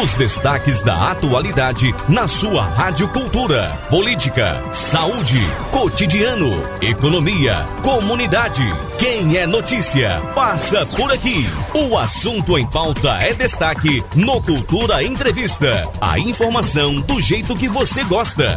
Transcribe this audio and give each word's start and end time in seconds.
Os 0.00 0.14
destaques 0.14 0.80
da 0.80 1.10
atualidade 1.10 1.94
na 2.08 2.26
sua 2.26 2.62
Rádio 2.64 3.06
Cultura. 3.10 3.78
Política, 3.90 4.64
saúde, 4.72 5.38
cotidiano, 5.70 6.62
economia, 6.80 7.66
comunidade. 7.84 8.62
Quem 8.98 9.36
é 9.36 9.46
notícia, 9.46 10.18
passa 10.34 10.86
por 10.96 11.12
aqui. 11.12 11.44
O 11.74 11.98
assunto 11.98 12.56
em 12.56 12.66
pauta 12.66 13.10
é 13.18 13.34
destaque 13.34 14.02
no 14.16 14.42
Cultura 14.42 15.04
Entrevista. 15.04 15.84
A 16.00 16.18
informação 16.18 16.98
do 17.02 17.20
jeito 17.20 17.54
que 17.54 17.68
você 17.68 18.02
gosta. 18.04 18.56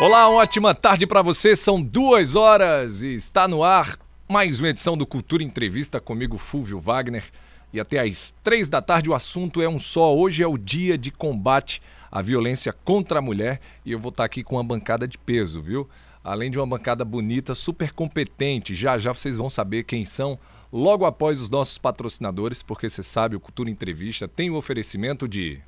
Olá, 0.00 0.28
ótima 0.28 0.74
tarde 0.74 1.06
para 1.06 1.22
você. 1.22 1.54
São 1.54 1.80
duas 1.80 2.34
horas 2.34 3.00
e 3.00 3.14
está 3.14 3.46
no 3.46 3.62
ar 3.62 3.96
mais 4.28 4.60
uma 4.60 4.68
edição 4.68 4.94
do 4.94 5.06
Cultura 5.06 5.42
Entrevista 5.42 5.98
comigo, 5.98 6.36
Fúvio 6.36 6.78
Wagner. 6.78 7.24
E 7.72 7.80
até 7.80 8.00
às 8.00 8.34
três 8.44 8.68
da 8.68 8.82
tarde 8.82 9.08
o 9.08 9.14
assunto 9.14 9.62
é 9.62 9.68
um 9.68 9.78
só. 9.78 10.14
Hoje 10.14 10.42
é 10.42 10.46
o 10.46 10.58
dia 10.58 10.98
de 10.98 11.10
combate 11.10 11.80
à 12.12 12.20
violência 12.20 12.70
contra 12.70 13.20
a 13.20 13.22
mulher 13.22 13.58
e 13.86 13.92
eu 13.92 13.98
vou 13.98 14.10
estar 14.10 14.24
aqui 14.24 14.44
com 14.44 14.56
uma 14.56 14.64
bancada 14.64 15.08
de 15.08 15.16
peso, 15.16 15.62
viu? 15.62 15.88
Além 16.22 16.50
de 16.50 16.58
uma 16.58 16.66
bancada 16.66 17.06
bonita, 17.06 17.54
super 17.54 17.90
competente. 17.90 18.74
Já 18.74 18.98
já 18.98 19.14
vocês 19.14 19.38
vão 19.38 19.48
saber 19.48 19.84
quem 19.84 20.04
são 20.04 20.38
logo 20.70 21.06
após 21.06 21.40
os 21.40 21.48
nossos 21.48 21.78
patrocinadores, 21.78 22.62
porque 22.62 22.90
você 22.90 23.02
sabe, 23.02 23.34
o 23.34 23.40
Cultura 23.40 23.70
Entrevista 23.70 24.28
tem 24.28 24.50
o 24.50 24.56
oferecimento 24.56 25.26
de 25.26 25.58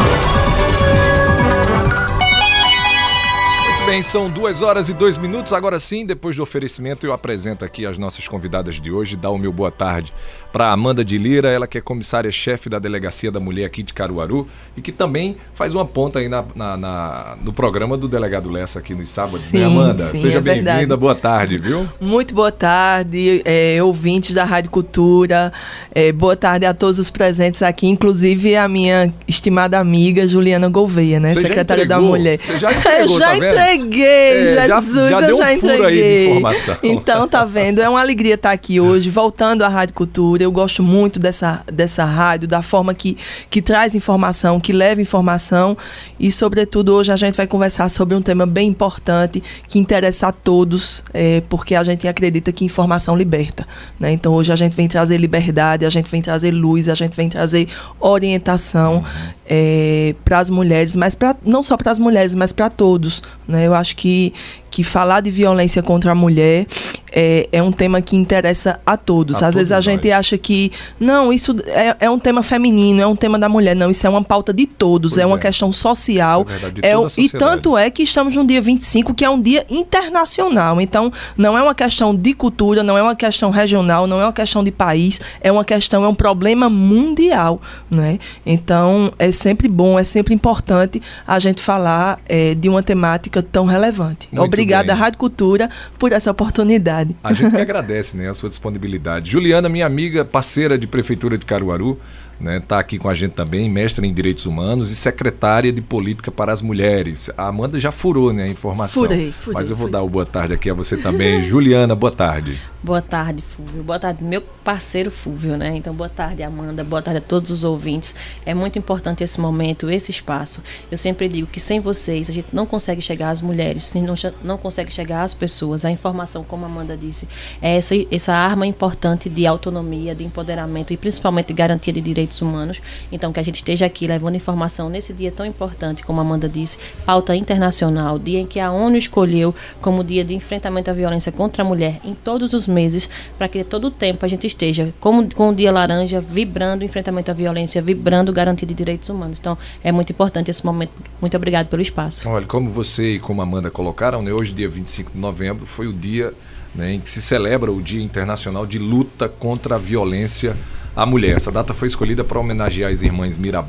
Bem, 3.87 4.01
são 4.01 4.29
duas 4.29 4.61
horas 4.61 4.89
e 4.89 4.93
dois 4.93 5.17
minutos. 5.17 5.53
Agora 5.53 5.79
sim, 5.79 6.05
depois 6.05 6.35
do 6.35 6.43
oferecimento, 6.43 7.05
eu 7.05 7.13
apresento 7.13 7.63
aqui 7.63 7.85
as 7.85 7.97
nossas 7.97 8.27
convidadas 8.27 8.81
de 8.81 8.91
hoje. 8.91 9.15
Dá 9.15 9.29
o 9.29 9.37
meu 9.37 9.53
boa 9.53 9.71
tarde 9.71 10.11
para 10.51 10.71
Amanda 10.71 11.05
de 11.05 11.17
Lira, 11.17 11.49
ela 11.49 11.67
que 11.67 11.77
é 11.77 11.81
comissária-chefe 11.81 12.67
da 12.67 12.79
Delegacia 12.79 13.31
da 13.31 13.39
Mulher 13.39 13.65
aqui 13.65 13.83
de 13.83 13.93
Caruaru 13.93 14.47
e 14.75 14.81
que 14.81 14.91
também 14.91 15.37
faz 15.53 15.75
uma 15.75 15.85
ponta 15.85 16.19
aí 16.19 16.27
na, 16.27 16.43
na, 16.55 16.75
na 16.75 17.37
no 17.43 17.53
programa 17.53 17.95
do 17.95 18.07
Delegado 18.07 18.49
Lessa 18.49 18.79
aqui 18.79 18.93
nos 18.93 19.09
sábados, 19.09 19.51
né, 19.51 19.59
sim, 19.59 19.59
né, 19.59 19.65
Amanda? 19.65 20.05
Sim, 20.07 20.17
Seja 20.17 20.39
é 20.39 20.41
bem-vinda, 20.41 20.97
boa 20.97 21.15
tarde, 21.15 21.57
viu? 21.57 21.87
Muito 22.01 22.33
boa 22.33 22.51
tarde, 22.51 23.41
é, 23.45 23.81
ouvintes 23.83 24.33
da 24.33 24.43
Rádio 24.43 24.71
Cultura, 24.71 25.53
é, 25.93 26.11
boa 26.11 26.35
tarde 26.35 26.65
a 26.65 26.73
todos 26.73 26.97
os 26.97 27.09
presentes 27.09 27.61
aqui, 27.61 27.87
inclusive 27.87 28.55
a 28.55 28.67
minha 28.67 29.13
estimada 29.27 29.79
amiga 29.79 30.27
Juliana 30.27 30.67
Gouveia, 30.67 31.19
né, 31.19 31.29
secretária 31.29 31.85
da 31.85 32.01
Mulher. 32.01 32.39
Você 32.41 32.57
já 32.57 32.73
entregou, 32.73 33.19
já 33.19 33.27
tá 33.27 33.37
entreguei, 33.37 33.76
é, 33.77 34.67
Jesus, 34.67 35.09
já, 35.09 35.21
já 35.21 35.29
eu 35.29 35.37
já 35.37 35.53
entreguei. 35.53 36.41
Então, 36.83 37.27
tá 37.27 37.45
vendo? 37.45 37.81
É 37.81 37.89
uma 37.89 37.99
alegria 37.99 38.35
estar 38.35 38.51
aqui 38.51 38.79
hoje, 38.79 39.09
voltando 39.09 39.63
à 39.63 39.67
Rádio 39.67 39.93
Cultura 39.93 40.37
eu 40.43 40.51
gosto 40.51 40.81
muito 40.81 41.19
dessa, 41.19 41.63
dessa 41.71 42.03
rádio, 42.03 42.47
da 42.47 42.61
forma 42.61 42.93
que, 42.93 43.17
que 43.49 43.61
traz 43.61 43.95
informação, 43.95 44.59
que 44.59 44.73
leva 44.73 45.01
informação. 45.01 45.77
E, 46.19 46.31
sobretudo, 46.31 46.93
hoje 46.93 47.11
a 47.11 47.15
gente 47.15 47.35
vai 47.35 47.47
conversar 47.47 47.89
sobre 47.89 48.15
um 48.15 48.21
tema 48.21 48.45
bem 48.45 48.69
importante 48.69 49.43
que 49.67 49.79
interessa 49.79 50.27
a 50.27 50.31
todos, 50.31 51.03
é, 51.13 51.41
porque 51.49 51.75
a 51.75 51.83
gente 51.83 52.07
acredita 52.07 52.51
que 52.51 52.65
informação 52.65 53.15
liberta. 53.15 53.67
Né? 53.99 54.11
Então, 54.11 54.33
hoje 54.33 54.51
a 54.51 54.55
gente 54.55 54.75
vem 54.75 54.87
trazer 54.87 55.17
liberdade, 55.17 55.85
a 55.85 55.89
gente 55.89 56.09
vem 56.09 56.21
trazer 56.21 56.51
luz, 56.51 56.89
a 56.89 56.95
gente 56.95 57.15
vem 57.15 57.29
trazer 57.29 57.67
orientação 57.99 59.03
é, 59.49 60.13
para 60.25 60.39
as 60.39 60.49
mulheres, 60.49 60.95
mas 60.95 61.15
pra, 61.15 61.35
não 61.43 61.63
só 61.63 61.77
para 61.77 61.91
as 61.91 61.99
mulheres, 61.99 62.35
mas 62.35 62.51
para 62.51 62.69
todos. 62.69 63.23
Né? 63.47 63.65
Eu 63.65 63.73
acho 63.73 63.95
que 63.95 64.33
que 64.69 64.83
falar 64.83 65.21
de 65.21 65.31
violência 65.31 65.81
contra 65.81 66.11
a 66.11 66.15
mulher 66.15 66.67
é, 67.11 67.47
é 67.51 67.63
um 67.63 67.71
tema 67.71 68.01
que 68.01 68.15
interessa 68.15 68.79
a 68.85 68.97
todos. 68.97 69.37
A 69.37 69.47
Às 69.47 69.55
todos 69.55 69.55
vezes 69.55 69.71
a 69.71 69.75
nós. 69.75 69.85
gente 69.85 70.11
acha 70.11 70.37
que, 70.37 70.71
não, 70.99 71.31
isso 71.31 71.55
é, 71.67 71.95
é, 72.01 72.09
um 72.09 72.19
tema 72.19 72.43
feminino, 72.43 73.01
é 73.01 73.07
um 73.07 73.15
tema 73.15 73.39
da 73.39 73.49
mulher. 73.49 73.75
Não, 73.75 73.89
isso 73.89 74.05
é 74.05 74.09
uma 74.09 74.23
pauta 74.23 74.53
de 74.53 74.67
todos, 74.67 75.17
é 75.17 75.25
uma 75.25 75.37
é. 75.37 75.39
questão 75.39 75.71
social. 75.71 76.45
É, 76.81 76.91
é 76.91 76.95
e 77.17 77.29
tanto 77.29 77.77
é 77.77 77.89
que 77.89 78.03
estamos 78.03 78.35
no 78.35 78.45
dia 78.45 78.61
25, 78.61 79.13
que 79.13 79.25
é 79.25 79.29
um 79.29 79.41
dia 79.41 79.65
internacional. 79.69 80.79
Então, 80.79 81.11
não 81.35 81.57
é 81.57 81.61
uma 81.61 81.73
questão 81.73 82.13
de 82.13 82.33
cultura, 82.33 82.83
não 82.83 82.97
é 82.97 83.01
uma 83.01 83.15
questão 83.15 83.49
regional, 83.49 84.05
não 84.05 84.19
é 84.21 84.25
uma 84.25 84.33
questão 84.33 84.63
de 84.63 84.71
país, 84.71 85.19
é 85.41 85.51
uma 85.51 85.65
questão, 85.65 86.03
é 86.03 86.07
um 86.07 86.15
problema 86.15 86.69
mundial. 86.69 87.61
Né? 87.89 88.19
Então, 88.45 89.11
é 89.17 89.31
sempre 89.31 89.67
bom, 89.67 89.97
é 89.97 90.03
sempre 90.03 90.33
importante 90.33 91.01
a 91.25 91.39
gente 91.39 91.61
falar 91.61 92.19
é, 92.27 92.53
de 92.53 92.69
uma 92.69 92.83
temática 92.83 93.41
tão 93.41 93.65
relevante. 93.65 94.27
Muito 94.31 94.45
Obrigada 94.45 94.66
obrigada, 94.75 94.93
Rádio 94.93 95.19
Cultura, 95.19 95.69
por 95.97 96.11
essa 96.11 96.31
oportunidade. 96.31 97.15
A 97.23 97.33
gente 97.33 97.55
que 97.55 97.61
agradece 97.61 98.17
né, 98.17 98.29
a 98.29 98.33
sua 98.33 98.49
disponibilidade. 98.49 99.31
Juliana, 99.31 99.69
minha 99.69 99.85
amiga, 99.85 100.25
parceira 100.25 100.77
de 100.77 100.87
Prefeitura 100.87 101.37
de 101.37 101.45
Caruaru, 101.45 101.99
né, 102.39 102.61
tá 102.65 102.77
aqui 102.77 102.99
com 102.99 103.09
a 103.09 103.13
gente 103.13 103.31
também, 103.31 103.69
mestre 103.69 104.05
em 104.05 104.13
Direitos 104.13 104.45
Humanos 104.45 104.91
e 104.91 104.95
secretária 104.95 105.71
de 105.71 105.81
Política 105.81 106.29
para 106.29 106.51
as 106.51 106.61
Mulheres. 106.61 107.31
A 107.37 107.47
Amanda 107.47 107.79
já 107.79 107.91
furou 107.91 108.31
né, 108.31 108.43
a 108.43 108.47
informação. 108.47 109.03
Furei, 109.03 109.31
furei. 109.31 109.53
Mas 109.55 109.69
eu 109.69 109.75
vou 109.75 109.87
furei. 109.87 109.93
dar 109.93 110.03
o 110.03 110.09
boa 110.09 110.25
tarde 110.25 110.53
aqui 110.53 110.69
a 110.69 110.73
você 110.73 110.97
também. 110.97 111.41
Juliana, 111.41 111.95
boa 111.95 112.11
tarde. 112.11 112.59
Boa 112.83 113.01
tarde, 113.01 113.41
Fúvio. 113.41 113.81
Boa 113.81 113.97
tarde, 113.97 114.23
meu 114.23 114.39
parceiro 114.39 115.09
Fúvio, 115.09 115.57
né? 115.57 115.75
Então, 115.75 115.95
boa 115.95 116.09
tarde, 116.09 116.43
Amanda. 116.43 116.83
Boa 116.83 117.01
tarde 117.01 117.17
a 117.17 117.21
todos 117.21 117.49
os 117.49 117.63
ouvintes. 117.63 118.13
É 118.45 118.53
muito 118.53 118.77
importante 118.77 119.23
esse 119.23 119.41
momento, 119.41 119.89
esse 119.89 120.11
espaço. 120.11 120.61
Eu 120.91 120.97
sempre 120.97 121.27
digo 121.27 121.47
que 121.47 121.59
sem 121.59 121.79
vocês 121.79 122.29
a 122.29 122.33
gente 122.33 122.49
não 122.53 122.67
consegue 122.67 123.01
chegar 123.01 123.29
às 123.31 123.41
mulheres, 123.41 123.95
não, 123.95 124.13
não 124.43 124.59
consegue 124.59 124.93
chegar 124.93 125.23
às 125.23 125.33
pessoas. 125.33 125.85
A 125.85 125.89
informação, 125.89 126.43
como 126.43 126.65
a 126.65 126.67
Amanda 126.67 126.95
disse, 126.95 127.27
é 127.63 127.77
essa, 127.77 127.95
essa 128.11 128.33
arma 128.33 128.67
importante 128.67 129.27
de 129.27 129.47
autonomia, 129.47 130.13
de 130.13 130.23
empoderamento 130.23 130.93
e 130.93 130.97
principalmente 130.97 131.47
de 131.47 131.55
garantia 131.55 131.91
de 131.91 131.99
direitos 131.99 132.43
humanos. 132.43 132.79
Então, 133.11 133.33
que 133.33 133.39
a 133.39 133.43
gente 133.43 133.55
esteja 133.55 133.87
aqui 133.87 134.05
levando 134.05 134.35
informação 134.35 134.87
nesse 134.87 135.13
dia 135.13 135.31
tão 135.31 135.47
importante, 135.47 136.05
como 136.05 136.19
a 136.19 136.21
Amanda 136.21 136.47
disse, 136.47 136.77
pauta 137.07 137.35
internacional, 137.35 138.19
dia 138.19 138.39
em 138.39 138.45
que 138.45 138.59
a 138.59 138.71
ONU 138.71 138.97
escolheu 138.97 139.53
como 139.81 140.03
dia 140.03 140.23
de 140.23 140.35
enfrentamento 140.35 140.91
à 140.91 140.93
violência 140.93 141.31
contra 141.31 141.63
a 141.63 141.65
mulher 141.65 141.99
em 142.05 142.13
todos 142.13 142.53
os 142.53 142.66
meses, 142.67 143.09
para 143.37 143.47
que 143.47 143.63
todo 143.63 143.87
o 143.87 143.91
tempo 143.91 144.25
a 144.25 144.27
gente 144.27 144.45
esteja 144.45 144.93
com, 144.99 145.29
com 145.29 145.49
o 145.49 145.55
Dia 145.55 145.71
Laranja 145.71 146.21
vibrando 146.21 146.81
o 146.81 146.85
enfrentamento 146.85 147.31
à 147.31 147.33
violência, 147.33 147.81
vibrando 147.81 148.31
garantia 148.31 148.67
de 148.67 148.73
direitos 148.73 149.09
humanos. 149.09 149.39
Então, 149.39 149.57
é 149.83 149.91
muito 149.91 150.11
importante 150.11 150.51
esse 150.51 150.65
momento. 150.65 150.91
Muito 151.19 151.35
obrigado 151.35 151.67
pelo 151.67 151.81
espaço. 151.81 152.27
Olha, 152.27 152.45
como 152.45 152.69
você 152.69 153.15
e 153.15 153.19
como 153.19 153.41
Amanda 153.41 153.71
colocaram, 153.71 154.21
né, 154.21 154.31
hoje, 154.31 154.53
dia 154.53 154.69
25 154.69 155.11
de 155.13 155.17
novembro, 155.17 155.65
foi 155.65 155.87
o 155.87 155.93
dia 155.93 156.33
né, 156.75 156.93
em 156.93 156.99
que 156.99 157.09
se 157.09 157.21
celebra 157.21 157.71
o 157.71 157.81
Dia 157.81 158.01
Internacional 158.01 158.65
de 158.65 158.77
Luta 158.77 159.27
contra 159.27 159.75
a 159.75 159.77
Violência 159.77 160.55
à 160.95 161.05
Mulher. 161.05 161.35
Essa 161.35 161.51
data 161.51 161.73
foi 161.73 161.87
escolhida 161.87 162.23
para 162.23 162.39
homenagear 162.39 162.91
as 162.91 163.01
irmãs, 163.01 163.37
Mira, 163.37 163.65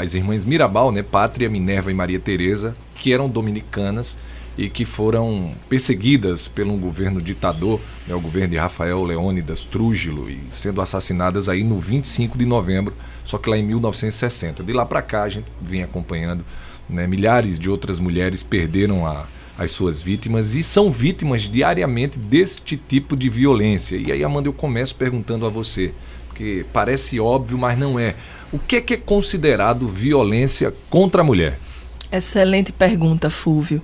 as 0.00 0.14
irmãs 0.14 0.44
Mirabal, 0.44 0.90
né, 0.90 1.02
Pátria, 1.02 1.48
Minerva 1.48 1.90
e 1.90 1.94
Maria 1.94 2.18
Teresa, 2.18 2.74
que 2.96 3.12
eram 3.12 3.28
dominicanas 3.28 4.16
e 4.58 4.68
que 4.68 4.84
foram 4.84 5.52
perseguidas 5.68 6.48
pelo 6.48 6.72
um 6.72 6.78
governo 6.78 7.20
ditador, 7.22 7.80
né, 8.06 8.14
o 8.14 8.20
governo 8.20 8.48
de 8.48 8.56
Rafael 8.56 9.02
Leônidas 9.02 9.64
Trúgilo, 9.64 10.28
e 10.28 10.40
sendo 10.50 10.80
assassinadas 10.80 11.48
aí 11.48 11.62
no 11.62 11.78
25 11.78 12.36
de 12.36 12.44
novembro, 12.44 12.94
só 13.24 13.38
que 13.38 13.48
lá 13.48 13.56
em 13.56 13.62
1960. 13.62 14.62
De 14.62 14.72
lá 14.72 14.84
para 14.84 15.02
cá 15.02 15.22
a 15.22 15.28
gente 15.28 15.46
vem 15.60 15.82
acompanhando, 15.82 16.44
né, 16.88 17.06
milhares 17.06 17.58
de 17.58 17.70
outras 17.70 18.00
mulheres 18.00 18.42
perderam 18.42 19.06
a, 19.06 19.26
as 19.56 19.70
suas 19.70 20.02
vítimas 20.02 20.54
e 20.54 20.62
são 20.62 20.90
vítimas 20.90 21.42
diariamente 21.42 22.18
deste 22.18 22.76
tipo 22.76 23.16
de 23.16 23.28
violência. 23.28 23.96
E 23.96 24.10
aí, 24.10 24.24
Amanda, 24.24 24.48
eu 24.48 24.52
começo 24.52 24.94
perguntando 24.94 25.46
a 25.46 25.48
você, 25.48 25.92
porque 26.28 26.64
parece 26.72 27.20
óbvio, 27.20 27.56
mas 27.56 27.78
não 27.78 27.98
é. 27.98 28.14
O 28.52 28.58
que 28.58 28.76
é, 28.76 28.80
que 28.80 28.94
é 28.94 28.96
considerado 28.96 29.86
violência 29.86 30.74
contra 30.88 31.20
a 31.20 31.24
mulher? 31.24 31.58
Excelente 32.12 32.72
pergunta, 32.72 33.30
Fúvio. 33.30 33.80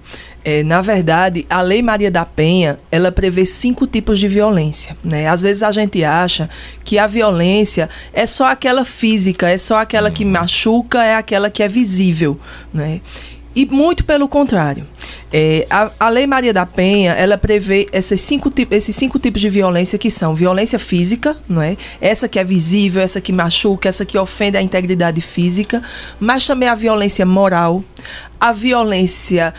É, 0.48 0.62
na 0.62 0.81
verdade, 0.81 1.44
a 1.50 1.60
Lei 1.60 1.82
Maria 1.82 2.08
da 2.08 2.25
Penha, 2.25 2.78
ela 2.88 3.10
prevê 3.10 3.44
cinco 3.44 3.84
tipos 3.84 4.16
de 4.16 4.28
violência. 4.28 4.96
Né? 5.02 5.26
Às 5.26 5.43
vezes 5.43 5.60
a 5.60 5.72
gente 5.72 6.04
acha 6.04 6.48
que 6.84 7.00
a 7.00 7.06
violência 7.08 7.90
é 8.12 8.26
só 8.26 8.46
aquela 8.46 8.84
física, 8.84 9.50
é 9.50 9.58
só 9.58 9.78
aquela 9.78 10.08
que 10.08 10.25
machuca, 10.25 11.02
é 11.02 11.16
aquela 11.16 11.50
que 11.50 11.64
é 11.64 11.69
visível. 11.69 12.38
Né? 12.72 13.00
E 13.56 13.66
muito 13.66 14.04
pelo 14.04 14.28
contrário. 14.28 14.87
É, 15.32 15.66
a, 15.69 15.90
a, 15.98 16.08
Lei 16.08 16.28
Maria 16.28 16.52
da 16.52 16.64
Penha, 16.64 17.12
ela 17.14 17.37
prevê 17.37 17.88
esses 17.93 18.20
cinco, 18.20 18.52
esses 18.70 18.94
cinco 18.94 19.19
tipos 19.19 19.40
de 19.40 19.48
violência 19.48 19.98
que 19.98 20.10
são 20.12 20.32
violência 20.32 20.78
física, 20.78 21.37
não 21.48 21.60
é? 21.60 21.76
Essa 22.00 22.28
que 22.28 22.38
é 22.38 22.44
visível, 22.44 23.02
essa 23.02 23.20
que 23.20 23.32
machuca, 23.32 23.88
essa 23.88 24.04
que 24.04 24.16
ofende 24.16 24.56
a 24.56 24.62
integridade 24.62 25.20
física, 25.20 25.82
mas 26.20 26.46
também 26.46 26.69
a 26.69 26.75
violência 26.75 27.26
moral, 27.26 27.82
a 28.38 28.52
violência 28.52 29.52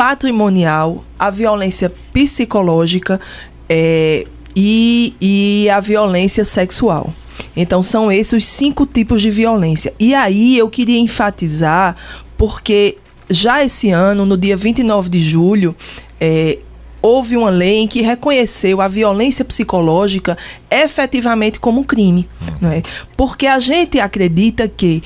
patrimonial, 0.00 1.04
a 1.18 1.28
violência 1.28 1.92
psicológica 2.10 3.20
é, 3.68 4.24
e, 4.56 5.14
e 5.20 5.68
a 5.68 5.78
violência 5.78 6.42
sexual. 6.42 7.12
Então, 7.54 7.82
são 7.82 8.10
esses 8.10 8.32
os 8.32 8.46
cinco 8.46 8.86
tipos 8.86 9.20
de 9.20 9.28
violência. 9.28 9.92
E 10.00 10.14
aí 10.14 10.56
eu 10.56 10.70
queria 10.70 10.98
enfatizar, 10.98 11.96
porque 12.38 12.96
já 13.28 13.62
esse 13.62 13.90
ano, 13.90 14.24
no 14.24 14.38
dia 14.38 14.56
29 14.56 15.10
de 15.10 15.18
julho, 15.18 15.76
é, 16.18 16.56
houve 17.02 17.36
uma 17.36 17.50
lei 17.50 17.80
em 17.80 17.86
que 17.86 18.00
reconheceu 18.00 18.80
a 18.80 18.88
violência 18.88 19.44
psicológica 19.44 20.38
efetivamente 20.70 21.60
como 21.60 21.84
crime. 21.84 22.26
Não 22.58 22.72
é? 22.72 22.80
Porque 23.18 23.46
a 23.46 23.58
gente 23.58 24.00
acredita 24.00 24.66
que 24.66 25.02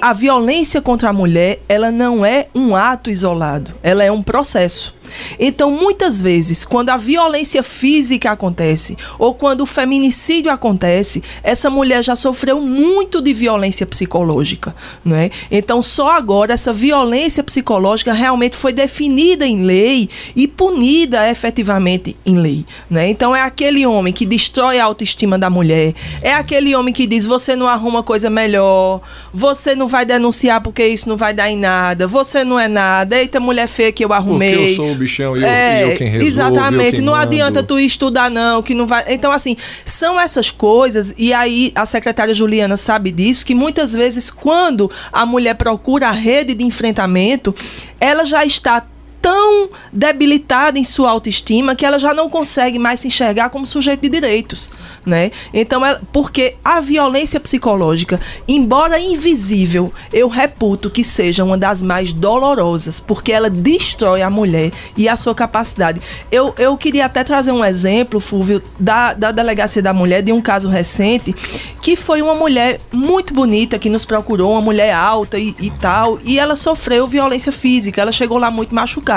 a 0.00 0.12
violência 0.12 0.80
contra 0.80 1.10
a 1.10 1.12
mulher 1.12 1.60
ela 1.68 1.90
não 1.90 2.24
é 2.24 2.46
um 2.54 2.76
ato 2.76 3.10
isolado, 3.10 3.72
ela 3.82 4.04
é 4.04 4.10
um 4.10 4.22
processo. 4.22 4.94
Então, 5.38 5.70
muitas 5.70 6.20
vezes, 6.20 6.64
quando 6.64 6.90
a 6.90 6.96
violência 6.96 7.62
física 7.62 8.30
acontece 8.30 8.96
ou 9.18 9.34
quando 9.34 9.62
o 9.62 9.66
feminicídio 9.66 10.50
acontece, 10.50 11.22
essa 11.42 11.70
mulher 11.70 12.02
já 12.02 12.16
sofreu 12.16 12.60
muito 12.60 13.20
de 13.20 13.32
violência 13.32 13.86
psicológica, 13.86 14.74
não 15.04 15.16
é? 15.16 15.30
Então, 15.50 15.82
só 15.82 16.10
agora 16.10 16.52
essa 16.52 16.72
violência 16.72 17.42
psicológica 17.42 18.12
realmente 18.12 18.56
foi 18.56 18.72
definida 18.72 19.46
em 19.46 19.64
lei 19.64 20.08
e 20.34 20.46
punida 20.46 21.28
efetivamente 21.28 22.16
em 22.24 22.36
lei, 22.36 22.64
né? 22.88 23.08
Então, 23.08 23.34
é 23.34 23.42
aquele 23.42 23.86
homem 23.86 24.12
que 24.12 24.26
destrói 24.26 24.78
a 24.78 24.84
autoestima 24.84 25.38
da 25.38 25.50
mulher, 25.50 25.94
é 26.22 26.34
aquele 26.34 26.74
homem 26.74 26.92
que 26.92 27.06
diz: 27.06 27.26
"Você 27.26 27.56
não 27.56 27.66
arruma 27.66 28.02
coisa 28.02 28.30
melhor, 28.30 29.00
você 29.32 29.74
não 29.74 29.86
vai 29.86 30.04
denunciar 30.04 30.60
porque 30.60 30.86
isso 30.86 31.08
não 31.08 31.16
vai 31.16 31.32
dar 31.32 31.50
em 31.50 31.56
nada, 31.56 32.06
você 32.06 32.44
não 32.44 32.58
é 32.58 32.68
nada, 32.68 33.18
eita 33.18 33.40
mulher 33.40 33.68
feia 33.68 33.92
que 33.92 34.04
eu 34.04 34.12
arrumei". 34.12 34.74
O 34.94 34.98
bichão 34.98 35.36
e 35.36 35.42
eu, 35.42 35.46
é, 35.46 35.92
eu 35.92 35.96
quem. 35.96 36.14
Exatamente. 36.16 37.00
não 37.00 37.12
mando. 37.12 37.24
adianta 37.24 37.62
tu 37.62 37.78
estudar, 37.78 38.30
não, 38.30 38.62
que 38.62 38.74
não 38.74 38.86
vai. 38.86 39.04
Então, 39.08 39.32
assim, 39.32 39.56
são 39.84 40.20
essas 40.20 40.50
coisas, 40.50 41.14
e 41.16 41.32
aí 41.32 41.72
a 41.74 41.84
secretária 41.86 42.34
Juliana 42.34 42.76
sabe 42.76 43.10
disso, 43.10 43.44
que 43.44 43.54
muitas 43.54 43.92
vezes, 43.92 44.30
quando 44.30 44.90
a 45.12 45.26
mulher 45.26 45.54
procura 45.54 46.08
a 46.08 46.12
rede 46.12 46.54
de 46.54 46.64
enfrentamento, 46.64 47.54
ela 48.00 48.24
já 48.24 48.44
está 48.44 48.86
tão 49.24 49.70
debilitada 49.90 50.78
em 50.78 50.84
sua 50.84 51.10
autoestima 51.10 51.74
que 51.74 51.86
ela 51.86 51.98
já 51.98 52.12
não 52.12 52.28
consegue 52.28 52.78
mais 52.78 53.00
se 53.00 53.06
enxergar 53.06 53.48
como 53.48 53.64
sujeito 53.64 54.02
de 54.02 54.10
direitos, 54.10 54.70
né? 55.06 55.30
Então, 55.54 55.84
é 55.84 55.98
porque 56.12 56.56
a 56.62 56.78
violência 56.78 57.40
psicológica, 57.40 58.20
embora 58.46 59.00
invisível, 59.00 59.90
eu 60.12 60.28
reputo 60.28 60.90
que 60.90 61.02
seja 61.02 61.42
uma 61.42 61.56
das 61.56 61.82
mais 61.82 62.12
dolorosas, 62.12 63.00
porque 63.00 63.32
ela 63.32 63.48
destrói 63.48 64.20
a 64.20 64.28
mulher 64.28 64.70
e 64.94 65.08
a 65.08 65.16
sua 65.16 65.34
capacidade. 65.34 66.02
Eu, 66.30 66.54
eu 66.58 66.76
queria 66.76 67.06
até 67.06 67.24
trazer 67.24 67.50
um 67.50 67.64
exemplo, 67.64 68.20
Fúvio, 68.20 68.62
da, 68.78 69.14
da 69.14 69.32
Delegacia 69.32 69.80
da 69.80 69.94
Mulher, 69.94 70.20
de 70.20 70.32
um 70.32 70.42
caso 70.42 70.68
recente, 70.68 71.34
que 71.80 71.96
foi 71.96 72.20
uma 72.20 72.34
mulher 72.34 72.78
muito 72.92 73.32
bonita 73.32 73.78
que 73.78 73.88
nos 73.88 74.04
procurou, 74.04 74.52
uma 74.52 74.60
mulher 74.60 74.94
alta 74.94 75.38
e, 75.38 75.54
e 75.58 75.70
tal, 75.70 76.18
e 76.22 76.38
ela 76.38 76.56
sofreu 76.56 77.06
violência 77.06 77.50
física, 77.50 78.02
ela 78.02 78.12
chegou 78.12 78.36
lá 78.36 78.50
muito 78.50 78.74
machucada 78.74 79.13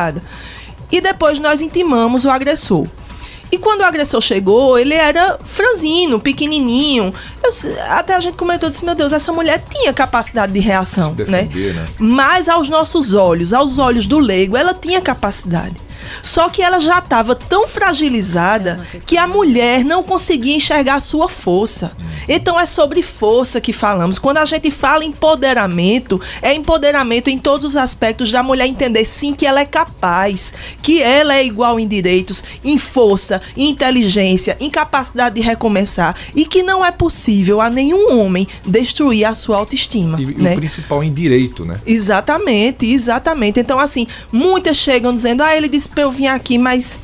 e 0.92 1.02
depois 1.02 1.40
nós 1.40 1.62
intimamos 1.62 2.26
o 2.26 2.30
agressor. 2.30 2.88
E 3.52 3.58
quando 3.58 3.82
o 3.82 3.86
agressor 3.86 4.20
chegou, 4.22 4.78
ele 4.78 4.94
era 4.94 5.40
franzino, 5.44 6.20
pequenininho. 6.20 7.14
Eu, 7.42 7.50
até 7.90 8.14
a 8.16 8.20
gente 8.20 8.36
comentou, 8.36 8.70
disse, 8.70 8.84
meu 8.84 8.94
Deus, 8.94 9.14
essa 9.14 9.32
mulher 9.32 9.64
tinha 9.70 9.94
capacidade 9.94 10.52
de 10.52 10.60
reação, 10.60 11.14
defender, 11.14 11.74
né? 11.74 11.82
né? 11.82 11.86
Mas 11.98 12.50
aos 12.50 12.68
nossos 12.68 13.14
olhos, 13.14 13.54
aos 13.54 13.80
olhos 13.80 14.06
do 14.06 14.20
leigo, 14.20 14.58
ela 14.58 14.74
tinha 14.74 15.00
capacidade. 15.02 15.76
Só 16.22 16.50
que 16.50 16.62
ela 16.62 16.80
já 16.80 17.00
estava 17.00 17.36
tão 17.36 17.68
fragilizada 17.68 18.86
que 19.06 19.18
a 19.18 19.28
mulher 19.28 19.84
não 19.84 20.04
conseguia 20.04 20.56
enxergar 20.56 20.96
a 20.96 21.00
sua 21.00 21.30
força. 21.30 21.92
Então 22.28 22.60
é 22.60 22.66
sobre 22.66 23.02
força 23.02 23.62
que 23.62 23.72
falamos. 23.72 24.20
Quando 24.20 24.38
a 24.38 24.46
gente 24.46 24.70
fala 24.70 25.06
empoderamento, 25.06 26.20
é 26.42 26.54
empoderamento 26.54 27.30
em 27.30 27.38
todos 27.38 27.66
os 27.66 27.78
aspectos 27.78 28.32
da 28.32 28.44
mulher 28.44 28.68
entender 28.68 29.06
sim 29.06 29.34
que 29.34 29.46
ela 29.46 29.62
é 29.62 29.66
capaz, 29.66 30.54
que 30.82 31.02
ela 31.02 31.36
é 31.36 31.46
igual 31.46 31.80
em 31.80 31.88
direitos, 31.88 32.44
em 32.64 32.78
força, 32.78 33.42
em 33.56 33.70
inteligência, 33.70 34.58
em 34.60 34.70
capacidade 34.70 35.36
de 35.36 35.42
recomeçar 35.42 36.16
e 36.36 36.46
que 36.46 36.64
não 36.64 36.86
é 36.86 36.92
possível 36.92 37.62
a 37.62 37.70
nenhum 37.70 38.18
homem 38.20 38.48
destruir 38.66 39.26
a 39.26 39.34
sua 39.34 39.58
autoestima. 39.58 40.20
E, 40.22 40.26
né? 40.26 40.54
e 40.54 40.56
o 40.56 40.58
principal 40.58 41.04
em 41.04 41.14
direito, 41.14 41.66
né? 41.66 41.80
Exatamente, 41.86 42.86
exatamente. 42.86 43.60
Então 43.60 43.80
assim, 43.80 44.08
muitas 44.32 44.78
chegam 44.78 45.14
dizendo: 45.14 45.44
"Ah, 45.44 45.56
ele 45.56 45.68
disse 45.68 45.90
eu 46.02 46.12
vir 46.12 46.28
aqui, 46.28 46.58
mas 46.58 47.00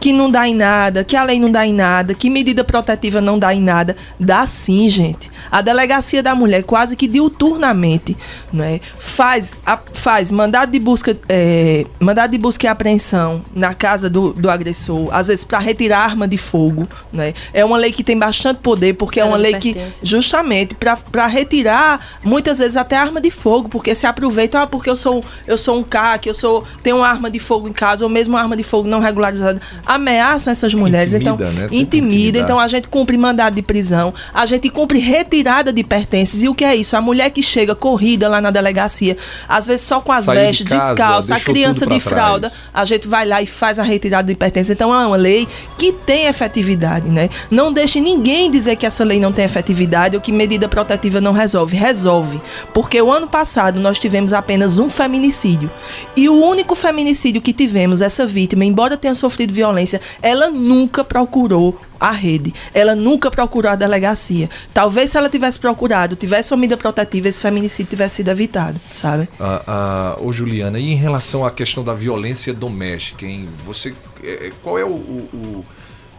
que 0.00 0.12
não 0.12 0.30
dá 0.30 0.48
em 0.48 0.54
nada, 0.54 1.04
que 1.04 1.16
a 1.16 1.24
lei 1.24 1.38
não 1.38 1.50
dá 1.50 1.66
em 1.66 1.72
nada, 1.72 2.14
que 2.14 2.28
medida 2.28 2.64
protetiva 2.64 3.20
não 3.20 3.38
dá 3.38 3.54
em 3.54 3.60
nada. 3.60 3.96
Dá 4.18 4.46
sim, 4.46 4.88
gente. 4.88 5.30
A 5.50 5.60
delegacia 5.60 6.22
da 6.22 6.34
mulher 6.34 6.62
quase 6.64 6.96
que 6.96 7.06
diuturnamente, 7.06 8.16
né, 8.52 8.80
faz, 8.98 9.56
a, 9.64 9.78
faz 9.92 10.30
mandado 10.30 10.70
de 10.70 10.78
busca, 10.78 11.16
é, 11.28 11.86
mandado 11.98 12.32
de 12.32 12.38
busca 12.38 12.66
e 12.66 12.68
apreensão 12.68 13.42
na 13.54 13.74
casa 13.74 14.10
do, 14.10 14.32
do 14.32 14.50
agressor, 14.50 15.08
às 15.12 15.28
vezes 15.28 15.44
para 15.44 15.58
retirar 15.58 16.00
arma 16.00 16.26
de 16.26 16.36
fogo, 16.36 16.88
né. 17.12 17.34
É 17.52 17.64
uma 17.64 17.76
lei 17.76 17.92
que 17.92 18.04
tem 18.04 18.18
bastante 18.18 18.58
poder 18.58 18.94
porque 18.94 19.20
é 19.20 19.24
uma 19.24 19.36
lei 19.36 19.54
que 19.54 19.76
justamente 20.02 20.74
para 20.74 21.26
retirar 21.26 22.00
muitas 22.22 22.58
vezes 22.58 22.76
até 22.76 22.96
arma 22.96 23.20
de 23.20 23.30
fogo, 23.30 23.68
porque 23.68 23.94
se 23.94 24.06
aproveitam 24.06 24.60
ah, 24.60 24.66
porque 24.66 24.90
eu 24.90 24.96
sou 24.96 25.24
eu 25.46 25.56
sou 25.56 25.78
um 25.78 25.82
CAC, 25.82 26.26
eu 26.26 26.34
sou 26.34 26.64
tenho 26.82 26.96
uma 26.96 27.08
arma 27.08 27.30
de 27.30 27.38
fogo 27.38 27.68
em 27.68 27.72
casa 27.72 28.04
ou 28.04 28.10
mesmo 28.10 28.34
mesmo 28.34 28.36
arma 28.36 28.56
de 28.56 28.62
fogo 28.62 28.88
não 28.88 29.00
regularizada, 29.00 29.60
ameaçam 29.86 30.52
essas 30.52 30.74
mulheres. 30.74 31.12
Intimida, 31.12 31.44
então, 31.44 31.52
né? 31.52 31.68
intimida. 31.70 32.38
Então 32.38 32.58
a 32.58 32.68
gente 32.68 32.88
cumpre 32.88 33.16
mandado 33.16 33.54
de 33.54 33.62
prisão, 33.62 34.12
a 34.32 34.46
gente 34.46 34.68
cumpre 34.68 34.98
retirada 34.98 35.72
de 35.72 35.82
pertences. 35.82 36.42
E 36.42 36.48
o 36.48 36.54
que 36.54 36.64
é 36.64 36.74
isso? 36.74 36.96
A 36.96 37.00
mulher 37.00 37.30
que 37.30 37.42
chega 37.42 37.74
corrida 37.74 38.28
lá 38.28 38.40
na 38.40 38.50
delegacia, 38.50 39.16
às 39.48 39.66
vezes 39.66 39.86
só 39.86 40.00
com 40.00 40.12
as 40.12 40.24
Saiu 40.24 40.40
vestes, 40.40 40.66
de 40.66 40.72
casa, 40.72 40.94
descalça, 40.94 41.34
a 41.34 41.40
criança 41.40 41.86
de 41.86 42.00
fralda, 42.00 42.52
a 42.72 42.84
gente 42.84 43.06
vai 43.08 43.26
lá 43.26 43.40
e 43.42 43.46
faz 43.46 43.78
a 43.78 43.82
retirada 43.82 44.28
de 44.28 44.34
pertences. 44.34 44.70
Então 44.70 44.92
é 44.92 45.06
uma 45.06 45.16
lei 45.16 45.48
que 45.78 45.92
tem 45.92 46.26
efetividade, 46.26 47.10
né? 47.10 47.30
Não 47.50 47.72
deixe 47.72 48.00
ninguém 48.00 48.50
dizer 48.50 48.76
que 48.76 48.86
essa 48.86 49.04
lei 49.04 49.20
não 49.20 49.32
tem 49.32 49.44
efetividade 49.44 50.16
ou 50.16 50.22
que 50.22 50.32
medida 50.32 50.68
protetiva 50.68 51.20
não 51.20 51.32
resolve. 51.32 51.76
Resolve. 51.76 52.40
Porque 52.72 53.00
o 53.00 53.10
ano 53.10 53.26
passado 53.26 53.80
nós 53.80 53.98
tivemos 53.98 54.32
apenas 54.32 54.78
um 54.78 54.88
feminicídio. 54.88 55.70
E 56.16 56.28
o 56.28 56.34
único 56.34 56.74
feminicídio 56.74 57.40
que 57.40 57.52
tivemos, 57.52 58.00
essa 58.00 58.26
vítima, 58.26 58.64
embora 58.64 58.96
tenha 58.96 59.14
sofrido 59.14 59.52
violência, 59.54 60.00
ela 60.20 60.50
nunca 60.50 61.04
procurou 61.04 61.78
a 61.98 62.10
rede. 62.10 62.52
Ela 62.74 62.94
nunca 62.94 63.30
procurou 63.30 63.70
a 63.70 63.76
delegacia. 63.76 64.50
Talvez 64.72 65.10
se 65.10 65.16
ela 65.16 65.28
tivesse 65.28 65.58
procurado, 65.58 66.16
tivesse 66.16 66.52
uma 66.52 66.58
medida 66.58 66.76
protetiva, 66.76 67.28
esse 67.28 67.40
feminicídio 67.40 67.90
tivesse 67.90 68.16
sido 68.16 68.28
evitado, 68.28 68.80
sabe? 68.92 69.28
Ah, 69.40 69.62
ah, 69.66 70.18
ô 70.20 70.32
Juliana, 70.32 70.78
e 70.78 70.92
em 70.92 70.96
relação 70.96 71.44
à 71.46 71.50
questão 71.50 71.82
da 71.82 71.94
violência 71.94 72.52
doméstica, 72.52 73.24
hein? 73.24 73.48
Você, 73.64 73.94
é, 74.22 74.50
qual 74.62 74.78
é 74.78 74.84
o, 74.84 74.88
o, 74.88 75.28
o 75.32 75.64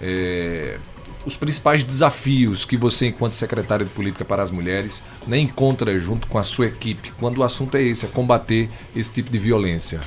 é 0.02 0.78
os 1.26 1.36
principais 1.36 1.84
desafios 1.84 2.64
que 2.64 2.78
você, 2.78 3.08
enquanto 3.08 3.34
secretária 3.34 3.86
de 3.86 3.92
Política 3.92 4.24
para 4.24 4.44
as 4.44 4.52
Mulheres, 4.52 5.02
né, 5.26 5.40
encontra 5.40 5.98
junto 6.00 6.28
com 6.28 6.38
a 6.38 6.44
sua 6.44 6.68
equipe 6.68 7.12
quando 7.18 7.40
o 7.40 7.44
assunto 7.44 7.76
é 7.76 7.82
esse, 7.82 8.06
é 8.06 8.08
combater 8.08 8.70
esse 8.96 9.12
tipo 9.12 9.32
de 9.32 9.40
violência? 9.40 10.02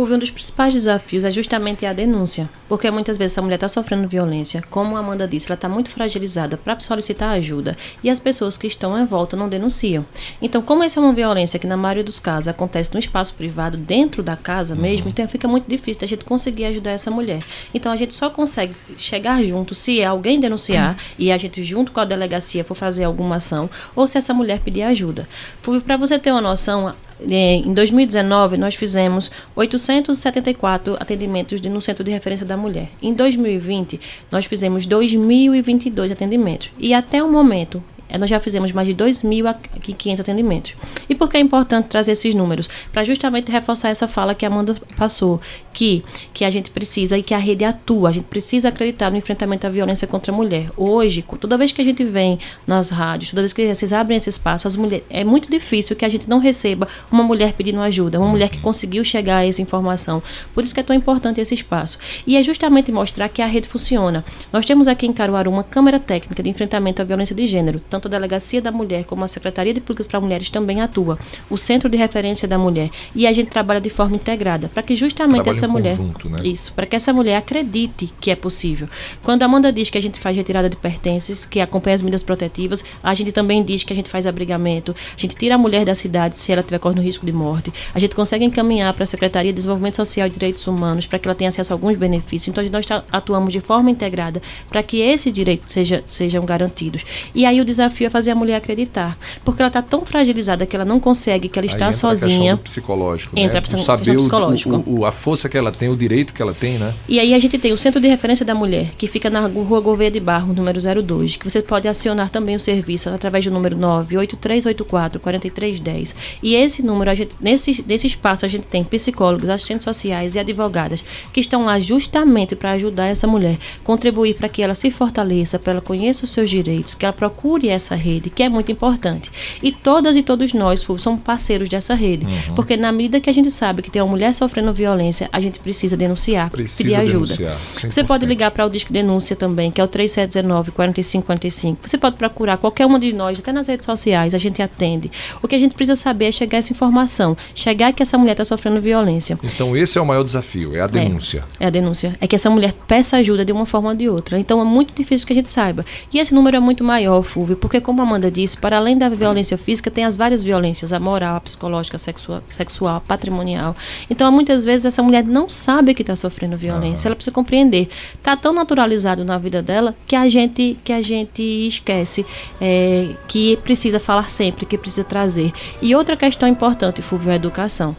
Fulvio, 0.00 0.16
um 0.16 0.18
dos 0.18 0.30
principais 0.30 0.72
desafios 0.72 1.24
é 1.24 1.30
justamente 1.30 1.84
a 1.84 1.92
denúncia, 1.92 2.48
porque 2.70 2.90
muitas 2.90 3.18
vezes 3.18 3.34
essa 3.34 3.42
mulher 3.42 3.56
está 3.56 3.68
sofrendo 3.68 4.08
violência, 4.08 4.64
como 4.70 4.96
a 4.96 5.00
Amanda 5.00 5.28
disse, 5.28 5.48
ela 5.48 5.56
está 5.56 5.68
muito 5.68 5.90
fragilizada 5.90 6.56
para 6.56 6.80
solicitar 6.80 7.28
ajuda 7.28 7.76
e 8.02 8.08
as 8.08 8.18
pessoas 8.18 8.56
que 8.56 8.66
estão 8.66 8.98
em 8.98 9.04
volta 9.04 9.36
não 9.36 9.46
denunciam. 9.46 10.06
Então, 10.40 10.62
como 10.62 10.82
essa 10.82 10.98
é 10.98 11.02
uma 11.02 11.12
violência 11.12 11.58
que 11.58 11.66
na 11.66 11.76
maioria 11.76 12.02
dos 12.02 12.18
casos 12.18 12.48
acontece 12.48 12.94
no 12.94 12.98
espaço 12.98 13.34
privado, 13.34 13.76
dentro 13.76 14.22
da 14.22 14.38
casa 14.38 14.74
mesmo, 14.74 15.04
uhum. 15.04 15.10
então 15.10 15.28
fica 15.28 15.46
muito 15.46 15.68
difícil 15.68 16.00
a 16.02 16.08
gente 16.08 16.24
conseguir 16.24 16.64
ajudar 16.64 16.92
essa 16.92 17.10
mulher. 17.10 17.42
Então, 17.74 17.92
a 17.92 17.96
gente 17.96 18.14
só 18.14 18.30
consegue 18.30 18.74
chegar 18.96 19.44
junto 19.44 19.74
se 19.74 20.02
alguém 20.02 20.40
denunciar 20.40 20.92
uhum. 20.92 21.14
e 21.18 21.30
a 21.30 21.36
gente 21.36 21.62
junto 21.62 21.92
com 21.92 22.00
a 22.00 22.06
delegacia 22.06 22.64
for 22.64 22.74
fazer 22.74 23.04
alguma 23.04 23.36
ação 23.36 23.68
ou 23.94 24.08
se 24.08 24.16
essa 24.16 24.32
mulher 24.32 24.60
pedir 24.60 24.80
ajuda. 24.80 25.28
Fulvio, 25.60 25.82
para 25.82 25.98
você 25.98 26.18
ter 26.18 26.30
uma 26.30 26.40
noção, 26.40 26.90
em 27.28 27.72
2019, 27.72 28.56
nós 28.56 28.74
fizemos 28.74 29.30
874 29.54 30.96
atendimentos 30.98 31.60
no 31.60 31.80
Centro 31.80 32.04
de 32.04 32.10
Referência 32.10 32.46
da 32.46 32.56
Mulher. 32.56 32.88
Em 33.02 33.12
2020, 33.12 34.00
nós 34.30 34.46
fizemos 34.46 34.86
2.022 34.86 36.12
atendimentos. 36.12 36.72
E 36.78 36.94
até 36.94 37.22
o 37.22 37.30
momento, 37.30 37.82
é, 37.98 37.99
nós 38.18 38.30
já 38.30 38.40
fizemos 38.40 38.72
mais 38.72 38.88
de 38.88 38.94
2.500 38.94 40.20
atendimentos. 40.20 40.74
E 41.08 41.14
por 41.14 41.28
que 41.28 41.36
é 41.36 41.40
importante 41.40 41.86
trazer 41.86 42.12
esses 42.12 42.34
números? 42.34 42.68
Para 42.92 43.04
justamente 43.04 43.50
reforçar 43.50 43.90
essa 43.90 44.06
fala 44.08 44.34
que 44.34 44.44
a 44.44 44.48
Amanda 44.48 44.74
passou, 44.96 45.40
que, 45.72 46.04
que 46.32 46.44
a 46.44 46.50
gente 46.50 46.70
precisa 46.70 47.16
e 47.16 47.22
que 47.22 47.34
a 47.34 47.38
rede 47.38 47.64
atua, 47.64 48.10
a 48.10 48.12
gente 48.12 48.24
precisa 48.24 48.68
acreditar 48.68 49.10
no 49.10 49.16
enfrentamento 49.16 49.66
à 49.66 49.70
violência 49.70 50.06
contra 50.06 50.32
a 50.32 50.36
mulher. 50.36 50.70
Hoje, 50.76 51.24
toda 51.40 51.56
vez 51.56 51.72
que 51.72 51.80
a 51.80 51.84
gente 51.84 52.04
vem 52.04 52.38
nas 52.66 52.90
rádios, 52.90 53.30
toda 53.30 53.42
vez 53.42 53.52
que 53.52 53.74
vocês 53.74 53.92
abrem 53.92 54.16
esse 54.16 54.28
espaço, 54.28 54.66
as 54.66 54.76
mulheres, 54.76 55.04
é 55.10 55.24
muito 55.24 55.50
difícil 55.50 55.96
que 55.96 56.04
a 56.04 56.08
gente 56.08 56.28
não 56.28 56.38
receba 56.38 56.88
uma 57.10 57.22
mulher 57.22 57.52
pedindo 57.52 57.80
ajuda, 57.80 58.18
uma 58.18 58.28
mulher 58.28 58.48
que 58.48 58.58
conseguiu 58.58 59.04
chegar 59.04 59.38
a 59.38 59.46
essa 59.46 59.62
informação. 59.62 60.22
Por 60.54 60.64
isso 60.64 60.74
que 60.74 60.80
é 60.80 60.82
tão 60.82 60.94
importante 60.94 61.40
esse 61.40 61.54
espaço. 61.54 61.98
E 62.26 62.36
é 62.36 62.42
justamente 62.42 62.92
mostrar 62.92 63.28
que 63.28 63.42
a 63.42 63.46
rede 63.46 63.68
funciona. 63.68 64.24
Nós 64.52 64.64
temos 64.64 64.88
aqui 64.88 65.06
em 65.06 65.12
Caruaru 65.12 65.50
uma 65.50 65.64
câmara 65.64 65.98
técnica 65.98 66.42
de 66.42 66.48
enfrentamento 66.48 67.02
à 67.02 67.04
violência 67.04 67.34
de 67.34 67.46
gênero, 67.46 67.80
tanto 68.00 68.08
a 68.08 68.10
Delegacia 68.10 68.62
da 68.62 68.72
Mulher 68.72 69.04
como 69.04 69.24
a 69.24 69.28
Secretaria 69.28 69.74
de 69.74 69.80
Políticas 69.80 70.06
para 70.06 70.20
Mulheres 70.20 70.48
também 70.48 70.80
atua, 70.80 71.18
o 71.50 71.56
Centro 71.56 71.88
de 71.88 71.96
Referência 71.96 72.48
da 72.48 72.56
Mulher. 72.56 72.90
E 73.14 73.26
a 73.26 73.32
gente 73.32 73.50
trabalha 73.50 73.80
de 73.80 73.90
forma 73.90 74.16
integrada, 74.16 74.68
para 74.72 74.82
que 74.82 74.96
justamente 74.96 75.44
Trabalho 75.44 75.56
essa 75.56 75.68
mulher. 75.68 75.96
Conjunto, 75.96 76.28
né? 76.30 76.38
Isso, 76.44 76.72
para 76.72 76.86
que 76.86 76.96
essa 76.96 77.12
mulher 77.12 77.36
acredite 77.36 78.12
que 78.20 78.30
é 78.30 78.36
possível. 78.36 78.88
Quando 79.22 79.42
a 79.42 79.44
Amanda 79.44 79.72
diz 79.72 79.90
que 79.90 79.98
a 79.98 80.02
gente 80.02 80.18
faz 80.18 80.36
retirada 80.36 80.68
de 80.68 80.76
pertences, 80.76 81.44
que 81.44 81.60
acompanha 81.60 81.96
as 81.96 82.02
medidas 82.02 82.22
protetivas, 82.22 82.82
a 83.02 83.14
gente 83.14 83.32
também 83.32 83.62
diz 83.62 83.84
que 83.84 83.92
a 83.92 83.96
gente 83.96 84.08
faz 84.08 84.26
abrigamento, 84.26 84.94
a 85.16 85.20
gente 85.20 85.36
tira 85.36 85.56
a 85.56 85.58
mulher 85.58 85.84
da 85.84 85.94
cidade 85.94 86.38
se 86.38 86.50
ela 86.50 86.62
tiver 86.62 86.78
correndo 86.78 87.02
risco 87.02 87.26
de 87.26 87.32
morte, 87.32 87.72
a 87.94 87.98
gente 87.98 88.14
consegue 88.14 88.44
encaminhar 88.44 88.94
para 88.94 89.04
a 89.04 89.06
Secretaria 89.06 89.52
de 89.52 89.56
Desenvolvimento 89.56 89.96
Social 89.96 90.26
e 90.26 90.30
Direitos 90.30 90.66
Humanos 90.66 91.06
para 91.06 91.18
que 91.18 91.28
ela 91.28 91.34
tenha 91.34 91.50
acesso 91.50 91.72
a 91.72 91.74
alguns 91.74 91.96
benefícios. 91.96 92.48
Então, 92.48 92.64
nós 92.70 92.86
atuamos 93.12 93.52
de 93.52 93.60
forma 93.60 93.90
integrada 93.90 94.40
para 94.68 94.82
que 94.82 95.00
esses 95.00 95.32
direitos 95.32 95.72
seja, 95.72 96.02
sejam 96.06 96.44
garantidos. 96.44 97.04
E 97.34 97.44
aí 97.44 97.60
o 97.60 97.64
desafio 97.64 97.89
é 98.04 98.10
fazer 98.10 98.30
a 98.30 98.34
mulher 98.34 98.56
acreditar. 98.56 99.16
Porque 99.44 99.62
ela 99.62 99.68
está 99.68 99.82
tão 99.82 100.04
fragilizada 100.04 100.66
que 100.66 100.74
ela 100.74 100.84
não 100.84 101.00
consegue, 101.00 101.48
que 101.48 101.58
ela 101.58 101.66
está 101.66 101.86
entra 101.86 101.92
sozinha. 101.92 102.54
A 102.54 102.56
psicológico. 102.56 103.38
Entra 103.38 103.60
né? 103.60 103.66
a 103.66 103.78
saber 103.78 104.16
psicológico. 104.16 104.82
O, 104.86 105.00
o, 105.00 105.04
a 105.04 105.12
força 105.12 105.48
que 105.48 105.56
ela 105.56 105.72
tem, 105.72 105.88
o 105.88 105.96
direito 105.96 106.32
que 106.32 106.42
ela 106.42 106.54
tem, 106.54 106.78
né? 106.78 106.94
E 107.08 107.18
aí 107.18 107.34
a 107.34 107.38
gente 107.38 107.58
tem 107.58 107.72
o 107.72 107.78
Centro 107.78 108.00
de 108.00 108.08
Referência 108.08 108.44
da 108.44 108.54
Mulher, 108.54 108.90
que 108.96 109.06
fica 109.06 109.28
na 109.30 109.40
Rua 109.40 109.80
Gouveia 109.80 110.10
de 110.10 110.20
Barro, 110.20 110.52
número 110.52 110.78
02, 110.80 111.36
que 111.36 111.48
você 111.48 111.62
pode 111.62 111.88
acionar 111.88 112.30
também 112.30 112.56
o 112.56 112.60
serviço 112.60 113.08
através 113.08 113.44
do 113.44 113.50
número 113.50 113.76
98384 113.76 115.20
4310. 115.20 116.14
E 116.42 116.54
esse 116.54 116.82
número, 116.82 117.10
a 117.10 117.14
gente, 117.14 117.34
nesse, 117.40 117.84
nesse 117.86 118.06
espaço, 118.06 118.44
a 118.44 118.48
gente 118.48 118.66
tem 118.66 118.84
psicólogos, 118.84 119.48
assistentes 119.48 119.84
sociais 119.84 120.34
e 120.34 120.38
advogadas 120.38 121.04
que 121.32 121.40
estão 121.40 121.64
lá 121.64 121.78
justamente 121.78 122.54
para 122.54 122.72
ajudar 122.72 123.06
essa 123.06 123.26
mulher, 123.26 123.58
contribuir 123.84 124.34
para 124.34 124.48
que 124.48 124.62
ela 124.62 124.74
se 124.74 124.90
fortaleça, 124.90 125.58
para 125.58 125.72
ela 125.72 125.80
conheça 125.80 126.24
os 126.24 126.30
seus 126.30 126.50
direitos, 126.50 126.94
que 126.94 127.04
ela 127.04 127.12
procure 127.12 127.68
essa 127.68 127.79
rede, 127.94 128.30
que 128.30 128.42
é 128.42 128.48
muito 128.48 128.70
importante. 128.70 129.30
E 129.62 129.72
todas 129.72 130.16
e 130.16 130.22
todos 130.22 130.52
nós 130.52 130.84
somos 130.98 131.20
parceiros 131.20 131.68
dessa 131.68 131.94
rede, 131.94 132.26
uhum. 132.26 132.54
porque 132.54 132.76
na 132.76 132.92
medida 132.92 133.20
que 133.20 133.30
a 133.30 133.32
gente 133.32 133.50
sabe 133.50 133.82
que 133.82 133.90
tem 133.90 134.02
uma 134.02 134.08
mulher 134.08 134.32
sofrendo 134.34 134.72
violência, 134.72 135.28
a 135.32 135.40
gente 135.40 135.58
precisa 135.58 135.96
denunciar, 135.96 136.50
precisa 136.50 136.82
pedir 136.82 136.94
ajuda. 136.96 137.36
Denunciar. 137.36 137.56
É 137.84 137.90
Você 137.90 138.04
pode 138.04 138.26
ligar 138.26 138.50
para 138.50 138.66
o 138.66 138.70
Disque 138.70 138.92
Denúncia 138.92 139.36
também, 139.36 139.70
que 139.70 139.80
é 139.80 139.84
o 139.84 139.88
3719 139.88 140.72
4545. 140.72 141.88
Você 141.88 141.98
pode 141.98 142.16
procurar 142.16 142.56
qualquer 142.56 142.86
uma 142.86 142.98
de 142.98 143.12
nós, 143.12 143.38
até 143.38 143.52
nas 143.52 143.66
redes 143.66 143.86
sociais, 143.86 144.34
a 144.34 144.38
gente 144.38 144.62
atende. 144.62 145.10
O 145.42 145.48
que 145.48 145.54
a 145.54 145.58
gente 145.58 145.74
precisa 145.74 145.96
saber 145.96 146.26
é 146.26 146.32
chegar 146.32 146.58
essa 146.58 146.72
informação, 146.72 147.36
chegar 147.54 147.92
que 147.92 148.02
essa 148.02 148.18
mulher 148.18 148.32
está 148.32 148.44
sofrendo 148.44 148.80
violência. 148.80 149.38
Então 149.42 149.76
esse 149.76 149.98
é 149.98 150.00
o 150.00 150.06
maior 150.06 150.22
desafio, 150.22 150.74
é 150.74 150.80
a 150.80 150.86
denúncia. 150.86 151.44
É, 151.58 151.64
é 151.64 151.66
a 151.66 151.70
denúncia. 151.70 152.16
É 152.20 152.26
que 152.26 152.34
essa 152.34 152.50
mulher 152.50 152.72
peça 152.86 153.16
ajuda 153.16 153.44
de 153.44 153.52
uma 153.52 153.66
forma 153.66 153.90
ou 153.90 153.96
de 153.96 154.08
outra. 154.08 154.38
Então 154.38 154.60
é 154.60 154.64
muito 154.64 154.94
difícil 154.94 155.26
que 155.26 155.32
a 155.32 155.36
gente 155.36 155.50
saiba. 155.50 155.84
E 156.12 156.18
esse 156.18 156.34
número 156.34 156.56
é 156.56 156.60
muito 156.60 156.82
maior, 156.84 157.22
Fulvio, 157.22 157.56
porque 157.70 157.80
como 157.80 158.00
a 158.00 158.04
Amanda 158.04 158.28
disse, 158.32 158.56
para 158.56 158.78
além 158.78 158.98
da 158.98 159.08
violência 159.08 159.56
física, 159.56 159.92
tem 159.92 160.04
as 160.04 160.16
várias 160.16 160.42
violências, 160.42 160.92
a 160.92 160.98
moral, 160.98 161.36
a 161.36 161.40
psicológica, 161.40 161.94
a 161.94 162.00
sexual, 162.00 162.42
sexual 162.48 163.00
patrimonial. 163.00 163.76
Então, 164.10 164.32
muitas 164.32 164.64
vezes, 164.64 164.86
essa 164.86 165.00
mulher 165.04 165.22
não 165.22 165.48
sabe 165.48 165.94
que 165.94 166.02
está 166.02 166.16
sofrendo 166.16 166.56
violência, 166.56 167.06
ela 167.06 167.14
precisa 167.14 167.32
compreender. 167.32 167.88
Está 168.12 168.36
tão 168.36 168.52
naturalizado 168.52 169.24
na 169.24 169.38
vida 169.38 169.62
dela 169.62 169.94
que 170.04 170.16
a 170.16 170.28
gente, 170.28 170.76
que 170.82 170.92
a 170.92 171.00
gente 171.00 171.40
esquece 171.68 172.26
é, 172.60 173.14
que 173.28 173.56
precisa 173.58 174.00
falar 174.00 174.28
sempre, 174.30 174.66
que 174.66 174.76
precisa 174.76 175.04
trazer. 175.04 175.52
E 175.80 175.94
outra 175.94 176.16
questão 176.16 176.48
importante, 176.48 177.00
Fulvio, 177.00 177.30
é 177.30 177.34
a 177.34 177.36
educação. 177.36 177.94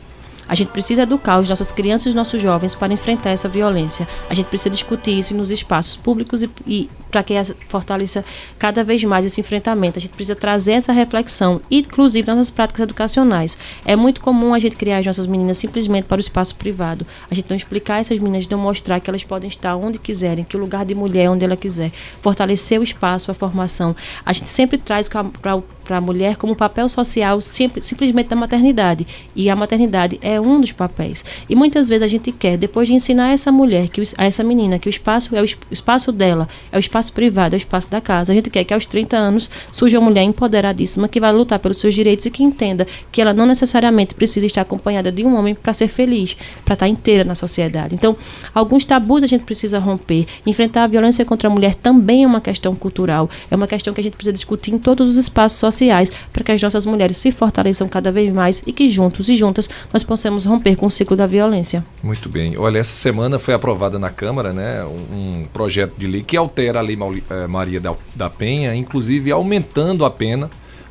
A 0.47 0.55
gente 0.55 0.71
precisa 0.71 1.03
educar 1.03 1.39
os 1.39 1.49
nossas 1.49 1.71
crianças 1.71 2.07
e 2.07 2.09
os 2.09 2.15
nossos 2.15 2.41
jovens 2.41 2.75
para 2.75 2.93
enfrentar 2.93 3.29
essa 3.29 3.47
violência. 3.47 4.07
A 4.29 4.33
gente 4.33 4.47
precisa 4.47 4.69
discutir 4.69 5.17
isso 5.17 5.33
nos 5.33 5.51
espaços 5.51 5.95
públicos 5.95 6.43
e, 6.43 6.49
e 6.65 6.89
para 7.09 7.23
que 7.23 7.33
fortaleça 7.67 8.23
cada 8.57 8.83
vez 8.83 9.03
mais 9.03 9.25
esse 9.25 9.39
enfrentamento. 9.39 9.99
A 9.99 10.01
gente 10.01 10.11
precisa 10.11 10.35
trazer 10.35 10.73
essa 10.73 10.93
reflexão, 10.93 11.61
inclusive 11.69 12.25
nas 12.27 12.37
nossas 12.37 12.51
práticas 12.51 12.81
educacionais. 12.83 13.57
É 13.85 13.95
muito 13.95 14.21
comum 14.21 14.53
a 14.53 14.59
gente 14.59 14.75
criar 14.75 14.99
as 14.99 15.05
nossas 15.05 15.27
meninas 15.27 15.57
simplesmente 15.57 16.05
para 16.05 16.17
o 16.17 16.19
espaço 16.19 16.55
privado. 16.55 17.05
A 17.29 17.35
gente 17.35 17.49
não 17.49 17.57
explicar 17.57 17.99
essas 17.99 18.17
meninas, 18.17 18.47
não 18.47 18.57
mostrar 18.57 18.99
que 18.99 19.09
elas 19.09 19.23
podem 19.23 19.49
estar 19.49 19.75
onde 19.75 19.99
quiserem, 19.99 20.43
que 20.43 20.55
o 20.55 20.59
lugar 20.59 20.85
de 20.85 20.95
mulher 20.95 21.25
é 21.25 21.29
onde 21.29 21.45
ela 21.45 21.57
quiser. 21.57 21.91
Fortalecer 22.21 22.79
o 22.79 22.83
espaço, 22.83 23.29
a 23.29 23.33
formação. 23.33 23.95
A 24.25 24.31
gente 24.33 24.49
sempre 24.49 24.77
traz 24.77 25.09
para 25.09 25.55
o 25.55 25.63
para 25.91 25.97
a 25.97 26.01
mulher 26.01 26.37
como 26.37 26.55
papel 26.55 26.87
social 26.87 27.41
sempre, 27.41 27.81
simplesmente 27.81 28.29
da 28.29 28.35
maternidade. 28.37 29.05
E 29.35 29.49
a 29.49 29.55
maternidade 29.57 30.17
é 30.21 30.39
um 30.39 30.61
dos 30.61 30.71
papéis. 30.71 31.25
E 31.49 31.53
muitas 31.53 31.89
vezes 31.89 32.03
a 32.03 32.07
gente 32.07 32.31
quer, 32.31 32.55
depois 32.55 32.87
de 32.87 32.93
ensinar 32.93 33.33
essa 33.33 33.51
mulher, 33.51 33.89
que 33.89 34.01
a 34.17 34.23
essa 34.23 34.41
menina, 34.41 34.79
que 34.79 34.87
o 34.87 34.89
espaço 34.89 35.35
é 35.35 35.41
o 35.41 35.45
espaço 35.69 36.13
dela, 36.13 36.47
é 36.71 36.77
o 36.77 36.79
espaço 36.79 37.11
privado, 37.11 37.55
é 37.55 37.57
o 37.57 37.59
espaço 37.59 37.91
da 37.91 37.99
casa. 37.99 38.31
A 38.31 38.35
gente 38.35 38.49
quer 38.49 38.63
que 38.63 38.73
aos 38.73 38.85
30 38.85 39.17
anos 39.17 39.51
surja 39.69 39.99
uma 39.99 40.09
mulher 40.09 40.23
empoderadíssima 40.23 41.09
que 41.09 41.19
vai 41.19 41.33
lutar 41.33 41.59
pelos 41.59 41.77
seus 41.77 41.93
direitos 41.93 42.25
e 42.25 42.31
que 42.31 42.41
entenda 42.41 42.87
que 43.11 43.21
ela 43.21 43.33
não 43.33 43.45
necessariamente 43.45 44.15
precisa 44.15 44.45
estar 44.45 44.61
acompanhada 44.61 45.11
de 45.11 45.25
um 45.25 45.35
homem 45.35 45.53
para 45.53 45.73
ser 45.73 45.89
feliz, 45.89 46.37
para 46.63 46.75
estar 46.75 46.87
inteira 46.87 47.25
na 47.25 47.35
sociedade. 47.35 47.95
Então, 47.95 48.15
alguns 48.55 48.85
tabus 48.85 49.23
a 49.23 49.27
gente 49.27 49.43
precisa 49.43 49.77
romper. 49.77 50.25
Enfrentar 50.45 50.85
a 50.85 50.87
violência 50.87 51.25
contra 51.25 51.49
a 51.49 51.51
mulher 51.51 51.75
também 51.75 52.23
é 52.23 52.27
uma 52.27 52.39
questão 52.39 52.73
cultural, 52.73 53.29
é 53.49 53.55
uma 53.57 53.67
questão 53.67 53.93
que 53.93 53.99
a 53.99 54.03
gente 54.03 54.13
precisa 54.13 54.31
discutir 54.31 54.73
em 54.73 54.77
todos 54.77 55.09
os 55.09 55.17
espaços 55.17 55.59
sociais 55.59 55.80
sociais 55.81 56.11
para 56.31 56.43
que 56.43 56.51
as 56.51 56.61
nossas 56.61 56.85
mulheres 56.85 57.17
se 57.17 57.31
fortaleçam 57.31 57.87
cada 57.89 58.11
vez 58.11 58.31
mais 58.31 58.61
e 58.65 58.71
que 58.71 58.89
juntos 58.89 59.27
e 59.29 59.35
juntas 59.35 59.69
nós 59.91 60.03
possamos 60.03 60.45
romper 60.45 60.75
com 60.75 60.85
o 60.85 60.91
ciclo 60.91 61.17
da 61.17 61.25
violência. 61.25 61.83
Muito 62.03 62.29
bem. 62.29 62.57
Olha, 62.57 62.77
essa 62.77 62.95
semana 62.95 63.39
foi 63.39 63.53
aprovada 63.53 63.97
na 63.97 64.09
Câmara 64.09 64.53
né, 64.53 64.83
um, 64.83 65.15
um 65.15 65.45
projeto 65.51 65.95
de 65.97 66.05
lei 66.05 66.23
que 66.23 66.37
altera 66.37 66.79
a 66.79 66.81
Lei 66.81 66.97
eh, 67.29 67.47
Maria 67.47 67.79
da, 67.79 67.95
da 68.15 68.29
Penha, 68.29 68.75
inclusive 68.75 69.31
aumentando 69.31 70.05
a 70.05 70.11
pena 70.11 70.49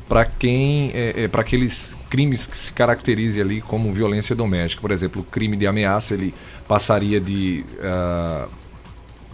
para 0.09 0.25
quem 0.25 0.91
é, 0.93 1.23
é, 1.23 1.27
para 1.29 1.41
aqueles 1.41 1.95
crimes 2.09 2.45
que 2.45 2.57
se 2.57 2.73
caracterizem 2.73 3.41
ali 3.41 3.61
como 3.61 3.89
violência 3.91 4.35
doméstica. 4.35 4.81
Por 4.81 4.91
exemplo, 4.91 5.21
o 5.21 5.23
crime 5.23 5.55
de 5.55 5.65
ameaça 5.65 6.13
ele 6.13 6.33
passaria 6.67 7.21
de 7.21 7.63
uh, 7.79 8.49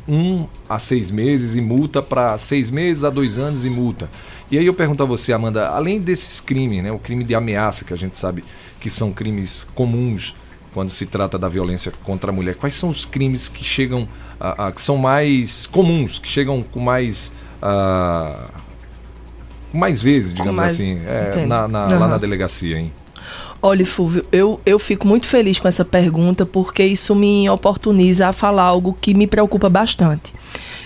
um 0.07 0.47
a 0.69 0.77
seis 0.77 1.09
meses 1.09 1.55
e 1.55 1.61
multa 1.61 2.01
para 2.01 2.37
seis 2.37 2.69
meses 2.69 3.03
a 3.03 3.09
dois 3.09 3.39
anos 3.39 3.65
e 3.65 3.69
multa. 3.69 4.07
E 4.49 4.57
aí 4.57 4.65
eu 4.65 4.73
pergunto 4.73 5.03
a 5.03 5.05
você, 5.05 5.33
Amanda, 5.33 5.67
além 5.67 5.99
desses 5.99 6.39
crimes, 6.39 6.81
né, 6.81 6.91
o 6.91 6.99
crime 6.99 7.23
de 7.23 7.35
ameaça 7.35 7.83
que 7.83 7.93
a 7.93 7.97
gente 7.97 8.17
sabe 8.17 8.43
que 8.79 8.89
são 8.89 9.11
crimes 9.11 9.67
comuns 9.75 10.35
quando 10.73 10.89
se 10.89 11.05
trata 11.05 11.37
da 11.37 11.49
violência 11.49 11.91
contra 12.03 12.31
a 12.31 12.33
mulher, 12.33 12.55
quais 12.55 12.75
são 12.75 12.89
os 12.89 13.03
crimes 13.03 13.49
que 13.49 13.63
chegam 13.63 14.07
a, 14.39 14.67
a 14.67 14.71
que 14.71 14.81
são 14.81 14.95
mais 14.95 15.65
comuns, 15.65 16.19
que 16.19 16.27
chegam 16.27 16.61
com 16.61 16.79
mais 16.79 17.33
uh, 17.61 18.51
mais 19.73 20.01
vezes, 20.01 20.33
digamos 20.33 20.55
mais, 20.55 20.73
assim, 20.73 20.99
é, 21.05 21.45
na, 21.45 21.67
na, 21.67 21.87
uhum. 21.87 21.99
lá 21.99 22.07
na 22.07 22.17
delegacia, 22.17 22.77
hein? 22.77 22.93
Olha, 23.61 23.85
Fúvio, 23.85 24.23
eu, 24.31 24.61
eu 24.65 24.77
fico 24.77 25.07
muito 25.07 25.25
feliz 25.27 25.59
com 25.59 25.67
essa 25.67 25.83
pergunta 25.83 26.45
porque 26.45 26.83
isso 26.83 27.15
me 27.15 27.49
oportuniza 27.49 28.27
a 28.27 28.33
falar 28.33 28.63
algo 28.63 28.95
que 29.01 29.13
me 29.13 29.25
preocupa 29.25 29.67
bastante. 29.67 30.33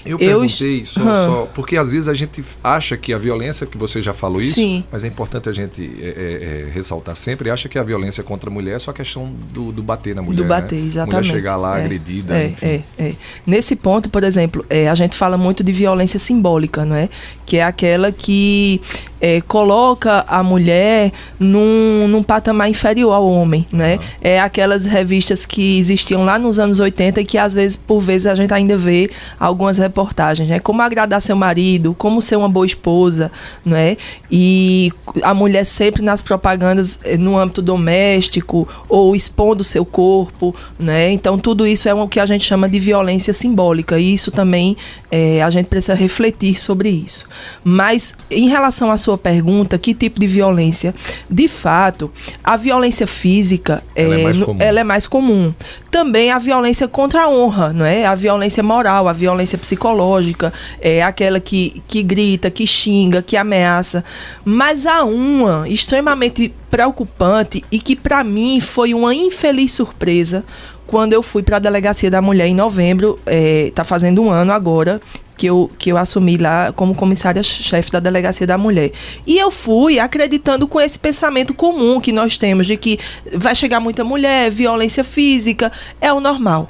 Eu 0.06 0.18
perguntei 0.18 0.86
só, 0.86 1.02
hum. 1.02 1.06
só, 1.06 1.50
porque 1.54 1.78
às 1.78 1.92
vezes 1.92 2.10
a 2.10 2.14
gente 2.14 2.44
acha 2.64 2.98
que 2.98 3.14
a 3.14 3.18
violência, 3.18 3.66
que 3.68 3.78
você 3.78 4.02
já 4.02 4.14
falou 4.14 4.40
isso, 4.40 4.56
Sim. 4.56 4.84
mas 4.92 5.04
é 5.04 5.08
importante 5.08 5.50
a 5.50 5.52
gente 5.52 5.92
é, 6.02 6.06
é, 6.06 6.68
é, 6.68 6.72
ressaltar 6.72 7.16
sempre, 7.16 7.50
acha 7.50 7.70
que 7.70 7.78
a 7.78 7.84
violência 7.84 8.24
contra 8.24 8.50
a 8.50 8.54
mulher 8.54 8.76
é 8.76 8.80
só 8.80 8.92
questão 8.92 9.32
do, 9.54 9.72
do 9.72 9.84
bater 9.84 10.16
na 10.16 10.22
mulher. 10.22 10.38
Do 10.38 10.46
bater, 10.46 10.80
né? 10.80 10.88
exatamente. 10.88 11.28
Mulher 11.28 11.40
chegar 11.40 11.56
lá 11.56 11.80
é, 11.80 11.84
agredida, 11.84 12.38
é, 12.38 12.48
enfim. 12.48 12.66
É, 12.66 12.84
é. 12.98 13.14
Nesse 13.46 13.76
ponto, 13.76 14.10
por 14.10 14.24
exemplo, 14.24 14.66
é, 14.70 14.90
a 14.90 14.96
gente 14.96 15.18
fala 15.18 15.38
muito 15.38 15.64
de 15.64 15.72
violência 15.72 16.20
simbólica, 16.20 16.86
não 16.86 16.96
é? 16.96 17.10
Que 17.46 17.58
é 17.58 17.64
aquela 17.64 18.12
que 18.12 18.82
é, 19.22 19.40
coloca 19.42 20.26
a 20.28 20.42
mulher 20.42 21.12
num, 21.40 22.08
num 22.08 22.24
patamar 22.24 22.70
inferior 22.70 23.14
ao 23.14 23.26
homem, 23.26 23.66
né? 23.72 23.96
Uhum. 23.96 24.02
É 24.22 24.40
aquelas 24.40 24.84
revistas 24.84 25.46
que 25.46 25.80
existiam 25.80 26.24
lá 26.24 26.40
nos 26.40 26.58
anos 26.58 26.80
80 26.80 27.22
e 27.22 27.26
que 27.26 27.38
às 27.38 27.54
vezes, 27.54 27.78
por 27.78 28.00
vezes, 28.00 28.26
a 28.26 28.34
gente 28.34 28.52
ainda 28.54 28.76
vê 28.76 29.10
algumas 29.40 29.78
reportagens, 29.92 30.48
né? 30.48 30.60
Como 30.60 30.82
agradar 30.82 31.22
seu 31.22 31.36
marido, 31.36 31.94
como 31.94 32.22
ser 32.22 32.38
uma 32.38 32.50
boa 32.50 32.66
esposa, 32.66 33.32
né? 33.64 33.98
E 34.32 34.92
a 35.22 35.34
mulher 35.34 35.66
sempre 35.66 36.02
nas 36.02 36.22
propagandas 36.22 36.98
eh, 37.04 37.18
no 37.18 37.38
âmbito 37.38 37.62
doméstico 37.62 38.68
ou 38.88 39.16
expondo 39.16 39.64
seu 39.64 39.86
corpo, 39.86 40.56
né? 40.80 41.12
Então 41.12 41.38
tudo 41.38 41.68
isso 41.68 41.90
é 41.90 41.94
o 41.94 42.08
que 42.08 42.20
a 42.20 42.26
gente 42.26 42.46
chama 42.46 42.70
de 42.70 42.80
violência 42.80 43.34
simbólica 43.34 44.00
e 44.00 44.14
isso 44.14 44.32
também 44.32 44.78
é, 45.12 45.44
a 45.44 45.50
gente 45.50 45.66
precisa 45.68 45.94
refletir 45.94 46.60
sobre 46.60 46.90
isso. 46.90 47.28
Mas 47.64 48.16
em 48.30 48.48
relação 48.48 48.90
à 48.90 48.98
sua 48.98 49.18
pergunta, 49.18 49.78
que 49.78 49.94
tipo 49.94 50.20
de 50.20 50.26
violência? 50.26 50.96
De 51.30 51.50
fato, 51.50 52.10
a 52.42 52.56
violência 52.56 53.06
física 53.06 53.84
ela 53.94 54.16
é, 54.16 54.22
é 54.22 54.24
mais, 54.24 54.40
comum. 54.40 54.58
Ela 54.62 54.80
é 54.80 54.84
mais 54.84 55.08
comum. 55.08 55.54
Também 55.92 56.32
a 56.32 56.40
violência 56.40 56.88
contra 56.88 57.24
a 57.24 57.30
honra, 57.30 57.74
não 57.74 57.86
é? 57.86 58.06
A 58.06 58.16
violência 58.16 58.64
moral, 58.64 59.10
a 59.10 59.14
violência 59.14 59.58
psicológica, 59.58 60.54
é 60.80 61.04
aquela 61.04 61.42
que, 61.42 61.84
que 61.88 62.02
grita, 62.02 62.50
que 62.50 62.66
xinga, 62.66 63.22
que 63.22 63.36
ameaça. 63.36 64.06
Mas 64.46 64.86
há 64.86 65.04
uma 65.04 65.68
extremamente 65.68 66.54
preocupante 66.70 67.64
e 67.70 67.80
que 67.80 67.98
para 67.98 68.24
mim 68.24 68.62
foi 68.62 68.94
uma 68.94 69.14
infeliz 69.14 69.74
surpresa 69.74 70.46
quando 70.92 71.14
eu 71.14 71.24
fui 71.24 71.42
para 71.42 71.56
a 71.56 71.60
delegacia 71.60 72.12
da 72.12 72.22
mulher 72.22 72.48
em 72.48 72.54
novembro, 72.54 73.18
está 73.26 73.82
é, 73.82 73.86
fazendo 73.86 74.22
um 74.22 74.30
ano 74.30 74.52
agora, 74.52 75.00
que 75.38 75.46
eu, 75.48 75.72
que 75.80 75.90
eu 75.90 75.98
assumi 75.98 76.36
lá 76.36 76.74
como 76.74 76.94
comissária-chefe 76.94 77.90
da 77.90 78.02
Delegacia 78.02 78.46
da 78.46 78.58
Mulher. 78.58 78.92
E 79.26 79.38
eu 79.38 79.50
fui 79.50 80.00
acreditando 80.00 80.68
com 80.68 80.82
esse 80.82 81.00
pensamento 81.00 81.54
comum 81.54 82.02
que 82.02 82.12
nós 82.12 82.38
temos 82.38 82.68
de 82.68 82.76
que 82.76 83.00
vai 83.34 83.56
chegar 83.56 83.80
muita 83.80 84.04
mulher, 84.04 84.52
violência 84.52 85.02
física, 85.02 85.72
é 86.02 86.12
o 86.12 86.20
normal. 86.20 86.68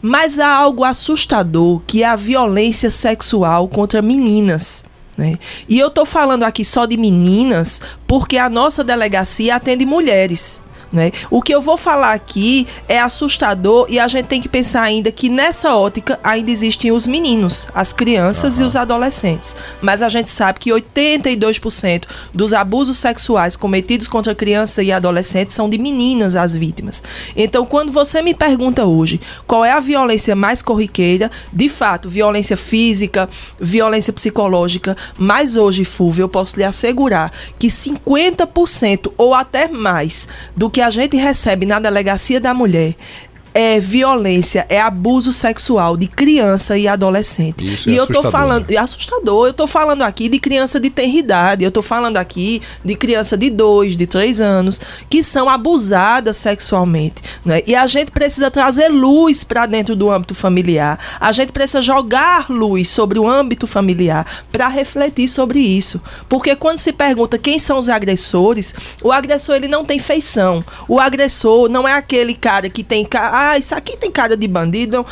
Mas 0.00 0.38
há 0.38 0.48
algo 0.48 0.82
assustador 0.82 1.82
que 1.86 2.02
é 2.02 2.06
a 2.06 2.16
violência 2.16 2.90
sexual 2.90 3.68
contra 3.68 4.00
meninas. 4.00 4.82
Né? 5.18 5.38
E 5.68 5.78
eu 5.78 5.88
estou 5.88 6.06
falando 6.06 6.44
aqui 6.44 6.64
só 6.64 6.86
de 6.86 6.96
meninas 6.96 7.82
porque 8.06 8.38
a 8.38 8.48
nossa 8.48 8.82
delegacia 8.82 9.56
atende 9.56 9.84
mulheres. 9.84 10.62
Né? 10.92 11.12
O 11.30 11.40
que 11.40 11.54
eu 11.54 11.60
vou 11.60 11.76
falar 11.76 12.12
aqui 12.12 12.66
é 12.88 13.00
assustador 13.00 13.86
e 13.88 13.98
a 13.98 14.08
gente 14.08 14.26
tem 14.26 14.40
que 14.40 14.48
pensar 14.48 14.82
ainda 14.82 15.12
que 15.12 15.28
nessa 15.28 15.74
ótica 15.76 16.18
ainda 16.22 16.50
existem 16.50 16.90
os 16.90 17.06
meninos, 17.06 17.68
as 17.72 17.92
crianças 17.92 18.56
uhum. 18.56 18.64
e 18.64 18.66
os 18.66 18.74
adolescentes. 18.74 19.54
Mas 19.80 20.02
a 20.02 20.08
gente 20.08 20.30
sabe 20.30 20.58
que 20.58 20.70
82% 20.70 22.04
dos 22.34 22.52
abusos 22.52 22.98
sexuais 22.98 23.54
cometidos 23.54 24.08
contra 24.08 24.34
criança 24.34 24.82
e 24.82 24.90
adolescentes 24.90 25.54
são 25.54 25.70
de 25.70 25.78
meninas 25.78 26.34
as 26.34 26.56
vítimas. 26.56 27.02
Então, 27.36 27.64
quando 27.64 27.92
você 27.92 28.20
me 28.20 28.34
pergunta 28.34 28.84
hoje 28.84 29.20
qual 29.46 29.64
é 29.64 29.72
a 29.72 29.80
violência 29.80 30.34
mais 30.34 30.60
corriqueira, 30.60 31.30
de 31.52 31.68
fato, 31.68 32.08
violência 32.08 32.56
física, 32.56 33.28
violência 33.60 34.12
psicológica, 34.12 34.96
mas 35.16 35.56
hoje, 35.56 35.84
Fulvio, 35.84 36.24
eu 36.24 36.28
posso 36.28 36.56
lhe 36.56 36.64
assegurar 36.64 37.32
que 37.58 37.68
50% 37.68 39.12
ou 39.16 39.34
até 39.34 39.68
mais 39.68 40.26
do 40.56 40.68
que 40.68 40.79
que 40.80 40.84
a 40.84 40.88
gente 40.88 41.14
recebe 41.18 41.66
na 41.66 41.78
delegacia 41.78 42.40
da 42.40 42.54
mulher 42.54 42.94
é 43.54 43.80
violência, 43.80 44.66
é 44.68 44.80
abuso 44.80 45.32
sexual 45.32 45.96
de 45.96 46.06
criança 46.06 46.78
e 46.78 46.86
adolescente. 46.86 47.64
Isso 47.64 47.90
e 47.90 47.96
é 47.96 48.00
eu 48.00 48.06
tô 48.06 48.22
falando, 48.22 48.68
né? 48.68 48.76
é 48.76 48.78
assustador. 48.78 49.48
Eu 49.48 49.54
tô 49.54 49.66
falando 49.66 50.02
aqui 50.02 50.28
de 50.28 50.38
criança 50.38 50.78
de 50.78 50.90
tenridade, 50.90 51.64
eu 51.64 51.70
tô 51.70 51.82
falando 51.82 52.16
aqui 52.16 52.62
de 52.84 52.94
criança 52.94 53.36
de 53.36 53.50
dois, 53.50 53.96
de 53.96 54.06
três 54.06 54.40
anos 54.40 54.80
que 55.08 55.22
são 55.22 55.48
abusadas 55.48 56.36
sexualmente, 56.36 57.22
né? 57.44 57.60
E 57.66 57.74
a 57.74 57.86
gente 57.86 58.10
precisa 58.10 58.50
trazer 58.50 58.88
luz 58.88 59.44
para 59.44 59.66
dentro 59.66 59.96
do 59.96 60.10
âmbito 60.10 60.34
familiar. 60.34 60.98
A 61.20 61.32
gente 61.32 61.52
precisa 61.52 61.82
jogar 61.82 62.50
luz 62.50 62.88
sobre 62.88 63.18
o 63.18 63.28
âmbito 63.28 63.66
familiar 63.66 64.26
para 64.52 64.68
refletir 64.68 65.28
sobre 65.28 65.60
isso. 65.60 66.00
Porque 66.28 66.54
quando 66.56 66.78
se 66.78 66.92
pergunta 66.92 67.38
quem 67.38 67.58
são 67.58 67.78
os 67.78 67.88
agressores, 67.88 68.74
o 69.02 69.12
agressor 69.12 69.56
ele 69.56 69.68
não 69.68 69.84
tem 69.84 69.98
feição. 69.98 70.64
O 70.88 71.00
agressor 71.00 71.68
não 71.68 71.86
é 71.86 71.94
aquele 71.94 72.34
cara 72.34 72.68
que 72.68 72.82
tem 72.82 73.04
ah, 73.40 73.58
isso 73.58 73.74
aqui 73.74 73.96
tem 73.96 74.10
cara 74.10 74.36
de 74.36 74.46
bandido. 74.46 75.06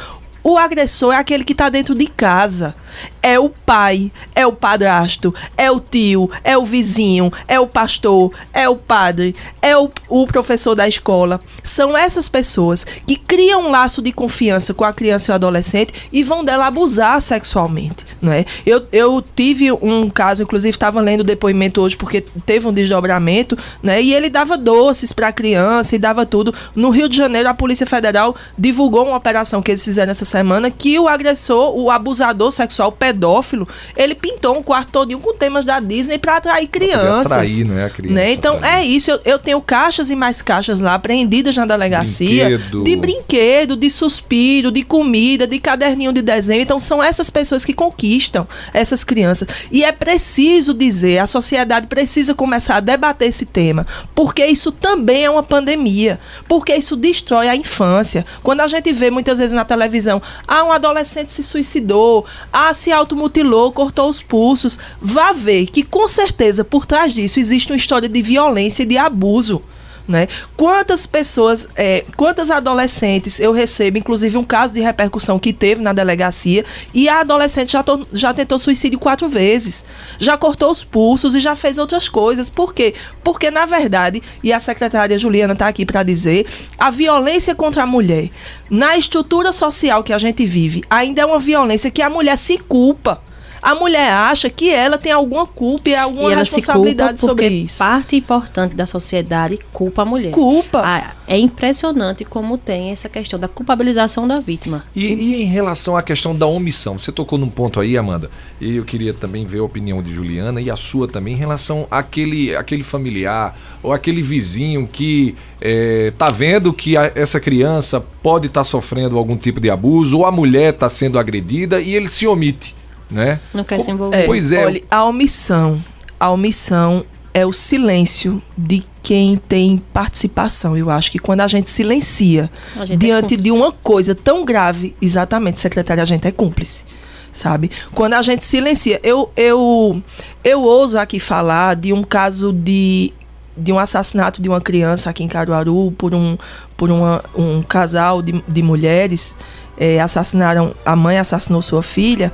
O 0.45 0.59
agressor 0.59 1.15
é 1.15 1.17
aquele 1.17 1.45
que 1.45 1.53
está 1.53 1.69
dentro 1.69 1.95
de 1.95 2.07
casa 2.07 2.75
é 3.23 3.39
o 3.39 3.49
pai, 3.49 4.11
é 4.35 4.47
o 4.47 4.53
padrasto, 4.53 5.35
é 5.57 5.71
o 5.71 5.81
tio, 5.81 6.31
é 6.43 6.57
o 6.57 6.65
vizinho, 6.65 7.33
é 7.47 7.59
o 7.61 7.67
pastor, 7.67 8.33
é 8.53 8.69
o 8.69 8.77
padre, 8.77 9.35
é 9.61 9.77
o, 9.77 9.91
o 10.09 10.27
professor 10.27 10.75
da 10.75 10.89
escola. 10.89 11.41
São 11.63 11.97
essas 11.97 12.29
pessoas 12.29 12.85
que 13.07 13.17
criam 13.17 13.67
um 13.67 13.71
laço 13.71 14.01
de 14.01 14.13
confiança 14.13 14.73
com 14.73 14.85
a 14.85 14.93
criança 14.93 15.31
e 15.31 15.33
o 15.33 15.35
adolescente 15.35 15.93
e 16.13 16.23
vão 16.23 16.45
dela 16.45 16.67
abusar 16.67 17.21
sexualmente, 17.21 18.05
não 18.21 18.33
é? 18.33 18.45
Eu, 18.65 18.87
eu 18.93 19.25
tive 19.35 19.71
um 19.73 20.09
caso, 20.09 20.43
inclusive 20.43 20.71
estava 20.71 21.01
lendo 21.01 21.21
o 21.21 21.25
depoimento 21.25 21.81
hoje 21.81 21.97
porque 21.97 22.21
teve 22.47 22.67
um 22.67 22.73
desdobramento, 22.73 23.57
né? 23.83 24.01
E 24.01 24.15
ele 24.15 24.31
dava 24.31 24.57
doces 24.57 25.13
para 25.13 25.29
a 25.29 25.33
criança 25.33 25.95
e 25.95 25.99
dava 25.99 26.25
tudo. 26.25 26.55
No 26.75 26.91
Rio 26.91 27.09
de 27.09 27.17
Janeiro, 27.17 27.49
a 27.49 27.55
Polícia 27.55 27.87
Federal 27.87 28.35
divulgou 28.57 29.07
uma 29.07 29.17
operação 29.17 29.63
que 29.63 29.71
eles 29.71 29.85
fizeram 29.85 30.11
essa 30.11 30.25
semana 30.25 30.71
que 30.71 30.99
o 30.99 31.09
agressor, 31.09 31.77
o 31.77 31.91
abusador 31.91 32.51
sexual 32.51 32.88
pedófilo, 32.93 33.67
ele 33.97 34.15
pintou 34.15 34.57
um 34.57 34.63
quarto 34.63 34.93
todinho 34.93 35.21
com 35.21 35.35
temas 35.35 35.65
da 35.65 35.81
Disney 35.81 36.19
para 36.19 36.37
atrair 36.37 36.67
crianças. 36.69 37.33
Atrair, 37.33 37.67
não 37.67 37.79
é 37.79 37.85
a 37.85 37.91
criança. 37.91 38.15
Né? 38.15 38.33
Então 38.33 38.65
é 38.65 38.85
isso. 38.85 39.11
Eu, 39.11 39.21
eu, 39.25 39.39
tenho 39.39 39.61
caixas 39.61 40.11
e 40.11 40.17
mais 40.17 40.43
caixas 40.43 40.81
lá 40.81 40.95
apreendidas 40.95 41.57
na 41.57 41.67
delegacia 41.67 42.49
brinquedo. 42.49 42.85
de 42.85 42.97
brinquedo, 42.97 43.77
de 43.77 43.91
suspiro, 43.91 44.71
de 44.71 44.83
comida, 44.83 45.47
de 45.47 45.59
caderninho 45.59 46.13
de 46.13 46.23
desenho. 46.23 46.63
Então 46.63 46.81
são 46.81 47.03
essas 47.03 47.31
pessoas 47.31 47.65
que 47.65 47.73
conquistam 47.73 48.47
essas 48.73 49.05
crianças. 49.05 49.49
E 49.71 49.85
é 49.85 49.93
preciso 49.93 50.75
dizer, 50.75 51.19
a 51.19 51.27
sociedade 51.27 51.87
precisa 51.87 52.35
começar 52.35 52.77
a 52.77 52.81
debater 52.81 53.29
esse 53.29 53.47
tema, 53.47 53.87
porque 54.15 54.45
isso 54.47 54.73
também 54.73 55.25
é 55.25 55.31
uma 55.31 55.43
pandemia, 55.43 56.19
porque 56.47 56.75
isso 56.75 56.97
destrói 56.97 57.49
a 57.49 57.57
infância. 57.57 58.25
Quando 58.43 58.61
a 58.61 58.67
gente 58.67 58.93
vê 58.93 59.11
muitas 59.11 59.39
vezes 59.39 59.55
na 59.55 59.65
televisão, 59.65 60.21
ah, 60.47 60.65
um 60.65 60.73
adolescente 60.73 61.33
se 61.33 61.43
suicidou, 61.43 62.25
ah, 62.53 62.68
se 62.73 62.93
automutilou, 62.93 63.73
cortou 63.73 64.09
os 64.09 64.23
pulsos. 64.23 64.79
Vá 65.01 65.33
ver 65.33 65.67
que 65.67 65.83
com 65.83 66.07
certeza 66.09 66.65
por 66.65 66.87
trás 66.87 67.13
disso 67.13 67.41
existe 67.41 67.73
uma 67.73 67.77
história 67.77 68.09
de 68.09 68.23
violência 68.23 68.83
e 68.83 68.87
de 68.87 68.97
abuso. 68.97 69.63
Né? 70.09 70.27
Quantas 70.57 71.07
pessoas, 71.07 71.69
é, 71.77 72.03
quantas 72.17 72.51
adolescentes 72.51 73.39
eu 73.39 73.53
recebo, 73.53 73.99
inclusive 73.99 74.39
um 74.39 74.45
caso 74.45 74.73
de 74.73 74.81
repercussão 74.81 75.39
que 75.39 75.53
teve 75.53 75.83
na 75.83 75.93
delegacia, 75.93 76.65
e 76.95 77.11
a 77.11 77.21
adolescente 77.21 77.73
já, 77.73 77.83
to, 77.83 78.09
já 78.11 78.33
tentou 78.33 78.59
suicídio 78.59 78.99
quatro 78.99 79.29
vezes, 79.29 79.85
já 80.19 80.35
cortou 80.39 80.71
os 80.71 80.83
pulsos 80.83 81.35
e 81.35 81.41
já 81.41 81.55
fez 81.55 81.77
outras 81.77 82.09
coisas. 82.09 82.49
Por 82.49 82.73
quê? 82.73 82.95
Porque, 83.23 83.51
na 83.51 83.67
verdade, 83.67 84.23
e 84.43 84.51
a 84.51 84.59
secretária 84.59 85.19
Juliana 85.19 85.53
está 85.53 85.69
aqui 85.69 85.85
para 85.85 86.03
dizer, 86.03 86.47
a 86.79 86.89
violência 86.89 87.55
contra 87.55 87.83
a 87.83 87.87
mulher, 87.87 88.31
na 88.71 88.97
estrutura 88.97 89.53
social 89.53 90.03
que 90.03 90.15
a 90.15 90.19
gente 90.19 90.47
vive, 90.47 90.83
ainda 90.89 91.21
é 91.21 91.27
uma 91.27 91.39
violência 91.39 91.91
que 91.91 92.01
a 92.01 92.09
mulher 92.09 92.39
se 92.39 92.57
culpa 92.57 93.21
a 93.63 93.75
mulher 93.75 94.13
acha 94.13 94.49
que 94.49 94.71
ela 94.71 94.99
tem 94.99 95.13
alguma 95.13 95.47
culpa 95.47 95.91
e 95.91 95.95
alguma 95.95 96.33
e 96.33 96.35
responsabilidade 96.35 97.21
sobre 97.21 97.49
isso. 97.49 97.79
Parte 97.79 98.17
importante 98.17 98.75
da 98.75 98.87
sociedade 98.87 99.59
culpa 99.73 100.03
a 100.03 100.05
mulher. 100.05 100.31
Culpa. 100.31 100.83
Ah, 100.85 101.13
é 101.27 101.39
impressionante 101.39 102.25
como 102.25 102.57
tem 102.57 102.91
essa 102.91 103.09
questão 103.09 103.39
da 103.39 103.49
culpabilização 103.49 104.27
da 104.27 104.41
vítima. 104.41 104.85
E, 104.95 105.07
e, 105.07 105.43
em 105.43 105.47
relação 105.47 105.97
à 105.97 106.03
questão 106.03 106.35
da 106.35 106.47
omissão, 106.47 106.99
você 106.99 107.13
tocou 107.13 107.39
num 107.39 107.49
ponto 107.49 107.81
aí, 107.81 107.99
Amanda, 107.99 108.31
e 108.61 108.77
eu 108.77 108.85
queria 108.85 109.13
também 109.13 109.45
ver 109.45 109.59
a 109.59 109.65
opinião 109.65 110.03
de 110.03 110.13
Juliana 110.13 110.61
e 110.61 110.71
a 110.71 110.77
sua 110.77 111.07
também 111.07 111.35
em 111.35 111.37
relação 111.37 111.87
àquele, 111.91 112.57
àquele 112.57 112.83
familiar 112.83 113.59
ou 113.83 113.93
aquele 113.93 114.23
vizinho 114.23 114.87
que 114.87 115.35
está 115.61 116.29
é, 116.29 116.33
vendo 116.33 116.73
que 116.73 116.97
a, 116.97 117.13
essa 117.15 117.41
criança 117.41 118.01
pode 118.23 118.47
estar 118.47 118.61
tá 118.61 118.65
sofrendo 118.65 119.19
algum 119.19 119.37
tipo 119.37 119.61
de 119.61 119.71
abuso 119.71 120.19
ou 120.19 120.27
a 120.27 120.33
mulher 120.33 120.73
está 120.75 120.89
sendo 120.89 121.19
agredida 121.19 121.81
e 121.81 121.95
ele 121.95 122.09
se 122.09 122.27
omite 122.27 122.75
né? 123.11 123.41
Não 123.53 123.65
quer 123.65 123.81
se 123.81 123.91
envolver. 123.91 124.17
É, 124.17 124.27
pois 124.27 124.53
é. 124.53 124.65
Olha, 124.65 124.83
a 124.91 125.05
omissão, 125.05 125.83
a 126.19 126.31
omissão 126.31 127.05
é 127.33 127.47
o 127.47 127.53
silêncio 127.53 128.43
de 128.57 128.85
quem 129.03 129.37
tem 129.37 129.79
participação. 129.93 130.77
Eu 130.77 130.91
acho 130.91 131.11
que 131.11 131.19
quando 131.19 131.41
a 131.41 131.47
gente 131.47 131.71
silencia 131.71 132.51
a 132.77 132.85
gente 132.85 132.95
é 132.95 132.97
diante 132.97 133.35
é 133.35 133.37
de 133.37 133.51
uma 133.51 133.73
coisa 133.73 134.15
tão 134.15 134.45
grave, 134.45 134.95
exatamente, 135.01 135.61
secretária, 135.61 136.03
a 136.03 136.07
gente 136.07 136.27
é 136.27 136.33
cúmplice. 136.33 136.85
Sabe? 137.33 137.71
Quando 137.95 138.15
a 138.15 138.23
gente 138.23 138.45
silencia, 138.45 138.99
eu 139.03 139.31
eu 139.37 140.03
eu 140.43 140.63
ouso 140.63 140.99
aqui 140.99 141.21
falar 141.21 141.77
de 141.77 141.93
um 141.93 142.03
caso 142.03 142.53
de 142.53 143.13
de 143.57 143.73
um 143.73 143.79
assassinato 143.79 144.41
de 144.41 144.49
uma 144.49 144.61
criança 144.61 145.11
aqui 145.11 145.23
em 145.23 145.29
Caruaru 145.29 145.93
por 145.97 146.15
um 146.15 146.39
por 146.77 146.91
uma, 146.91 147.23
um 147.37 147.63
casal 147.63 148.23
de, 148.23 148.43
de 148.47 148.63
mulheres 148.63 149.37
é, 149.77 150.01
assassinaram 150.01 150.75
a 150.85 150.97
mãe 150.97 151.19
assassinou 151.19 151.61
sua 151.61 151.83
filha 151.83 152.33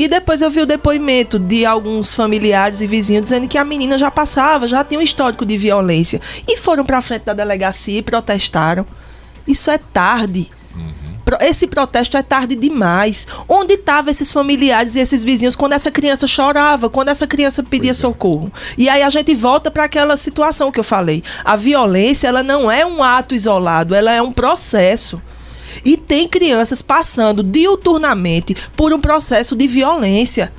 e 0.00 0.08
depois 0.08 0.40
eu 0.40 0.48
vi 0.48 0.62
o 0.62 0.66
depoimento 0.66 1.38
de 1.38 1.66
alguns 1.66 2.14
familiares 2.14 2.80
e 2.80 2.86
vizinhos 2.86 3.24
dizendo 3.24 3.46
que 3.46 3.58
a 3.58 3.64
menina 3.66 3.98
já 3.98 4.10
passava, 4.10 4.66
já 4.66 4.82
tinha 4.82 4.98
um 4.98 5.02
histórico 5.02 5.44
de 5.44 5.58
violência. 5.58 6.22
E 6.48 6.56
foram 6.56 6.86
para 6.86 7.02
frente 7.02 7.24
da 7.24 7.34
delegacia 7.34 7.98
e 7.98 8.02
protestaram. 8.02 8.86
Isso 9.46 9.70
é 9.70 9.76
tarde. 9.76 10.48
Uhum. 10.74 11.36
Esse 11.42 11.66
protesto 11.66 12.16
é 12.16 12.22
tarde 12.22 12.54
demais. 12.54 13.28
Onde 13.46 13.74
estavam 13.74 14.10
esses 14.10 14.32
familiares 14.32 14.96
e 14.96 15.00
esses 15.00 15.22
vizinhos 15.22 15.54
quando 15.54 15.74
essa 15.74 15.90
criança 15.90 16.26
chorava, 16.26 16.88
quando 16.88 17.10
essa 17.10 17.26
criança 17.26 17.62
pedia 17.62 17.90
é. 17.90 17.94
socorro? 17.94 18.50
E 18.78 18.88
aí 18.88 19.02
a 19.02 19.10
gente 19.10 19.34
volta 19.34 19.70
para 19.70 19.84
aquela 19.84 20.16
situação 20.16 20.72
que 20.72 20.80
eu 20.80 20.84
falei. 20.84 21.22
A 21.44 21.56
violência, 21.56 22.26
ela 22.26 22.42
não 22.42 22.70
é 22.70 22.86
um 22.86 23.02
ato 23.02 23.34
isolado, 23.34 23.94
ela 23.94 24.10
é 24.10 24.22
um 24.22 24.32
processo. 24.32 25.20
E 25.84 25.96
tem 25.96 26.28
crianças 26.28 26.82
passando 26.82 27.42
diuturnamente 27.42 28.56
por 28.76 28.92
um 28.92 29.00
processo 29.00 29.56
de 29.56 29.66
violência. 29.66 30.52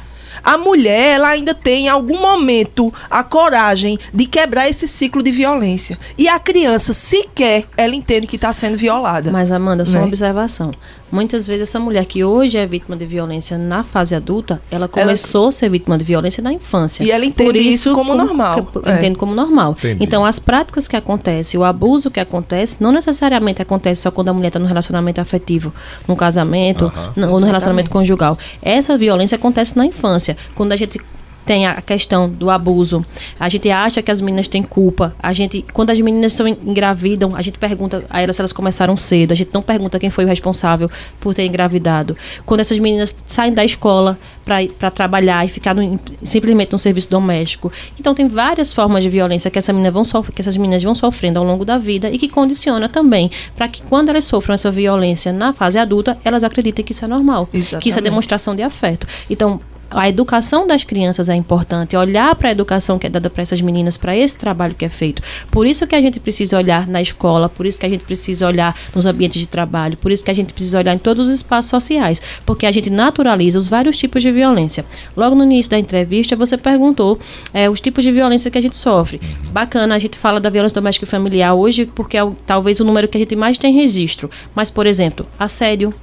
A 0.43 0.57
mulher, 0.57 1.15
ela 1.15 1.29
ainda 1.29 1.53
tem 1.53 1.85
em 1.85 1.89
algum 1.89 2.19
momento 2.19 2.91
a 3.09 3.23
coragem 3.23 3.99
de 4.13 4.25
quebrar 4.25 4.67
esse 4.67 4.87
ciclo 4.87 5.21
de 5.21 5.31
violência. 5.31 5.99
E 6.17 6.27
a 6.27 6.39
criança 6.39 6.93
sequer 6.93 7.65
ela 7.77 7.95
entende 7.95 8.27
que 8.27 8.37
está 8.37 8.51
sendo 8.51 8.77
violada. 8.77 9.31
Mas 9.31 9.51
Amanda, 9.51 9.85
só 9.85 9.93
né? 9.93 9.99
uma 9.99 10.07
observação. 10.07 10.71
Muitas 11.11 11.45
vezes 11.45 11.69
essa 11.69 11.79
mulher 11.79 12.05
que 12.05 12.23
hoje 12.23 12.57
é 12.57 12.65
vítima 12.65 12.95
de 12.95 13.05
violência 13.05 13.57
na 13.57 13.83
fase 13.83 14.15
adulta, 14.15 14.61
ela 14.71 14.87
começou 14.87 15.43
ela... 15.43 15.49
a 15.49 15.51
ser 15.51 15.69
vítima 15.69 15.97
de 15.97 16.05
violência 16.05 16.41
na 16.41 16.53
infância. 16.53 17.03
E 17.03 17.11
ela 17.11 17.25
entende 17.25 17.49
Por 17.49 17.55
isso, 17.55 17.89
isso 17.89 17.93
como, 17.93 18.11
como 18.11 18.23
normal. 18.23 18.65
Que, 18.65 18.89
é. 18.89 18.97
Entende 18.97 19.17
como 19.17 19.35
normal. 19.35 19.75
Entendi. 19.77 20.03
Então, 20.03 20.25
as 20.25 20.39
práticas 20.39 20.87
que 20.87 20.95
acontecem, 20.95 21.59
o 21.59 21.63
abuso 21.63 22.09
que 22.09 22.19
acontece, 22.19 22.77
não 22.79 22.91
necessariamente 22.91 23.61
acontece 23.61 24.01
só 24.01 24.11
quando 24.11 24.29
a 24.29 24.33
mulher 24.33 24.47
está 24.47 24.59
no 24.59 24.67
relacionamento 24.67 25.19
afetivo, 25.19 25.73
no 26.07 26.15
casamento, 26.15 26.85
uh 26.85 26.91
-huh. 26.91 27.11
no, 27.17 27.31
ou 27.31 27.39
no 27.39 27.45
relacionamento 27.45 27.89
conjugal. 27.89 28.37
Essa 28.61 28.97
violência 28.97 29.35
acontece 29.35 29.77
na 29.77 29.85
infância. 29.85 30.37
Quando 30.55 30.71
a 30.71 30.75
gente 30.75 30.99
tem 31.45 31.67
a 31.67 31.81
questão 31.81 32.29
do 32.29 32.49
abuso. 32.49 33.05
A 33.39 33.49
gente 33.49 33.69
acha 33.69 34.01
que 34.01 34.11
as 34.11 34.21
meninas 34.21 34.47
têm 34.47 34.63
culpa. 34.63 35.15
A 35.21 35.33
gente, 35.33 35.65
quando 35.73 35.89
as 35.89 35.99
meninas 35.99 36.33
são 36.33 36.47
engravidam, 36.47 37.35
a 37.35 37.41
gente 37.41 37.57
pergunta 37.57 38.03
a 38.09 38.21
elas 38.21 38.35
se 38.35 38.41
elas 38.41 38.53
começaram 38.53 38.95
cedo. 38.95 39.31
A 39.31 39.35
gente 39.35 39.51
não 39.53 39.61
pergunta 39.61 39.99
quem 39.99 40.09
foi 40.09 40.25
o 40.25 40.27
responsável 40.27 40.89
por 41.19 41.33
ter 41.33 41.45
engravidado. 41.45 42.15
Quando 42.45 42.59
essas 42.59 42.79
meninas 42.79 43.15
saem 43.25 43.53
da 43.53 43.65
escola 43.65 44.17
para 44.43 44.91
trabalhar 44.91 45.45
e 45.45 45.49
ficar 45.49 45.73
no, 45.75 45.99
simplesmente 46.23 46.71
no 46.71 46.79
serviço 46.79 47.09
doméstico. 47.09 47.71
Então 47.99 48.13
tem 48.13 48.27
várias 48.27 48.73
formas 48.73 49.03
de 49.03 49.09
violência 49.09 49.49
que, 49.51 49.57
essa 49.57 49.71
menina 49.71 49.91
vão 49.91 50.03
que 50.33 50.41
essas 50.41 50.57
meninas 50.57 50.83
vão 50.83 50.95
sofrendo 50.95 51.39
ao 51.39 51.45
longo 51.45 51.63
da 51.63 51.77
vida 51.77 52.09
e 52.09 52.17
que 52.17 52.27
condiciona 52.27 52.89
também 52.89 53.31
para 53.55 53.67
que 53.67 53.81
quando 53.83 54.09
elas 54.09 54.25
sofram 54.25 54.55
essa 54.55 54.71
violência 54.71 55.31
na 55.31 55.53
fase 55.53 55.77
adulta, 55.77 56.17
elas 56.23 56.43
acreditem 56.43 56.83
que 56.83 56.91
isso 56.91 57.05
é 57.05 57.07
normal, 57.07 57.47
Exatamente. 57.53 57.83
que 57.83 57.89
isso 57.89 57.99
é 57.99 58.01
demonstração 58.01 58.55
de 58.55 58.63
afeto. 58.63 59.07
Então, 59.29 59.59
a 59.91 60.07
educação 60.07 60.65
das 60.65 60.83
crianças 60.83 61.29
é 61.29 61.35
importante, 61.35 61.95
olhar 61.95 62.33
para 62.35 62.49
a 62.49 62.51
educação 62.51 62.97
que 62.97 63.07
é 63.07 63.09
dada 63.09 63.29
para 63.29 63.43
essas 63.43 63.61
meninas, 63.61 63.97
para 63.97 64.15
esse 64.15 64.35
trabalho 64.37 64.73
que 64.73 64.85
é 64.85 64.89
feito. 64.89 65.21
Por 65.51 65.67
isso 65.67 65.85
que 65.85 65.95
a 65.95 66.01
gente 66.01 66.19
precisa 66.19 66.57
olhar 66.57 66.87
na 66.87 67.01
escola, 67.01 67.49
por 67.49 67.65
isso 67.65 67.77
que 67.77 67.85
a 67.85 67.89
gente 67.89 68.03
precisa 68.03 68.47
olhar 68.47 68.75
nos 68.95 69.05
ambientes 69.05 69.39
de 69.39 69.47
trabalho, 69.47 69.97
por 69.97 70.11
isso 70.11 70.23
que 70.23 70.31
a 70.31 70.33
gente 70.33 70.53
precisa 70.53 70.79
olhar 70.79 70.93
em 70.93 70.97
todos 70.97 71.27
os 71.27 71.35
espaços 71.35 71.69
sociais, 71.69 72.21
porque 72.45 72.65
a 72.65 72.71
gente 72.71 72.89
naturaliza 72.89 73.59
os 73.59 73.67
vários 73.67 73.97
tipos 73.97 74.21
de 74.21 74.31
violência. 74.31 74.85
Logo 75.15 75.35
no 75.35 75.43
início 75.43 75.69
da 75.69 75.79
entrevista, 75.79 76.35
você 76.35 76.57
perguntou 76.57 77.19
é, 77.53 77.69
os 77.69 77.81
tipos 77.81 78.03
de 78.03 78.11
violência 78.11 78.49
que 78.49 78.57
a 78.57 78.61
gente 78.61 78.75
sofre. 78.75 79.19
Bacana, 79.51 79.95
a 79.95 79.99
gente 79.99 80.17
fala 80.17 80.39
da 80.39 80.49
violência 80.49 80.75
doméstica 80.75 81.05
e 81.05 81.09
familiar 81.09 81.53
hoje, 81.53 81.85
porque 81.85 82.17
é 82.17 82.29
talvez 82.45 82.79
o 82.79 82.85
número 82.85 83.07
que 83.07 83.17
a 83.17 83.19
gente 83.19 83.35
mais 83.35 83.57
tem 83.57 83.73
registro. 83.73 84.29
Mas, 84.55 84.69
por 84.69 84.87
exemplo, 84.87 85.27
assédio, 85.37 85.93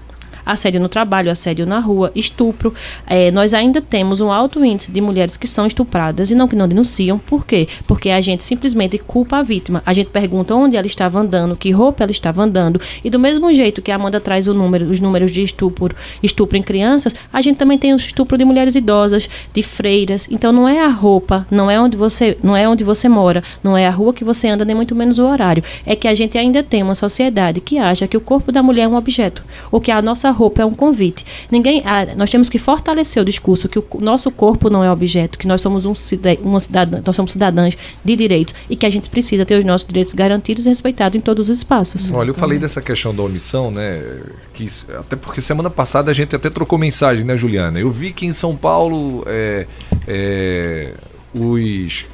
assédio 0.53 0.81
no 0.81 0.89
trabalho, 0.89 1.31
assédio 1.31 1.67
na 1.67 1.79
rua, 1.79 2.11
estupro. 2.15 2.75
É, 3.07 3.31
nós 3.31 3.55
ainda 3.55 3.81
temos 3.81 4.21
um 4.21 4.33
alto 4.33 4.65
índice 4.65 4.91
de 4.91 5.01
mulheres 5.01 5.37
que 5.37 5.47
são 5.47 5.67
estupradas 5.67 6.31
e 6.31 6.35
não 6.35 6.49
que 6.49 6.57
não 6.57 6.67
denunciam. 6.67 7.19
Por 7.19 7.47
quê? 7.47 7.69
Porque 7.87 8.11
a 8.11 8.21
gente 8.21 8.43
simplesmente 8.43 8.99
culpa 8.99 9.39
a 9.39 9.43
vítima. 9.43 9.83
A 9.87 9.93
gente 9.93 10.11
pergunta 10.11 10.55
onde 10.55 10.77
ela 10.77 10.87
estava 10.87 11.21
andando, 11.21 11.57
que 11.57 11.71
roupa 11.71 12.03
ela 12.03 12.13
estava 12.13 12.43
andando. 12.43 12.81
E 13.05 13.11
do 13.11 13.19
mesmo 13.19 13.53
jeito 13.53 13.83
que 13.83 13.93
a 13.93 13.95
Amanda 13.95 14.21
traz 14.21 14.47
número, 14.47 14.87
os 14.87 15.01
números 15.01 15.33
de 15.33 15.43
estupro, 15.43 15.95
estupro 16.23 16.57
em 16.57 16.63
crianças, 16.63 17.15
a 17.33 17.43
gente 17.43 17.57
também 17.57 17.79
tem 17.79 17.93
o 17.93 17.97
estupro 17.97 18.39
de 18.39 18.45
mulheres 18.45 18.75
idosas, 18.75 19.29
de 19.53 19.63
freiras. 19.63 20.27
Então 20.31 20.53
não 20.53 20.69
é 20.69 20.85
a 20.85 20.89
roupa, 20.89 21.47
não 21.51 21.71
é 21.71 21.81
onde 21.81 21.97
você, 21.97 22.37
não 22.43 22.57
é 22.57 22.69
onde 22.69 22.85
você 22.85 23.09
mora, 23.09 23.43
não 23.63 23.77
é 23.77 23.87
a 23.87 23.91
rua 23.91 24.13
que 24.13 24.25
você 24.25 24.49
anda, 24.49 24.65
nem 24.65 24.75
muito 24.75 24.95
menos 24.95 25.19
o 25.19 25.27
horário. 25.27 25.63
É 25.85 25.95
que 25.95 26.09
a 26.09 26.15
gente 26.15 26.39
ainda 26.39 26.63
tem 26.63 26.83
uma 26.83 26.95
sociedade 26.95 27.61
que 27.61 27.79
acha 27.79 28.07
que 28.07 28.17
o 28.17 28.21
corpo 28.21 28.53
da 28.53 28.63
mulher 28.63 28.83
é 28.83 28.89
um 28.89 28.97
objeto, 28.97 29.43
ou 29.71 29.81
que 29.81 29.91
a 29.91 30.01
nossa 30.01 30.31
roupa 30.39 30.63
é 30.63 30.65
um 30.65 30.73
convite. 30.73 31.27
Ninguém, 31.51 31.83
ah, 31.85 32.15
nós 32.17 32.31
temos 32.31 32.49
que 32.49 32.59
fortalecer 32.59 33.21
o 33.21 33.27
discurso 33.27 33.69
que 33.69 33.79
o 33.79 33.87
nosso 34.01 34.31
corpo 34.31 34.71
não 34.71 34.85
é 34.85 34.91
objeto, 34.91 35.39
que 35.39 35.47
nós 35.47 35.61
somos 35.61 35.85
um 35.85 35.93
uma 36.43 36.61
cidadã, 36.61 37.03
nós 37.05 37.17
somos 37.17 37.33
cidadãs 37.33 37.77
de 38.05 38.17
direitos 38.17 38.55
e 38.71 38.77
que 38.77 38.87
a 38.87 38.91
gente 38.91 39.11
precisa 39.11 39.45
ter 39.45 39.59
os 39.59 39.65
nossos 39.65 39.87
direitos 39.87 40.15
garantidos 40.15 40.65
e 40.65 40.69
respeitados 40.69 41.17
em 41.19 41.21
todos 41.21 41.49
os 41.49 41.59
espaços. 41.59 42.11
Olha, 42.13 42.31
eu 42.31 42.35
falei 42.35 42.59
dessa 42.59 42.81
questão 42.81 43.15
da 43.15 43.23
omissão, 43.23 43.71
né? 43.71 44.01
Que 44.55 44.67
até 44.99 45.17
porque 45.17 45.41
semana 45.41 45.69
passada 45.69 46.11
a 46.11 46.15
gente 46.15 46.37
até 46.37 46.49
trocou 46.49 46.79
mensagem, 46.79 47.25
né, 47.25 47.37
Juliana? 47.37 47.81
Eu 47.81 47.91
vi 47.91 48.13
que 48.13 48.25
em 48.25 48.33
São 48.33 48.55
Paulo 48.55 49.25
é, 49.27 49.67
é, 50.07 50.93
os 51.35 52.05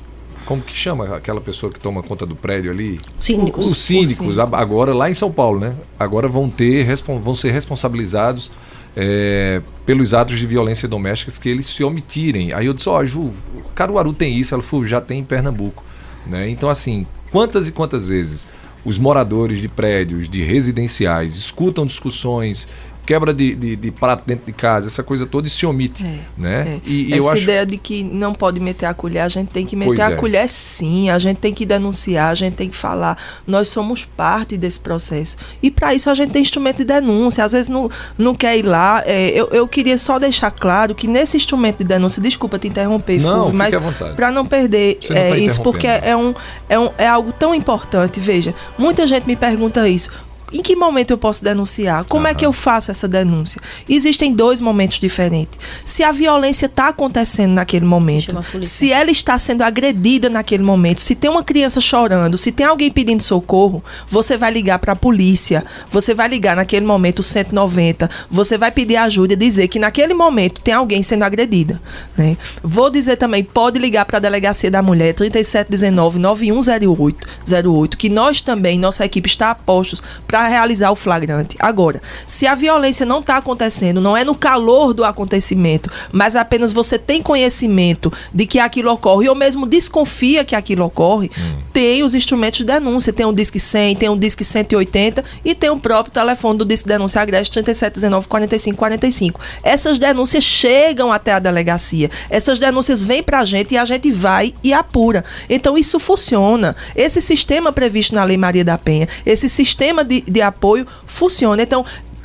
como 0.44 0.62
que 0.62 0.74
chama 0.74 1.16
aquela 1.16 1.40
pessoa 1.40 1.72
que 1.72 1.80
toma 1.80 2.02
conta 2.02 2.26
do 2.26 2.36
prédio 2.36 2.70
ali? 2.70 3.00
Síndicos. 3.18 3.66
Os 3.66 3.82
síndicos, 3.82 4.38
agora 4.38 4.94
lá 4.94 5.08
em 5.08 5.14
São 5.14 5.30
Paulo, 5.30 5.58
né? 5.58 5.74
Agora 5.98 6.28
vão 6.28 6.48
ter, 6.48 6.86
vão 7.22 7.34
ser 7.34 7.50
responsabilizados 7.50 8.50
é, 8.96 9.60
pelos 9.84 10.14
atos 10.14 10.38
de 10.38 10.46
violência 10.46 10.88
doméstica 10.88 11.32
que 11.40 11.48
eles 11.48 11.66
se 11.66 11.82
omitirem. 11.82 12.52
Aí 12.52 12.66
eu 12.66 12.74
disse, 12.74 12.88
ó, 12.88 12.98
oh, 12.98 13.06
Ju, 13.06 13.32
Caruaru 13.74 14.12
tem 14.12 14.38
isso, 14.38 14.54
ela 14.54 14.62
falou, 14.62 14.86
já 14.86 15.00
tem 15.00 15.20
em 15.20 15.24
Pernambuco. 15.24 15.82
Né? 16.26 16.48
Então, 16.48 16.68
assim, 16.68 17.06
quantas 17.30 17.66
e 17.66 17.72
quantas 17.72 18.08
vezes 18.08 18.46
os 18.84 18.98
moradores 18.98 19.60
de 19.60 19.68
prédios, 19.68 20.28
de 20.28 20.42
residenciais, 20.42 21.36
escutam 21.36 21.86
discussões 21.86 22.68
quebra 23.04 23.32
de, 23.32 23.54
de, 23.54 23.76
de, 23.76 23.90
prato 23.90 24.24
dentro 24.26 24.46
de 24.46 24.52
casa, 24.52 24.86
essa 24.86 25.02
coisa 25.02 25.26
toda 25.26 25.46
e 25.46 25.50
se 25.50 25.66
omite. 25.66 26.04
É, 26.04 26.18
né? 26.36 26.68
É. 26.68 26.80
E, 26.84 27.14
essa 27.14 27.28
eu 27.28 27.36
ideia 27.36 27.60
acho... 27.60 27.70
de 27.70 27.76
que 27.76 28.02
não 28.02 28.32
pode 28.32 28.60
meter 28.60 28.86
a 28.86 28.94
colher, 28.94 29.20
a 29.20 29.28
gente 29.28 29.48
tem 29.48 29.66
que 29.66 29.76
meter 29.76 29.88
pois 29.88 30.00
a 30.00 30.10
é. 30.12 30.16
colher 30.16 30.48
sim, 30.48 31.10
a 31.10 31.18
gente 31.18 31.38
tem 31.38 31.52
que 31.52 31.66
denunciar, 31.66 32.30
a 32.30 32.34
gente 32.34 32.54
tem 32.54 32.68
que 32.68 32.76
falar. 32.76 33.18
Nós 33.46 33.68
somos 33.68 34.04
parte 34.04 34.56
desse 34.56 34.80
processo. 34.80 35.36
E 35.62 35.70
para 35.70 35.94
isso 35.94 36.08
a 36.10 36.14
gente 36.14 36.32
tem 36.32 36.42
instrumento 36.42 36.78
de 36.78 36.84
denúncia. 36.84 37.44
Às 37.44 37.52
vezes 37.52 37.68
não, 37.68 37.90
não 38.16 38.34
quer 38.34 38.56
ir 38.56 38.62
lá. 38.62 39.02
É, 39.04 39.28
eu, 39.30 39.48
eu 39.48 39.68
queria 39.68 39.98
só 39.98 40.18
deixar 40.18 40.50
claro 40.50 40.94
que 40.94 41.06
nesse 41.06 41.36
instrumento 41.36 41.78
de 41.78 41.84
denúncia, 41.84 42.22
desculpa 42.22 42.58
te 42.58 42.68
interromper, 42.68 43.20
não, 43.20 43.50
Fulvio, 43.50 43.58
mas 43.58 43.74
para 44.14 44.30
não 44.30 44.46
perder 44.46 44.98
não 45.08 45.16
é, 45.16 45.30
tá 45.30 45.38
isso, 45.38 45.62
porque 45.62 45.86
é, 45.86 46.16
um, 46.16 46.34
é, 46.68 46.78
um, 46.78 46.90
é 46.96 47.06
algo 47.06 47.32
tão 47.32 47.54
importante. 47.54 48.20
Veja, 48.20 48.54
muita 48.78 49.06
gente 49.06 49.26
me 49.26 49.36
pergunta 49.36 49.88
isso. 49.88 50.10
Em 50.54 50.62
que 50.62 50.76
momento 50.76 51.10
eu 51.10 51.18
posso 51.18 51.42
denunciar? 51.42 52.04
Como 52.04 52.26
uhum. 52.26 52.30
é 52.30 52.34
que 52.34 52.46
eu 52.46 52.52
faço 52.52 52.92
essa 52.92 53.08
denúncia? 53.08 53.60
Existem 53.88 54.32
dois 54.32 54.60
momentos 54.60 55.00
diferentes. 55.00 55.58
Se 55.84 56.04
a 56.04 56.12
violência 56.12 56.66
está 56.66 56.88
acontecendo 56.88 57.54
naquele 57.54 57.84
momento, 57.84 58.40
se 58.62 58.92
ela 58.92 59.10
está 59.10 59.36
sendo 59.36 59.62
agredida 59.62 60.30
naquele 60.30 60.62
momento, 60.62 61.00
se 61.00 61.16
tem 61.16 61.28
uma 61.28 61.42
criança 61.42 61.80
chorando, 61.80 62.38
se 62.38 62.52
tem 62.52 62.64
alguém 62.64 62.88
pedindo 62.88 63.20
socorro, 63.20 63.82
você 64.08 64.36
vai 64.36 64.52
ligar 64.52 64.78
para 64.78 64.92
a 64.92 64.96
polícia, 64.96 65.64
você 65.90 66.14
vai 66.14 66.28
ligar 66.28 66.54
naquele 66.54 66.86
momento 66.86 67.18
o 67.18 67.24
190, 67.24 68.08
você 68.30 68.56
vai 68.56 68.70
pedir 68.70 68.96
ajuda 68.96 69.32
e 69.32 69.36
dizer 69.36 69.66
que 69.66 69.80
naquele 69.80 70.14
momento 70.14 70.60
tem 70.60 70.72
alguém 70.72 71.02
sendo 71.02 71.24
agredida. 71.24 71.82
Né? 72.16 72.36
Vou 72.62 72.90
dizer 72.90 73.16
também, 73.16 73.42
pode 73.42 73.80
ligar 73.80 74.04
para 74.04 74.18
a 74.18 74.20
Delegacia 74.20 74.70
da 74.70 74.80
Mulher, 74.80 75.14
3719 75.14 76.20
9108, 76.20 77.26
08, 77.68 77.96
que 77.96 78.08
nós 78.08 78.40
também, 78.40 78.78
nossa 78.78 79.04
equipe 79.04 79.28
está 79.28 79.50
a 79.50 79.54
postos 79.54 80.00
para 80.28 80.43
realizar 80.48 80.90
o 80.90 80.96
flagrante. 80.96 81.56
Agora, 81.58 82.00
se 82.26 82.46
a 82.46 82.54
violência 82.54 83.04
não 83.04 83.20
está 83.20 83.36
acontecendo, 83.36 84.00
não 84.00 84.16
é 84.16 84.24
no 84.24 84.34
calor 84.34 84.92
do 84.92 85.04
acontecimento, 85.04 85.90
mas 86.12 86.36
apenas 86.36 86.72
você 86.72 86.98
tem 86.98 87.22
conhecimento 87.22 88.12
de 88.32 88.46
que 88.46 88.58
aquilo 88.58 88.92
ocorre 88.92 89.28
ou 89.28 89.34
mesmo 89.34 89.66
desconfia 89.66 90.44
que 90.44 90.54
aquilo 90.54 90.84
ocorre, 90.84 91.30
hum. 91.36 91.60
tem 91.72 92.02
os 92.02 92.14
instrumentos 92.14 92.58
de 92.58 92.64
denúncia. 92.64 93.12
Tem 93.12 93.26
o 93.26 93.32
Disque 93.32 93.60
100, 93.60 93.96
tem 93.96 94.08
o 94.08 94.16
Disque 94.16 94.44
180 94.44 95.24
e 95.44 95.54
tem 95.54 95.70
o 95.70 95.78
próprio 95.78 96.12
telefone 96.12 96.58
do 96.58 96.64
Disque 96.64 96.88
Denúncia 96.88 97.20
Agreste 97.20 97.52
3719 97.52 98.28
45 98.28 98.76
45. 98.76 99.40
Essas 99.62 99.98
denúncias 99.98 100.44
chegam 100.44 101.12
até 101.12 101.32
a 101.32 101.38
delegacia. 101.38 102.10
Essas 102.28 102.58
denúncias 102.58 103.04
vêm 103.04 103.22
para 103.22 103.40
a 103.40 103.44
gente 103.44 103.74
e 103.74 103.78
a 103.78 103.84
gente 103.84 104.10
vai 104.10 104.54
e 104.62 104.72
apura. 104.72 105.24
Então 105.48 105.76
isso 105.76 105.98
funciona. 105.98 106.76
Esse 106.94 107.20
sistema 107.20 107.72
previsto 107.72 108.14
na 108.14 108.24
Lei 108.24 108.36
Maria 108.36 108.64
da 108.64 108.78
Penha, 108.78 109.08
esse 109.24 109.48
sistema 109.48 110.04
de, 110.04 110.22
de 110.34 110.42
apoio 110.42 110.86
funciona. 111.06 111.62
Então, 111.62 111.84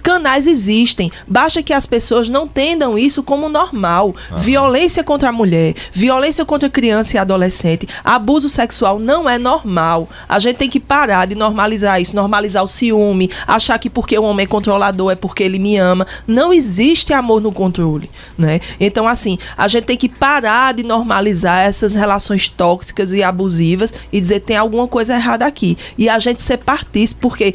canais 0.09 0.47
existem. 0.47 1.11
Basta 1.27 1.61
que 1.61 1.73
as 1.73 1.85
pessoas 1.85 2.27
não 2.29 2.45
entendam 2.45 2.97
isso 2.97 3.21
como 3.21 3.47
normal. 3.47 4.15
Violência 4.37 5.03
contra 5.03 5.29
a 5.29 5.31
mulher, 5.31 5.75
violência 5.91 6.43
contra 6.43 6.69
criança 6.69 7.15
e 7.15 7.19
adolescente, 7.19 7.87
abuso 8.03 8.49
sexual 8.49 8.97
não 8.97 9.29
é 9.29 9.37
normal. 9.37 10.09
A 10.27 10.39
gente 10.39 10.57
tem 10.57 10.69
que 10.69 10.79
parar 10.79 11.27
de 11.27 11.35
normalizar 11.35 12.01
isso, 12.01 12.15
normalizar 12.15 12.63
o 12.63 12.67
ciúme, 12.67 13.29
achar 13.45 13.77
que 13.77 13.89
porque 13.89 14.17
o 14.17 14.23
homem 14.23 14.45
é 14.45 14.47
controlador 14.47 15.11
é 15.11 15.15
porque 15.15 15.43
ele 15.43 15.59
me 15.59 15.77
ama. 15.77 16.07
Não 16.25 16.51
existe 16.51 17.13
amor 17.13 17.41
no 17.41 17.51
controle, 17.51 18.09
né? 18.37 18.59
Então 18.79 19.07
assim, 19.07 19.37
a 19.55 19.67
gente 19.67 19.85
tem 19.85 19.97
que 19.97 20.09
parar 20.09 20.73
de 20.73 20.81
normalizar 20.81 21.59
essas 21.59 21.93
relações 21.93 22.49
tóxicas 22.49 23.13
e 23.13 23.21
abusivas 23.21 23.93
e 24.11 24.19
dizer 24.19 24.39
tem 24.39 24.57
alguma 24.57 24.87
coisa 24.87 25.13
errada 25.13 25.45
aqui. 25.45 25.77
E 25.97 26.09
a 26.09 26.17
gente 26.17 26.41
ser 26.41 26.57
partícipe 26.57 27.21
porque 27.21 27.53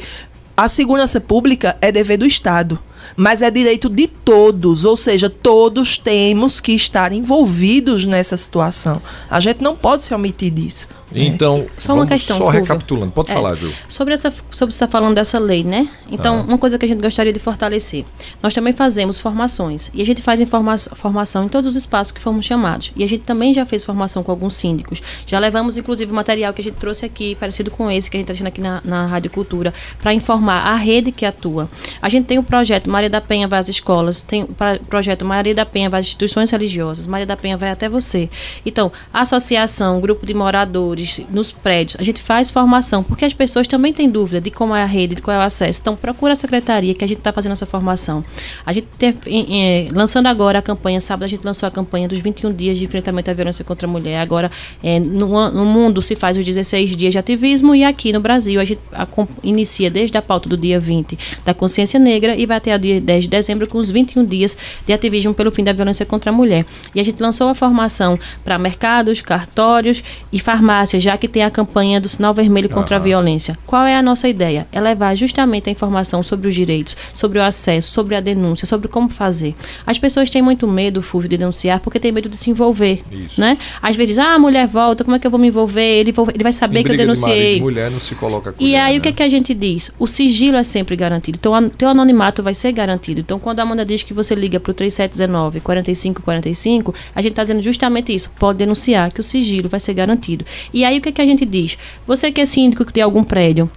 a 0.57 0.67
segurança 0.69 1.19
pública 1.19 1.77
é 1.81 1.91
dever 1.91 2.17
do 2.17 2.25
Estado 2.25 2.79
mas 3.15 3.41
é 3.41 3.49
direito 3.49 3.89
de 3.89 4.07
todos, 4.07 4.85
ou 4.85 4.95
seja, 4.95 5.29
todos 5.29 5.97
temos 5.97 6.59
que 6.59 6.73
estar 6.73 7.11
envolvidos 7.11 8.05
nessa 8.05 8.37
situação. 8.37 9.01
A 9.29 9.39
gente 9.39 9.61
não 9.61 9.75
pode 9.75 10.03
se 10.03 10.13
omitir 10.13 10.51
disso. 10.51 10.87
Então, 11.13 11.57
é. 11.57 11.67
só 11.77 11.93
uma 11.93 12.05
questão. 12.05 12.37
Só 12.37 12.49
recapitulando, 12.49 13.11
pode 13.11 13.31
é, 13.31 13.33
falar, 13.33 13.55
Ju. 13.55 13.71
Sobre 13.87 14.13
essa, 14.13 14.31
sobre 14.51 14.73
você 14.73 14.83
está 14.83 14.87
falando 14.87 15.15
dessa 15.15 15.39
lei, 15.39 15.63
né? 15.63 15.87
Então, 16.11 16.39
ah. 16.39 16.43
uma 16.43 16.57
coisa 16.57 16.77
que 16.77 16.85
a 16.85 16.87
gente 16.87 17.01
gostaria 17.01 17.31
de 17.31 17.39
fortalecer. 17.39 18.03
Nós 18.41 18.53
também 18.53 18.73
fazemos 18.73 19.19
formações 19.19 19.89
e 19.93 20.01
a 20.01 20.05
gente 20.05 20.21
faz 20.21 20.41
informa 20.41 20.77
formação 20.77 21.45
em 21.45 21.47
todos 21.47 21.71
os 21.71 21.75
espaços 21.77 22.11
que 22.11 22.19
fomos 22.19 22.45
chamados. 22.45 22.91
E 22.95 23.03
a 23.03 23.07
gente 23.07 23.23
também 23.23 23.53
já 23.53 23.65
fez 23.65 23.83
formação 23.83 24.23
com 24.23 24.31
alguns 24.31 24.55
síndicos. 24.55 25.01
Já 25.25 25.39
levamos, 25.39 25.77
inclusive, 25.77 26.11
material 26.11 26.53
que 26.53 26.61
a 26.61 26.63
gente 26.63 26.75
trouxe 26.75 27.05
aqui, 27.05 27.35
parecido 27.35 27.71
com 27.71 27.89
esse 27.89 28.09
que 28.09 28.17
a 28.17 28.19
gente 28.19 28.31
está 28.31 28.47
aqui 28.47 28.61
na, 28.61 28.81
na 28.83 29.05
Rádio 29.05 29.31
Cultura, 29.31 29.73
para 29.99 30.13
informar 30.13 30.61
a 30.67 30.75
rede 30.75 31.11
que 31.11 31.25
atua. 31.25 31.69
A 32.01 32.09
gente 32.09 32.25
tem 32.25 32.37
o 32.37 32.43
projeto 32.43 32.89
Maria 32.95 33.09
da 33.09 33.19
Penha 33.19 33.45
vai 33.45 33.59
às 33.59 33.67
escolas, 33.67 34.21
tem 34.21 34.43
o 34.43 34.47
projeto 34.87 35.25
Maria 35.25 35.53
da 35.53 35.65
Penha 35.65 35.89
vai 35.89 35.99
às 35.99 36.05
instituições 36.05 36.49
religiosas, 36.49 37.05
Maria 37.05 37.25
da 37.25 37.35
Penha 37.35 37.57
vai 37.57 37.69
até 37.69 37.89
você. 37.89 38.29
Então, 38.65 38.89
associação, 39.13 39.99
grupo 39.99 40.25
de 40.25 40.33
moradores 40.33 41.19
nos 41.29 41.51
prédios, 41.51 41.97
a 41.99 42.03
gente 42.03 42.21
faz 42.21 42.49
formação, 42.49 43.03
porque 43.03 43.25
as 43.25 43.33
pessoas 43.33 43.67
também 43.67 43.91
têm 43.91 44.09
dúvida 44.09 44.39
de 44.39 44.49
como 44.49 44.73
é 44.73 44.81
a 44.81 44.85
rede, 44.85 45.15
de 45.15 45.21
qual 45.21 45.35
é 45.35 45.39
o 45.39 45.41
acesso. 45.41 45.81
Então, 45.81 45.93
procura 45.93 46.31
a 46.31 46.35
secretaria 46.37 46.93
que 46.93 47.03
a 47.03 47.07
gente 47.07 47.17
está 47.17 47.33
fazendo 47.33 47.51
essa 47.51 47.65
formação. 47.65 48.23
A 48.65 48.71
gente 48.71 48.87
tem, 48.97 49.13
é, 49.27 49.89
lançando 49.91 50.27
agora 50.27 50.59
a 50.59 50.61
campanha, 50.61 51.01
sábado 51.01 51.25
a 51.25 51.27
gente 51.27 51.43
lançou 51.43 51.67
a 51.67 51.71
campanha 51.71 52.07
dos 52.07 52.19
21 52.19 52.53
dias 52.53 52.77
de 52.77 52.85
enfrentamento 52.85 53.29
à 53.29 53.33
violência 53.33 53.65
contra 53.65 53.85
a 53.85 53.91
mulher. 53.91 54.21
Agora, 54.21 54.49
é, 54.81 55.01
no, 55.01 55.51
no 55.51 55.65
mundo 55.65 56.01
se 56.01 56.15
faz 56.15 56.37
os 56.37 56.45
16 56.45 56.95
dias 56.95 57.11
de 57.11 57.19
ativismo 57.19 57.75
e 57.75 57.83
aqui 57.83 58.13
no 58.13 58.21
Brasil 58.21 58.61
a 58.61 58.63
gente 58.63 58.79
a, 58.93 59.05
inicia 59.43 59.89
desde 59.89 60.17
a 60.17 60.21
pauta 60.21 60.47
do 60.47 60.55
dia 60.55 60.79
20 60.79 61.17
da 61.43 61.53
consciência 61.53 61.99
negra 61.99 62.35
e 62.35 62.45
vai 62.45 62.57
até 62.57 62.73
o 62.75 62.79
dia 62.79 63.01
10 63.01 63.23
de 63.23 63.29
dezembro 63.29 63.67
com 63.67 63.77
os 63.77 63.89
21 63.89 64.25
dias 64.25 64.57
de 64.85 64.93
ativismo 64.93 65.33
pelo 65.33 65.51
fim 65.51 65.63
da 65.63 65.73
violência 65.73 66.05
contra 66.05 66.31
a 66.31 66.33
mulher. 66.33 66.65
E 66.93 66.99
a 66.99 67.03
gente 67.03 67.21
lançou 67.21 67.49
a 67.49 67.55
formação 67.55 68.19
para 68.43 68.57
mercados, 68.57 69.21
cartórios 69.21 70.03
e 70.31 70.39
farmácias, 70.39 71.01
já 71.01 71.17
que 71.17 71.27
tem 71.27 71.43
a 71.43 71.49
campanha 71.49 71.99
do 71.99 72.07
sinal 72.07 72.33
vermelho 72.33 72.69
contra 72.69 72.95
uhum. 72.95 73.01
a 73.01 73.03
violência. 73.03 73.57
Qual 73.65 73.85
é 73.85 73.95
a 73.95 74.01
nossa 74.01 74.27
ideia? 74.27 74.67
É 74.71 74.79
levar 74.79 75.15
justamente 75.15 75.69
a 75.69 75.71
informação 75.71 76.21
sobre 76.23 76.47
os 76.47 76.55
direitos, 76.55 76.95
sobre 77.13 77.39
o 77.39 77.43
acesso, 77.43 77.91
sobre 77.91 78.15
a 78.15 78.19
denúncia, 78.19 78.65
sobre 78.65 78.87
como 78.87 79.09
fazer. 79.09 79.55
As 79.85 79.97
pessoas 79.97 80.29
têm 80.29 80.41
muito 80.41 80.67
medo, 80.67 81.01
Fúvio, 81.01 81.29
de 81.29 81.37
denunciar 81.37 81.79
porque 81.79 81.99
tem 81.99 82.11
medo 82.11 82.29
de 82.29 82.37
se 82.37 82.49
envolver, 82.49 83.01
Isso. 83.11 83.39
né? 83.39 83.57
Às 83.81 83.95
vezes, 83.95 84.17
ah, 84.17 84.35
a 84.35 84.39
mulher 84.39 84.67
volta, 84.67 85.03
como 85.03 85.15
é 85.15 85.19
que 85.19 85.27
eu 85.27 85.31
vou 85.31 85.39
me 85.39 85.47
envolver? 85.47 85.81
Ele, 85.81 86.13
ele 86.33 86.43
vai 86.43 86.53
saber 86.53 86.83
que 86.83 86.91
eu 86.91 86.97
denunciei. 86.97 87.35
De 87.35 87.41
marido, 87.41 87.63
mulher 87.63 87.91
não 87.91 87.99
se 87.99 88.15
coloca 88.15 88.53
E 88.59 88.75
aí 88.75 88.93
né? 88.93 88.99
o 88.99 89.01
que, 89.01 89.09
é 89.09 89.11
que 89.11 89.23
a 89.23 89.29
gente 89.29 89.53
diz? 89.53 89.91
O 89.99 90.07
sigilo 90.07 90.57
é 90.57 90.63
sempre 90.63 90.95
garantido. 90.95 91.37
Então, 91.39 91.53
o 91.53 91.69
teu 91.69 91.89
anonimato 91.89 92.43
vai 92.43 92.53
ser 92.53 92.64
garantido 92.71 92.95
garantido. 92.95 93.21
Então, 93.21 93.39
quando 93.39 93.59
a 93.59 93.63
Amanda 93.63 93.85
diz 93.85 94.03
que 94.03 94.13
você 94.13 94.33
liga 94.35 94.59
para 94.59 94.71
o 94.71 94.73
3719 94.73 95.61
4545, 95.61 96.93
a 97.13 97.21
gente 97.21 97.31
está 97.31 97.43
dizendo 97.43 97.61
justamente 97.61 98.13
isso. 98.13 98.31
Pode 98.39 98.57
denunciar 98.57 99.11
que 99.11 99.19
o 99.19 99.23
sigilo 99.23 99.69
vai 99.69 99.79
ser 99.79 99.93
garantido. 99.93 100.45
E 100.73 100.83
aí, 100.85 100.97
o 100.97 101.01
que, 101.01 101.09
é 101.09 101.11
que 101.11 101.21
a 101.21 101.25
gente 101.25 101.45
diz? 101.45 101.77
Você 102.07 102.31
que 102.31 102.41
é 102.41 102.45
síndico 102.45 102.91
de 102.91 103.01
algum 103.01 103.23
prédio, 103.23 103.69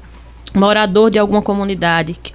morador 0.55 1.11
de 1.11 1.19
alguma 1.19 1.43
comunidade, 1.43 2.17
que, 2.23 2.33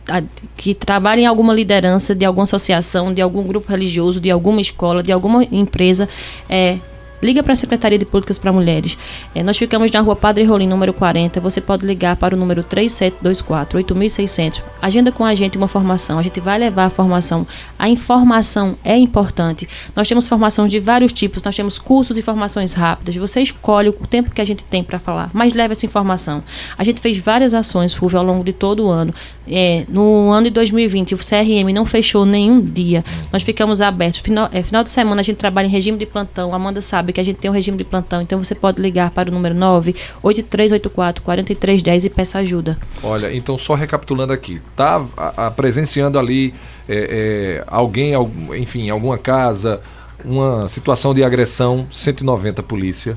que 0.55 0.73
trabalha 0.73 1.21
em 1.21 1.25
alguma 1.25 1.53
liderança 1.53 2.13
de 2.13 2.25
alguma 2.25 2.43
associação, 2.43 3.13
de 3.13 3.21
algum 3.21 3.43
grupo 3.43 3.69
religioso, 3.69 4.19
de 4.19 4.29
alguma 4.29 4.61
escola, 4.61 5.01
de 5.01 5.11
alguma 5.11 5.43
empresa, 5.43 6.07
é, 6.49 6.77
Liga 7.23 7.41
para 7.41 7.53
a 7.53 7.55
Secretaria 7.55 7.97
de 7.97 8.05
Políticas 8.05 8.37
para 8.37 8.51
Mulheres. 8.51 8.97
É, 9.33 9.41
nós 9.41 9.57
ficamos 9.57 9.89
na 9.89 10.01
rua 10.01 10.13
Padre 10.13 10.43
Rolim, 10.43 10.67
número 10.67 10.93
40. 10.93 11.39
Você 11.39 11.61
pode 11.61 11.85
ligar 11.85 12.17
para 12.17 12.35
o 12.35 12.37
número 12.37 12.61
3724 12.63 13.77
8600. 13.77 14.61
Agenda 14.81 15.09
com 15.09 15.23
a 15.23 15.33
gente 15.33 15.57
uma 15.57 15.69
formação. 15.69 16.19
A 16.19 16.21
gente 16.21 16.41
vai 16.41 16.59
levar 16.59 16.85
a 16.85 16.89
formação. 16.89 17.47
A 17.79 17.87
informação 17.87 18.77
é 18.83 18.97
importante. 18.97 19.69
Nós 19.95 20.09
temos 20.09 20.27
formação 20.27 20.67
de 20.67 20.81
vários 20.81 21.13
tipos. 21.13 21.41
Nós 21.41 21.55
temos 21.55 21.79
cursos 21.79 22.17
e 22.17 22.21
formações 22.21 22.73
rápidas. 22.73 23.15
Você 23.15 23.41
escolhe 23.41 23.87
o 23.87 23.93
tempo 23.93 24.29
que 24.29 24.41
a 24.41 24.45
gente 24.45 24.65
tem 24.65 24.83
para 24.83 24.99
falar, 24.99 25.29
mas 25.31 25.53
leve 25.53 25.71
essa 25.71 25.85
informação. 25.85 26.43
A 26.77 26.83
gente 26.83 26.99
fez 26.99 27.17
várias 27.17 27.53
ações, 27.53 27.93
Fulvio, 27.93 28.19
ao 28.19 28.25
longo 28.25 28.43
de 28.43 28.51
todo 28.51 28.85
o 28.85 28.89
ano. 28.89 29.13
É, 29.47 29.85
no 29.87 30.29
ano 30.29 30.45
de 30.45 30.49
2020, 30.49 31.15
o 31.15 31.17
CRM 31.17 31.71
não 31.73 31.85
fechou 31.85 32.25
nenhum 32.25 32.59
dia. 32.59 33.01
Nós 33.31 33.43
ficamos 33.43 33.79
abertos. 33.79 34.19
Final, 34.19 34.49
é, 34.51 34.61
final 34.61 34.83
de 34.83 34.89
semana 34.89 35.21
a 35.21 35.23
gente 35.23 35.37
trabalha 35.37 35.67
em 35.67 35.69
regime 35.69 35.97
de 35.97 36.05
plantão. 36.05 36.53
Amanda 36.53 36.81
sabe 36.81 37.12
que 37.13 37.21
a 37.21 37.23
gente 37.23 37.39
tem 37.39 37.49
um 37.49 37.53
regime 37.53 37.77
de 37.77 37.83
plantão, 37.83 38.21
então 38.21 38.43
você 38.43 38.55
pode 38.55 38.81
ligar 38.81 39.11
para 39.11 39.29
o 39.29 39.33
número 39.33 39.55
98384 39.55 41.23
4310 41.23 42.05
e 42.05 42.09
peça 42.09 42.39
ajuda. 42.39 42.77
Olha, 43.01 43.33
então 43.33 43.57
só 43.57 43.75
recapitulando 43.75 44.33
aqui, 44.33 44.61
tá 44.75 45.05
a, 45.15 45.47
a 45.47 45.51
presenciando 45.51 46.19
ali 46.19 46.53
é, 46.87 46.95
é, 46.95 47.63
alguém, 47.67 48.13
enfim, 48.57 48.89
alguma 48.89 49.17
casa, 49.17 49.81
uma 50.25 50.67
situação 50.67 51.13
de 51.13 51.23
agressão, 51.23 51.87
190 51.91 52.61
polícia 52.63 53.15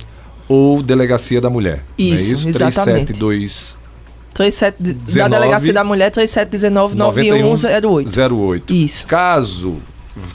ou 0.48 0.82
delegacia 0.82 1.40
da 1.40 1.50
mulher. 1.50 1.82
Isso, 1.98 2.30
é 2.30 2.32
isso? 2.32 2.48
exatamente. 2.48 3.12
372 3.12 3.87
37, 4.37 4.82
19, 4.82 5.18
da 5.18 5.28
Delegacia 5.28 5.72
da 5.72 5.82
Mulher, 5.82 6.11
3719-9108. 6.11 8.32
08. 8.32 8.74
Isso. 8.74 9.06
Caso 9.06 9.80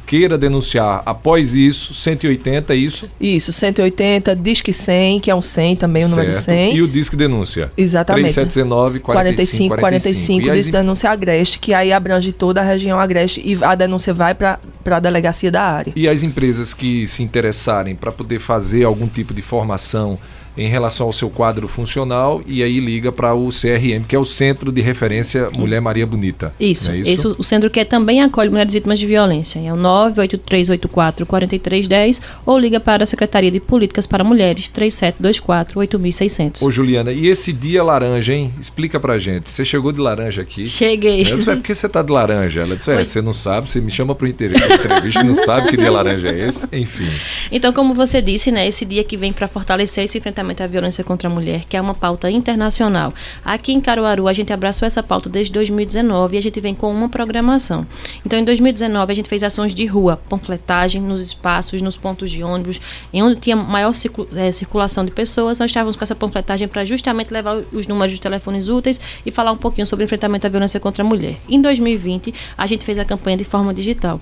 queira 0.05 0.37
denunciar 0.37 1.01
após 1.05 1.55
isso, 1.55 1.93
180, 1.93 2.73
é 2.73 2.75
isso? 2.75 3.07
Isso, 3.19 3.51
180, 3.51 4.35
Disque 4.35 4.71
100, 4.71 5.19
que 5.19 5.31
é 5.31 5.35
um 5.35 5.41
100 5.41 5.75
também, 5.75 6.03
o 6.03 6.05
certo. 6.05 6.17
número 6.19 6.33
100. 6.33 6.75
E 6.75 6.81
o 6.81 6.87
Disque 6.87 7.15
Denúncia? 7.15 7.69
Exatamente. 7.77 8.33
3719 8.33 8.99
45 8.99 9.75
45. 9.75 9.79
45 9.79 10.49
o 10.49 10.53
Disque 10.53 10.71
Denúncia 10.71 11.09
Agreste, 11.09 11.59
que 11.59 11.73
aí 11.73 11.91
abrange 11.91 12.31
toda 12.31 12.61
a 12.61 12.63
região 12.63 12.99
Agreste 12.99 13.41
e 13.43 13.57
a 13.63 13.75
denúncia 13.75 14.13
vai 14.13 14.33
para 14.33 14.59
a 14.85 14.99
delegacia 14.99 15.51
da 15.51 15.63
área. 15.63 15.93
E 15.95 16.07
as 16.07 16.23
empresas 16.23 16.73
que 16.73 17.07
se 17.07 17.23
interessarem 17.23 17.95
para 17.95 18.11
poder 18.11 18.39
fazer 18.39 18.83
algum 18.83 19.07
tipo 19.07 19.33
de 19.33 19.41
formação 19.41 20.17
em 20.57 20.67
relação 20.67 21.07
ao 21.07 21.13
seu 21.13 21.29
quadro 21.29 21.67
funcional 21.67 22.41
e 22.45 22.61
aí 22.61 22.79
liga 22.79 23.11
para 23.11 23.33
o 23.33 23.49
CRM, 23.49 24.03
que 24.07 24.15
é 24.15 24.19
o 24.19 24.25
Centro 24.25 24.71
de 24.71 24.81
Referência 24.81 25.49
Mulher 25.55 25.81
Maria 25.81 26.05
Bonita. 26.05 26.53
Isso, 26.59 26.91
é 26.91 26.97
isso? 26.97 27.09
isso? 27.09 27.35
o 27.37 27.43
centro 27.43 27.69
que 27.69 27.83
também 27.85 28.21
acolhe 28.21 28.49
mulheres 28.49 28.73
vítimas 28.73 28.99
de 28.99 29.05
violência. 29.05 29.59
É 29.59 29.71
o 29.71 29.75
98384 29.75 31.25
4310 31.25 32.21
ou 32.45 32.57
liga 32.57 32.79
para 32.79 33.03
a 33.03 33.07
Secretaria 33.07 33.51
de 33.51 33.59
Políticas 33.59 34.05
para 34.05 34.23
Mulheres 34.23 34.67
3724 34.69 35.79
8600. 35.79 36.61
Ô 36.61 36.69
Juliana, 36.69 37.11
e 37.11 37.27
esse 37.27 37.53
dia 37.53 37.83
laranja, 37.83 38.33
hein? 38.33 38.53
Explica 38.59 38.99
pra 38.99 39.17
gente. 39.17 39.49
Você 39.49 39.63
chegou 39.63 39.91
de 39.91 39.99
laranja 39.99 40.41
aqui? 40.41 40.67
Cheguei. 40.67 41.21
Eu 41.21 41.37
disse, 41.37 41.49
é 41.49 41.55
porque 41.55 41.73
você 41.73 41.87
tá 41.87 42.01
de 42.01 42.11
laranja? 42.11 42.61
Ela 42.61 42.75
disse, 42.75 42.91
é, 42.91 43.03
você 43.03 43.21
não 43.21 43.33
sabe, 43.33 43.69
você 43.69 43.79
me 43.79 43.91
chama 43.91 44.13
para 44.13 44.27
entrevista 44.27 45.23
não 45.23 45.35
sabe 45.35 45.69
que 45.69 45.77
dia 45.77 45.91
laranja 45.91 46.29
é 46.29 46.47
esse? 46.47 46.67
Enfim. 46.71 47.09
Então, 47.51 47.71
como 47.73 47.93
você 47.93 48.21
disse, 48.21 48.51
né, 48.51 48.67
esse 48.67 48.85
dia 48.85 49.03
que 49.03 49.17
vem 49.17 49.31
para 49.31 49.47
fortalecer 49.47 50.03
esse 50.03 50.17
enfrentamento 50.17 50.40
enfrentamento 50.41 50.63
à 50.63 50.67
violência 50.67 51.03
contra 51.03 51.29
a 51.29 51.31
mulher, 51.31 51.65
que 51.65 51.77
é 51.77 51.81
uma 51.81 51.93
pauta 51.93 52.29
internacional. 52.29 53.13
Aqui 53.45 53.71
em 53.71 53.79
Caruaru, 53.79 54.27
a 54.27 54.33
gente 54.33 54.51
abraçou 54.51 54.85
essa 54.85 55.01
pauta 55.01 55.29
desde 55.29 55.53
2019 55.53 56.35
e 56.35 56.37
a 56.37 56.41
gente 56.41 56.59
vem 56.59 56.73
com 56.73 56.91
uma 56.91 57.07
programação. 57.07 57.85
Então, 58.25 58.37
em 58.39 58.43
2019, 58.43 59.11
a 59.11 59.15
gente 59.15 59.29
fez 59.29 59.43
ações 59.43 59.73
de 59.73 59.85
rua, 59.85 60.17
panfletagem 60.29 61.01
nos 61.01 61.21
espaços, 61.21 61.81
nos 61.81 61.95
pontos 61.95 62.29
de 62.31 62.43
ônibus, 62.43 62.81
em 63.13 63.21
onde 63.21 63.39
tinha 63.39 63.55
maior 63.55 63.93
é, 64.35 64.51
circulação 64.51 65.05
de 65.05 65.11
pessoas. 65.11 65.59
Nós 65.59 65.69
estávamos 65.69 65.95
com 65.95 66.03
essa 66.03 66.15
panfletagem 66.15 66.67
para 66.67 66.83
justamente 66.83 67.31
levar 67.31 67.57
os 67.71 67.87
números 67.87 68.13
dos 68.13 68.19
telefones 68.19 68.67
úteis 68.67 68.99
e 69.25 69.31
falar 69.31 69.51
um 69.51 69.57
pouquinho 69.57 69.85
sobre 69.85 70.03
o 70.03 70.05
enfrentamento 70.05 70.47
à 70.47 70.49
violência 70.49 70.79
contra 70.79 71.03
a 71.03 71.07
mulher. 71.07 71.37
Em 71.47 71.61
2020, 71.61 72.33
a 72.57 72.67
gente 72.67 72.83
fez 72.83 72.97
a 72.97 73.05
campanha 73.05 73.37
de 73.37 73.43
forma 73.43 73.73
digital. 73.73 74.19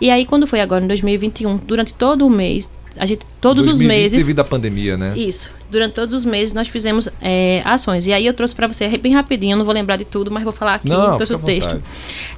E 0.00 0.10
aí, 0.10 0.24
quando 0.24 0.46
foi 0.46 0.60
agora, 0.60 0.84
em 0.84 0.88
2021, 0.88 1.56
durante 1.58 1.94
todo 1.94 2.26
o 2.26 2.30
mês, 2.30 2.70
a 2.96 3.06
gente 3.06 3.24
todos 3.40 3.66
os 3.66 3.78
meses 3.78 4.18
devido 4.18 4.40
à 4.40 4.44
pandemia, 4.44 4.96
né? 4.96 5.14
Isso. 5.16 5.50
Durante 5.70 5.92
todos 5.92 6.14
os 6.14 6.24
meses 6.24 6.52
nós 6.52 6.68
fizemos 6.68 7.08
é, 7.20 7.62
ações. 7.64 8.06
E 8.06 8.12
aí 8.12 8.26
eu 8.26 8.34
trouxe 8.34 8.54
para 8.54 8.66
você 8.66 8.88
bem 8.98 9.14
rapidinho, 9.14 9.56
não 9.56 9.64
vou 9.64 9.74
lembrar 9.74 9.96
de 9.96 10.04
tudo, 10.04 10.30
mas 10.30 10.42
vou 10.42 10.52
falar 10.52 10.74
aqui, 10.74 10.88
não, 10.88 11.16
trouxe 11.16 11.34
o 11.34 11.38
texto. 11.38 11.80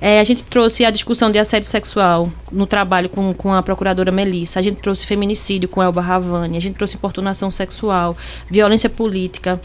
É, 0.01 0.21
a 0.21 0.25
gente 0.25 0.45
trouxe 0.45 0.85
a 0.85 0.91
discussão 0.91 1.31
de 1.31 1.39
assédio 1.39 1.69
sexual 1.69 2.31
no 2.51 2.67
trabalho 2.67 3.09
com, 3.09 3.33
com 3.33 3.53
a 3.53 3.63
procuradora 3.63 4.13
Melissa. 4.13 4.59
A 4.59 4.63
gente 4.63 4.77
trouxe 4.77 5.07
feminicídio 5.07 5.69
com 5.69 5.83
Elba 5.83 6.01
Ravani. 6.01 6.57
A 6.57 6.61
gente 6.61 6.75
trouxe 6.75 6.97
importunação 6.97 7.51
sexual, 7.51 8.17
violência 8.51 8.91
política, 8.91 9.61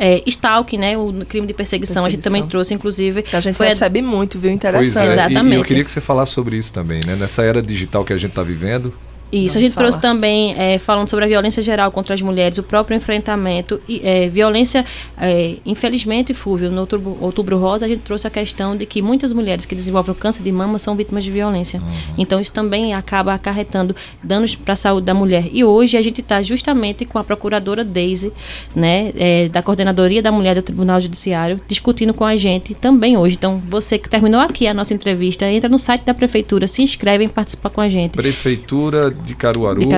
é, 0.00 0.22
stalking, 0.26 0.78
né? 0.78 0.96
O 0.96 1.12
crime 1.26 1.46
de 1.46 1.52
perseguição, 1.52 1.56
perseguição, 2.02 2.04
a 2.06 2.08
gente 2.08 2.22
também 2.22 2.46
trouxe, 2.46 2.72
inclusive. 2.72 3.22
Que 3.22 3.36
a 3.36 3.40
gente 3.40 3.58
recebe 3.62 3.98
a... 3.98 4.02
muito, 4.02 4.38
viu? 4.38 4.50
Interessante. 4.50 4.94
Pois 4.94 5.06
é, 5.06 5.12
Exatamente. 5.12 5.52
E, 5.52 5.56
e 5.56 5.60
eu 5.60 5.64
queria 5.64 5.84
que 5.84 5.90
você 5.90 6.00
falasse 6.00 6.32
sobre 6.32 6.56
isso 6.56 6.72
também, 6.72 7.04
né? 7.04 7.14
Nessa 7.16 7.42
era 7.42 7.60
digital 7.60 8.02
que 8.02 8.14
a 8.14 8.16
gente 8.16 8.30
está 8.30 8.42
vivendo, 8.42 8.94
isso, 9.32 9.54
Vamos 9.54 9.56
a 9.56 9.60
gente 9.60 9.74
falar. 9.74 9.86
trouxe 9.86 10.00
também, 10.00 10.54
é, 10.58 10.78
falando 10.78 11.08
sobre 11.08 11.24
a 11.24 11.28
violência 11.28 11.62
geral 11.62 11.90
contra 11.90 12.14
as 12.14 12.22
mulheres, 12.22 12.58
o 12.58 12.62
próprio 12.62 12.96
enfrentamento, 12.96 13.80
e, 13.88 14.00
é, 14.04 14.28
violência, 14.28 14.84
é, 15.18 15.56
infelizmente, 15.64 16.34
Fúvio, 16.34 16.70
no 16.70 16.80
outubro, 16.80 17.18
outubro 17.20 17.58
Rosa, 17.58 17.86
a 17.86 17.88
gente 17.88 18.00
trouxe 18.00 18.26
a 18.26 18.30
questão 18.30 18.76
de 18.76 18.86
que 18.86 19.00
muitas 19.00 19.32
mulheres 19.32 19.64
que 19.64 19.74
desenvolvem 19.74 20.14
câncer 20.14 20.42
de 20.42 20.50
mama 20.50 20.78
são 20.78 20.96
vítimas 20.96 21.24
de 21.24 21.30
violência. 21.30 21.80
Uhum. 21.80 22.14
Então, 22.18 22.40
isso 22.40 22.52
também 22.52 22.94
acaba 22.94 23.34
acarretando 23.34 23.94
danos 24.22 24.54
para 24.54 24.72
a 24.72 24.76
saúde 24.76 25.06
da 25.06 25.14
mulher. 25.14 25.48
E 25.52 25.64
hoje 25.64 25.96
a 25.96 26.02
gente 26.02 26.20
está 26.20 26.42
justamente 26.42 27.04
com 27.04 27.18
a 27.18 27.24
procuradora 27.24 27.84
Daisy, 27.84 28.32
né, 28.74 29.12
é, 29.16 29.48
da 29.48 29.62
Coordenadoria 29.62 30.22
da 30.22 30.32
Mulher 30.32 30.54
do 30.56 30.62
Tribunal 30.62 31.00
Judiciário, 31.00 31.60
discutindo 31.68 32.12
com 32.12 32.24
a 32.24 32.36
gente 32.36 32.74
também 32.74 33.16
hoje. 33.16 33.36
Então, 33.36 33.62
você 33.68 33.98
que 33.98 34.08
terminou 34.08 34.40
aqui 34.40 34.66
a 34.66 34.74
nossa 34.74 34.92
entrevista, 34.92 35.46
entra 35.46 35.68
no 35.68 35.78
site 35.78 36.02
da 36.04 36.14
Prefeitura, 36.14 36.66
se 36.66 36.82
inscreve 36.82 37.24
em 37.24 37.28
participar 37.28 37.70
com 37.70 37.80
a 37.80 37.88
gente. 37.88 38.12
Prefeitura 38.12 39.14
de 39.24 39.34
Caruaru, 39.34 39.80
de. 39.80 39.88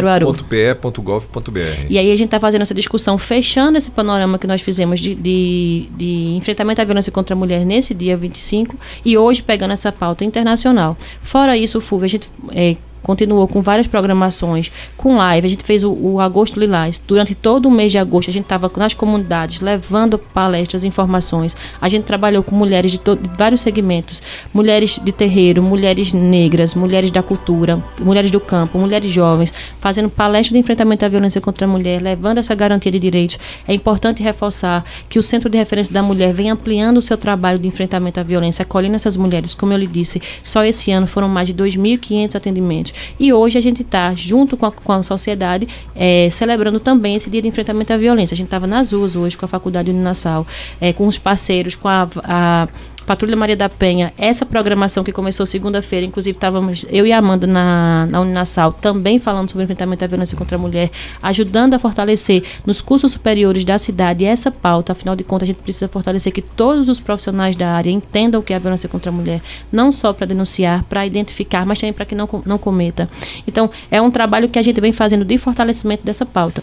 E 1.88 1.98
aí 1.98 2.11
a 2.11 2.16
gente 2.16 2.28
está 2.28 2.40
fazendo 2.40 2.62
essa 2.62 2.74
discussão, 2.74 3.18
fechando 3.18 3.78
esse 3.78 3.90
panorama 3.90 4.38
que 4.38 4.46
nós 4.46 4.62
fizemos 4.62 5.00
de, 5.00 5.14
de, 5.14 5.88
de, 5.96 6.35
enfrentamento 6.37 6.80
à 6.80 6.85
violência 6.85 7.12
contra 7.12 7.35
a 7.35 7.38
mulher 7.38 7.64
nesse 7.64 7.94
dia 7.94 8.16
25 8.16 8.76
e 9.04 9.16
hoje 9.16 9.42
pegando 9.42 9.72
essa 9.72 9.92
pauta 9.92 10.24
internacional. 10.24 10.96
Fora 11.22 11.56
isso, 11.56 11.80
FUV, 11.80 12.04
a 12.04 12.08
gente 12.08 12.30
é, 12.52 12.76
continuou 13.02 13.46
com 13.48 13.60
várias 13.60 13.86
programações, 13.86 14.70
com 14.96 15.16
live. 15.16 15.46
A 15.46 15.50
gente 15.50 15.64
fez 15.64 15.84
o, 15.84 15.92
o 15.92 16.20
Agosto 16.20 16.58
Lilás. 16.58 17.00
Durante 17.06 17.34
todo 17.34 17.66
o 17.66 17.70
mês 17.70 17.92
de 17.92 17.98
agosto, 17.98 18.30
a 18.30 18.32
gente 18.32 18.44
estava 18.44 18.70
nas 18.76 18.94
comunidades 18.94 19.60
levando 19.60 20.18
palestras, 20.18 20.84
informações. 20.84 21.56
A 21.80 21.88
gente 21.88 22.04
trabalhou 22.04 22.42
com 22.42 22.54
mulheres 22.54 22.92
de, 22.92 22.98
de, 22.98 23.30
vários 23.36 23.60
segmentos: 23.60 24.22
mulheres 24.52 24.98
de 25.02 25.12
terreiro, 25.12 25.62
mulheres 25.62 26.12
negras, 26.12 26.74
mulheres 26.74 27.10
da 27.10 27.22
cultura, 27.22 27.80
mulheres 28.00 28.30
do 28.30 28.40
campo, 28.40 28.78
mulheres 28.78 29.10
jovens, 29.10 29.52
fazendo 29.80 30.08
palestras 30.08 30.52
de 30.52 30.58
enfrentamento 30.58 31.04
à 31.04 31.08
violência 31.08 31.40
contra 31.40 31.66
a 31.66 31.68
mulher, 31.68 32.00
levando 32.00 32.38
essa 32.38 32.54
garantia 32.54 32.92
de 32.92 32.98
direitos. 32.98 33.38
É 33.66 33.74
importante 33.74 34.22
reforçar 34.22 34.84
que 35.08 35.18
o 35.18 35.22
Centro 35.22 35.48
de 35.48 35.58
Referência 35.58 35.92
da 35.92 36.02
Mulher 36.02 36.32
vem 36.32 36.50
ampliando 36.50 36.98
o 36.98 37.02
seu 37.02 37.16
trabalho 37.16 37.58
de 37.58 37.66
enfrentamento 37.66 38.20
à 38.20 38.22
violência, 38.22 38.62
acolhendo 38.62 38.96
essas 38.96 39.16
mulheres. 39.16 39.54
Como 39.54 39.72
eu 39.72 39.78
lhe 39.78 39.86
disse, 39.86 40.20
só 40.42 40.64
esse 40.64 40.90
ano 40.90 41.06
foram 41.06 41.28
mais 41.28 41.48
de 41.48 41.54
2.500 41.54 42.36
atendimentos. 42.36 42.91
E 43.18 43.33
hoje 43.33 43.59
a 43.59 43.61
gente 43.61 43.83
está, 43.83 44.14
junto 44.14 44.57
com 44.57 44.66
a, 44.66 44.72
com 44.72 44.92
a 44.92 45.02
sociedade, 45.02 45.68
é, 45.94 46.28
celebrando 46.31 46.81
também 46.81 47.16
esse 47.16 47.31
dia 47.31 47.42
de 47.42 47.48
enfrentamento 47.48 47.92
à 47.92 47.96
violência. 47.96 48.35
A 48.35 48.37
gente 48.37 48.46
estava 48.46 48.66
nas 48.66 48.92
ruas 48.92 49.16
hoje 49.16 49.37
com 49.37 49.44
a 49.44 49.48
Faculdade 49.48 49.90
Uninassal, 49.90 50.46
é, 50.81 50.92
com 50.92 51.07
os 51.07 51.18
parceiros, 51.18 51.74
com 51.74 51.88
a, 51.88 52.09
a 52.24 52.68
Patrulha 53.06 53.36
Maria 53.36 53.56
da 53.56 53.68
Penha, 53.68 54.12
essa 54.16 54.46
programação 54.46 55.02
que 55.02 55.12
começou 55.12 55.44
segunda-feira, 55.44 56.06
inclusive 56.06 56.36
estávamos 56.36 56.86
eu 56.88 57.06
e 57.06 57.12
a 57.12 57.18
Amanda 57.18 57.46
na, 57.46 58.06
na 58.06 58.20
Uninassal 58.20 58.72
também 58.72 59.18
falando 59.18 59.50
sobre 59.50 59.62
o 59.62 59.64
enfrentamento 59.64 60.04
à 60.04 60.08
violência 60.08 60.36
contra 60.36 60.56
a 60.56 60.58
mulher, 60.58 60.90
ajudando 61.22 61.74
a 61.74 61.78
fortalecer 61.78 62.42
nos 62.64 62.80
cursos 62.80 63.12
superiores 63.12 63.64
da 63.64 63.78
cidade 63.78 64.24
essa 64.24 64.50
pauta. 64.50 64.92
Afinal 64.92 65.16
de 65.16 65.24
contas, 65.24 65.48
a 65.48 65.52
gente 65.52 65.62
precisa 65.62 65.88
fortalecer 65.88 66.32
que 66.32 66.42
todos 66.42 66.88
os 66.88 67.00
profissionais 67.00 67.56
da 67.56 67.70
área 67.70 67.90
entendam 67.90 68.40
o 68.40 68.42
que 68.42 68.52
é 68.52 68.56
a 68.56 68.58
violência 68.58 68.88
contra 68.88 69.10
a 69.10 69.12
mulher, 69.12 69.40
não 69.70 69.90
só 69.90 70.12
para 70.12 70.26
denunciar, 70.26 70.84
para 70.84 71.06
identificar, 71.06 71.66
mas 71.66 71.80
também 71.80 71.92
para 71.92 72.04
que 72.04 72.14
não, 72.14 72.28
não 72.46 72.58
cometa. 72.58 73.08
Então, 73.46 73.70
é 73.90 74.00
um 74.00 74.10
trabalho 74.10 74.48
que 74.48 74.58
a 74.58 74.62
gente 74.62 74.80
vem 74.80 74.92
fazendo 74.92 75.24
de 75.24 75.38
fortalecimento 75.38 76.04
dessa 76.04 76.24
pauta. 76.24 76.62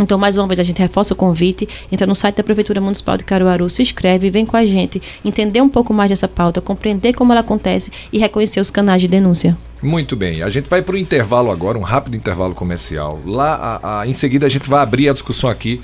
Então, 0.00 0.18
mais 0.18 0.36
uma 0.36 0.46
vez, 0.46 0.58
a 0.58 0.62
gente 0.62 0.78
reforça 0.78 1.12
o 1.12 1.16
convite. 1.16 1.68
Entra 1.92 2.06
no 2.06 2.16
site 2.16 2.36
da 2.36 2.42
Prefeitura 2.42 2.80
Municipal 2.80 3.16
de 3.16 3.24
Caruaru, 3.24 3.68
se 3.68 3.82
inscreve, 3.82 4.30
vem 4.30 4.46
com 4.46 4.56
a 4.56 4.64
gente, 4.64 5.00
entender 5.24 5.60
um 5.60 5.68
pouco 5.68 5.92
mais 5.92 6.10
dessa 6.10 6.26
pauta, 6.26 6.60
compreender 6.60 7.12
como 7.12 7.32
ela 7.32 7.42
acontece 7.42 7.90
e 8.12 8.18
reconhecer 8.18 8.60
os 8.60 8.70
canais 8.70 9.02
de 9.02 9.08
denúncia. 9.08 9.56
Muito 9.82 10.14
bem. 10.14 10.42
A 10.42 10.50
gente 10.50 10.68
vai 10.68 10.82
para 10.82 10.94
o 10.94 10.98
intervalo 10.98 11.50
agora, 11.50 11.78
um 11.78 11.82
rápido 11.82 12.16
intervalo 12.16 12.54
comercial. 12.54 13.18
Lá, 13.24 13.80
a, 13.82 14.00
a, 14.00 14.06
em 14.06 14.12
seguida, 14.12 14.46
a 14.46 14.48
gente 14.48 14.68
vai 14.68 14.82
abrir 14.82 15.08
a 15.08 15.12
discussão 15.12 15.48
aqui 15.48 15.80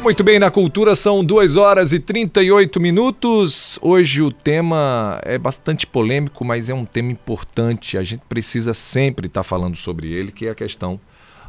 Muito 0.02 0.24
bem, 0.24 0.38
na 0.38 0.50
cultura 0.50 0.94
são 0.94 1.22
2 1.22 1.56
horas 1.56 1.92
e 1.92 2.00
38 2.00 2.80
minutos. 2.80 3.78
Hoje 3.82 4.22
o 4.22 4.32
tema 4.32 5.20
é 5.22 5.36
bastante 5.36 5.86
polêmico, 5.86 6.42
mas 6.42 6.70
é 6.70 6.74
um 6.74 6.86
tema 6.86 7.12
importante. 7.12 7.98
A 7.98 8.02
gente 8.02 8.22
precisa 8.26 8.72
sempre 8.72 9.26
estar 9.26 9.42
falando 9.42 9.76
sobre 9.76 10.10
ele, 10.10 10.32
que 10.32 10.46
é 10.46 10.50
a 10.50 10.54
questão 10.54 10.98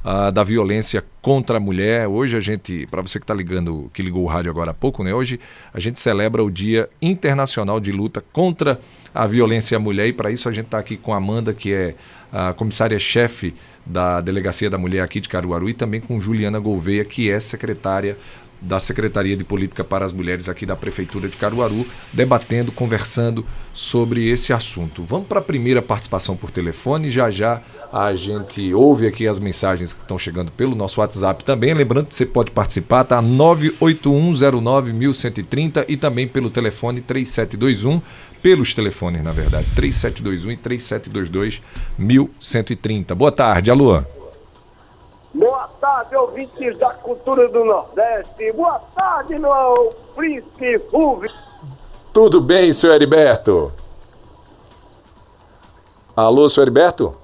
uh, 0.04 0.32
da 0.34 0.44
violência 0.44 1.04
contra 1.22 1.58
a 1.58 1.60
mulher. 1.62 2.08
Hoje 2.08 2.36
a 2.36 2.42
gente, 2.42 2.86
para 2.88 3.02
você 3.02 3.20
que 3.20 3.24
está 3.24 3.34
ligando, 3.34 3.90
que 3.94 4.02
ligou 4.02 4.24
o 4.24 4.28
rádio 4.28 4.52
agora 4.52 4.72
há 4.72 4.74
pouco, 4.74 5.02
né? 5.02 5.14
Hoje 5.14 5.40
a 5.74 5.80
gente 5.80 6.00
celebra 6.00 6.44
o 6.44 6.52
Dia 6.52 6.90
Internacional 7.02 7.80
de 7.80 7.92
Luta 7.94 8.22
contra 8.34 8.82
a 9.16 9.26
Violência 9.28 9.78
à 9.78 9.80
Mulher 9.80 10.08
e 10.08 10.14
para 10.14 10.30
isso 10.30 10.50
a 10.50 10.52
gente 10.52 10.66
está 10.66 10.78
aqui 10.78 10.98
com 10.98 11.14
a 11.14 11.18
Amanda, 11.18 11.54
que 11.54 11.74
é 11.74 11.96
a 12.32 12.54
comissária-chefe 12.54 13.54
da 13.86 14.22
Delegacia 14.22 14.70
da 14.70 14.78
Mulher 14.78 15.02
aqui 15.02 15.20
de 15.20 15.28
Caruaru 15.28 15.70
e 15.70 15.74
também 15.74 16.00
com 16.00 16.20
Juliana 16.20 16.60
Gouveia, 16.60 17.04
que 17.04 17.30
é 17.30 17.40
secretária 17.40 18.18
da 18.62 18.80
Secretaria 18.80 19.36
de 19.36 19.44
Política 19.44 19.84
para 19.84 20.06
as 20.06 20.14
Mulheres 20.14 20.48
aqui 20.48 20.66
da 20.66 20.76
Prefeitura 20.76 21.28
de 21.28 21.36
Caruaru, 21.36 21.86
debatendo, 22.14 22.72
conversando 22.72 23.44
sobre 23.74 24.30
esse 24.30 24.54
assunto. 24.54 25.02
Vamos 25.02 25.28
para 25.28 25.40
a 25.40 25.44
primeira 25.44 25.82
participação 25.82 26.38
por 26.38 26.52
telefone. 26.52 27.10
Já 27.10 27.32
já 27.32 27.62
a 27.92 28.16
gente 28.16 28.74
ouve 28.74 29.06
aqui 29.08 29.28
as 29.28 29.38
mensagens 29.40 29.92
que 29.94 30.02
estão 30.02 30.18
chegando 30.18 30.50
pelo 30.52 30.76
nosso 30.76 31.02
WhatsApp 31.02 31.44
também. 31.44 31.74
Lembrando 31.74 32.08
que 32.08 32.16
você 32.16 32.26
pode 32.26 32.52
participar, 32.52 33.04
tá? 33.04 33.22
981091130 33.22 35.84
e 35.88 35.98
também 35.98 36.28
pelo 36.28 36.50
telefone 36.50 37.02
3721, 37.02 38.02
pelos 38.42 38.74
telefones, 38.74 39.24
na 39.24 39.32
verdade, 39.32 39.68
3721 39.76 40.52
e 40.52 40.58
3722 40.58 41.62
1130. 41.98 43.16
Boa 43.16 43.32
tarde, 43.32 43.72
alô. 43.72 44.21
Boa 45.82 45.96
tarde, 45.96 46.16
ouvintes 46.16 46.78
da 46.78 46.92
cultura 46.92 47.48
do 47.48 47.66
Nordeste. 47.66 48.52
Boa 48.52 48.78
tarde, 48.96 49.40
meu 49.40 49.96
príncipe 50.16 50.78
Fulvio. 50.92 51.32
Tudo 52.14 52.40
bem, 52.40 52.72
senhor 52.72 52.94
Heriberto? 52.94 53.74
Alô, 56.16 56.48
senhor 56.48 56.66
Heriberto? 56.66 57.18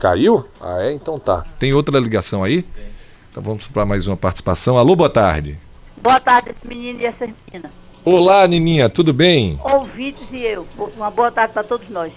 Caiu? 0.00 0.46
Ah, 0.58 0.82
é? 0.82 0.94
Então 0.94 1.18
tá. 1.18 1.44
Tem 1.58 1.74
outra 1.74 2.00
ligação 2.00 2.42
aí? 2.42 2.64
Então 3.30 3.42
vamos 3.42 3.68
para 3.68 3.84
mais 3.84 4.08
uma 4.08 4.16
participação. 4.16 4.78
Alô, 4.78 4.96
boa 4.96 5.10
tarde. 5.10 5.58
Boa 5.98 6.18
tarde, 6.18 6.52
esse 6.52 6.66
menino 6.66 7.02
e 7.02 7.04
essa 7.04 7.26
menina. 7.26 7.70
Olá, 8.02 8.46
Nininha, 8.46 8.88
tudo 8.88 9.12
bem? 9.12 9.60
Ouvintes 9.62 10.26
e 10.32 10.42
eu. 10.42 10.66
Uma 10.96 11.10
boa 11.10 11.30
tarde 11.30 11.52
para 11.52 11.64
todos 11.64 11.86
nós. 11.90 12.14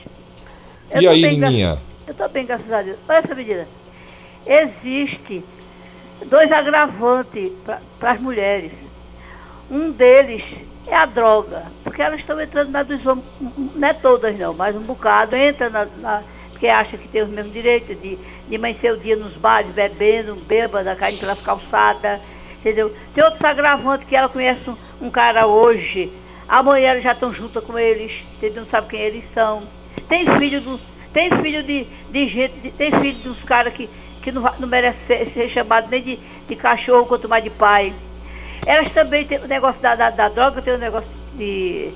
Eu 0.91 1.01
e 1.01 1.07
aí, 1.09 1.37
Nininha? 1.37 1.77
Eu 2.07 2.13
tô 2.13 2.25
bem, 2.29 2.45
graças 2.45 2.71
a 2.71 2.81
Deus. 2.81 2.97
Olha 3.09 3.17
essa 3.17 3.35
menina 3.35 3.67
existe 4.47 5.43
dois 6.25 6.51
agravantes 6.51 7.51
para 7.99 8.11
as 8.11 8.19
mulheres. 8.19 8.71
Um 9.69 9.91
deles 9.91 10.43
é 10.87 10.95
a 10.95 11.05
droga, 11.05 11.63
porque 11.83 12.01
elas 12.01 12.19
estão 12.19 12.39
entrando 12.41 12.71
na 12.71 12.83
dos 12.83 13.05
homens, 13.05 13.25
não 13.75 13.87
é 13.87 13.93
todas 13.93 14.37
não, 14.39 14.53
mas 14.53 14.75
um 14.75 14.81
bocado 14.81 15.35
entra 15.35 15.69
na, 15.69 15.85
na 15.85 16.23
porque 16.57 16.67
acha 16.67 16.97
que 16.97 17.07
tem 17.09 17.21
os 17.21 17.29
mesmos 17.29 17.53
direitos 17.53 18.01
de, 18.01 18.17
de 18.49 18.55
amanhecer 18.55 18.91
o 18.91 18.97
dia 18.97 19.15
nos 19.15 19.33
bares, 19.33 19.71
bebendo, 19.73 20.33
bêbada, 20.47 20.95
caindo 20.95 21.19
pelas 21.19 21.39
calçadas, 21.39 22.19
entendeu? 22.59 22.91
Tem 23.13 23.23
outros 23.23 23.43
agravantes 23.43 24.07
que 24.07 24.15
ela 24.15 24.27
conhece 24.27 24.67
um, 24.67 24.75
um 24.99 25.11
cara 25.11 25.45
hoje, 25.45 26.11
amanhã 26.47 26.89
elas 26.89 27.03
já 27.03 27.11
estão 27.11 27.31
juntas 27.31 27.63
com 27.63 27.77
eles, 27.77 28.11
entendeu? 28.35 28.63
Não 28.63 28.69
sabe 28.71 28.87
quem 28.87 28.99
eles 28.99 29.23
são. 29.35 29.61
Tem 30.09 30.25
filho 30.39 30.59
do, 30.61 30.79
tem 31.13 31.29
filho 31.43 31.61
de, 31.61 31.83
de 32.09 32.27
gente, 32.27 32.57
de, 32.59 32.71
tem 32.71 32.91
filho 33.01 33.19
dos 33.19 33.39
caras 33.43 33.71
que 33.73 33.87
que 34.27 34.31
não, 34.33 34.43
não 34.59 34.67
merece 34.67 34.97
ser, 35.07 35.31
ser 35.33 35.49
chamado 35.51 35.87
nem 35.89 36.01
de, 36.01 36.19
de 36.49 36.55
cachorro, 36.57 37.05
quanto 37.05 37.29
mais 37.29 37.41
de 37.41 37.49
pai. 37.49 37.93
Elas 38.65 38.91
também 38.91 39.25
têm 39.25 39.39
o 39.39 39.47
negócio 39.47 39.81
da, 39.81 39.95
da, 39.95 40.09
da 40.09 40.27
droga, 40.27 40.61
tem 40.61 40.73
o 40.73 40.77
negócio 40.77 41.09
de, 41.35 41.93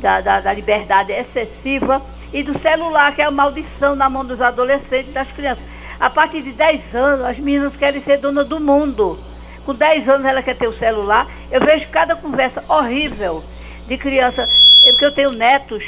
da, 0.00 0.20
da, 0.20 0.40
da, 0.40 0.52
liberdade 0.52 1.12
excessiva 1.12 2.02
e 2.32 2.42
do 2.42 2.58
celular, 2.58 3.14
que 3.14 3.22
é 3.22 3.26
a 3.26 3.30
maldição 3.30 3.94
na 3.94 4.10
mão 4.10 4.24
dos 4.24 4.40
adolescentes 4.40 5.10
e 5.10 5.12
das 5.12 5.30
crianças. 5.30 5.62
A 6.00 6.10
partir 6.10 6.42
de 6.42 6.50
10 6.50 6.96
anos, 6.96 7.24
as 7.24 7.38
meninas 7.38 7.76
querem 7.76 8.02
ser 8.02 8.18
dona 8.18 8.42
do 8.42 8.58
mundo. 8.58 9.16
Com 9.64 9.72
10 9.72 10.08
anos 10.08 10.26
ela 10.26 10.42
quer 10.42 10.56
ter 10.56 10.68
o 10.68 10.76
celular. 10.78 11.28
Eu 11.48 11.60
vejo 11.60 11.88
cada 11.90 12.16
conversa 12.16 12.64
horrível 12.68 13.44
de 13.86 13.96
criança, 13.96 14.48
porque 14.82 15.04
eu 15.04 15.12
tenho 15.12 15.30
netos 15.36 15.84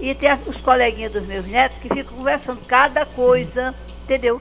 e 0.00 0.14
tem 0.14 0.32
os 0.46 0.58
coleguinhas 0.62 1.12
dos 1.12 1.26
meus 1.26 1.46
netos 1.46 1.76
que 1.82 1.88
ficam 1.90 2.16
conversando 2.16 2.60
cada 2.66 3.04
coisa, 3.04 3.74
entendeu? 4.04 4.40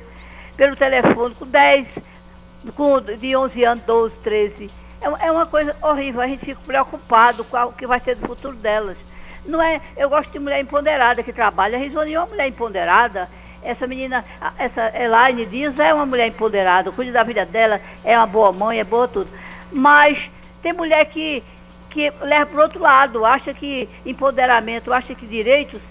Pelo 0.56 0.76
telefone 0.76 1.36
com 1.36 1.46
10, 1.46 1.88
com, 2.76 3.00
de 3.02 3.36
11 3.36 3.64
anos, 3.64 3.84
12, 3.86 4.16
13. 4.24 4.70
É, 5.02 5.28
é 5.28 5.32
uma 5.32 5.46
coisa 5.46 5.76
horrível, 5.82 6.22
a 6.22 6.28
gente 6.28 6.46
fica 6.46 6.62
preocupado 6.66 7.44
com 7.44 7.58
o 7.58 7.74
que 7.74 7.88
vai 7.88 8.00
ser 8.00 8.16
do 8.16 8.28
futuro 8.28 8.56
delas. 8.56 8.98
Não 9.46 9.62
é, 9.62 9.82
eu 9.98 10.10
gosto 10.10 10.32
de 10.32 10.40
mulher 10.40 10.62
empoderada 10.62 11.22
que 11.22 11.34
trabalha. 11.34 11.78
A 11.78 11.82
Risoni 11.82 12.14
é 12.14 12.20
uma 12.20 12.28
mulher 12.28 12.48
empoderada. 12.48 13.30
Essa 13.62 13.88
menina, 13.88 14.24
essa 14.58 14.92
Elaine 14.98 15.46
Dias 15.46 15.78
é 15.80 15.94
uma 15.94 16.06
mulher 16.06 16.28
empoderada, 16.28 16.92
cuida 16.92 17.14
da 17.14 17.24
vida 17.24 17.46
dela, 17.46 17.80
é 18.04 18.18
uma 18.18 18.28
boa 18.28 18.52
mãe, 18.52 18.80
é 18.80 18.84
boa 18.84 19.08
tudo. 19.08 19.30
Mas 19.72 20.18
tem 20.62 20.74
mulher 20.74 21.06
que, 21.06 21.42
que 21.90 22.12
leva 22.22 22.46
para 22.46 22.60
o 22.60 22.64
outro 22.64 22.82
lado, 22.82 23.26
acha 23.26 23.54
que 23.54 23.88
empoderamento, 24.06 24.92
acha 24.92 25.16
que 25.16 25.26
direitos 25.26 25.82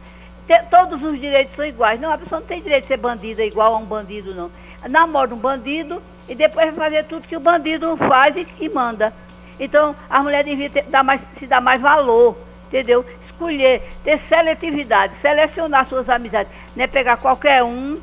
todos 0.71 1.03
os 1.03 1.21
direitos 1.21 1.55
são 1.55 1.65
iguais. 1.65 2.01
Não, 2.01 2.13
a 2.13 2.19
pessoa 2.19 2.41
não 2.41 2.47
tem 2.47 2.61
direito 2.61 2.83
de 2.83 2.89
ser 2.89 2.97
bandida 2.97 3.45
igual 3.45 3.75
a 3.75 3.79
um 3.79 3.85
bandido, 3.85 4.35
não. 4.35 4.51
Namora 4.89 5.35
um 5.35 5.39
bandido 5.39 6.03
e 6.29 6.35
depois 6.35 6.75
vai 6.75 6.91
fazer 6.91 7.05
tudo 7.05 7.27
que 7.27 7.37
o 7.37 7.41
bandido 7.41 7.97
faz 7.97 8.35
e, 8.59 8.69
manda. 8.69 9.13
Então, 9.59 9.95
a 10.11 10.23
mulher 10.23 10.45
devia 10.45 10.69
ter, 10.71 10.85
dar 10.85 11.05
mais, 11.05 11.21
se 11.39 11.47
dar 11.47 11.61
mais 11.61 11.81
valor, 11.81 12.37
entendeu? 12.67 13.05
Escolher, 13.27 13.83
ter 14.03 14.21
seletividade, 14.29 15.15
selecionar 15.21 15.87
suas 15.89 16.09
amizades. 16.09 16.51
Não 16.75 16.85
é 16.85 16.87
pegar 16.87 17.17
qualquer 17.19 17.63
um, 17.63 18.01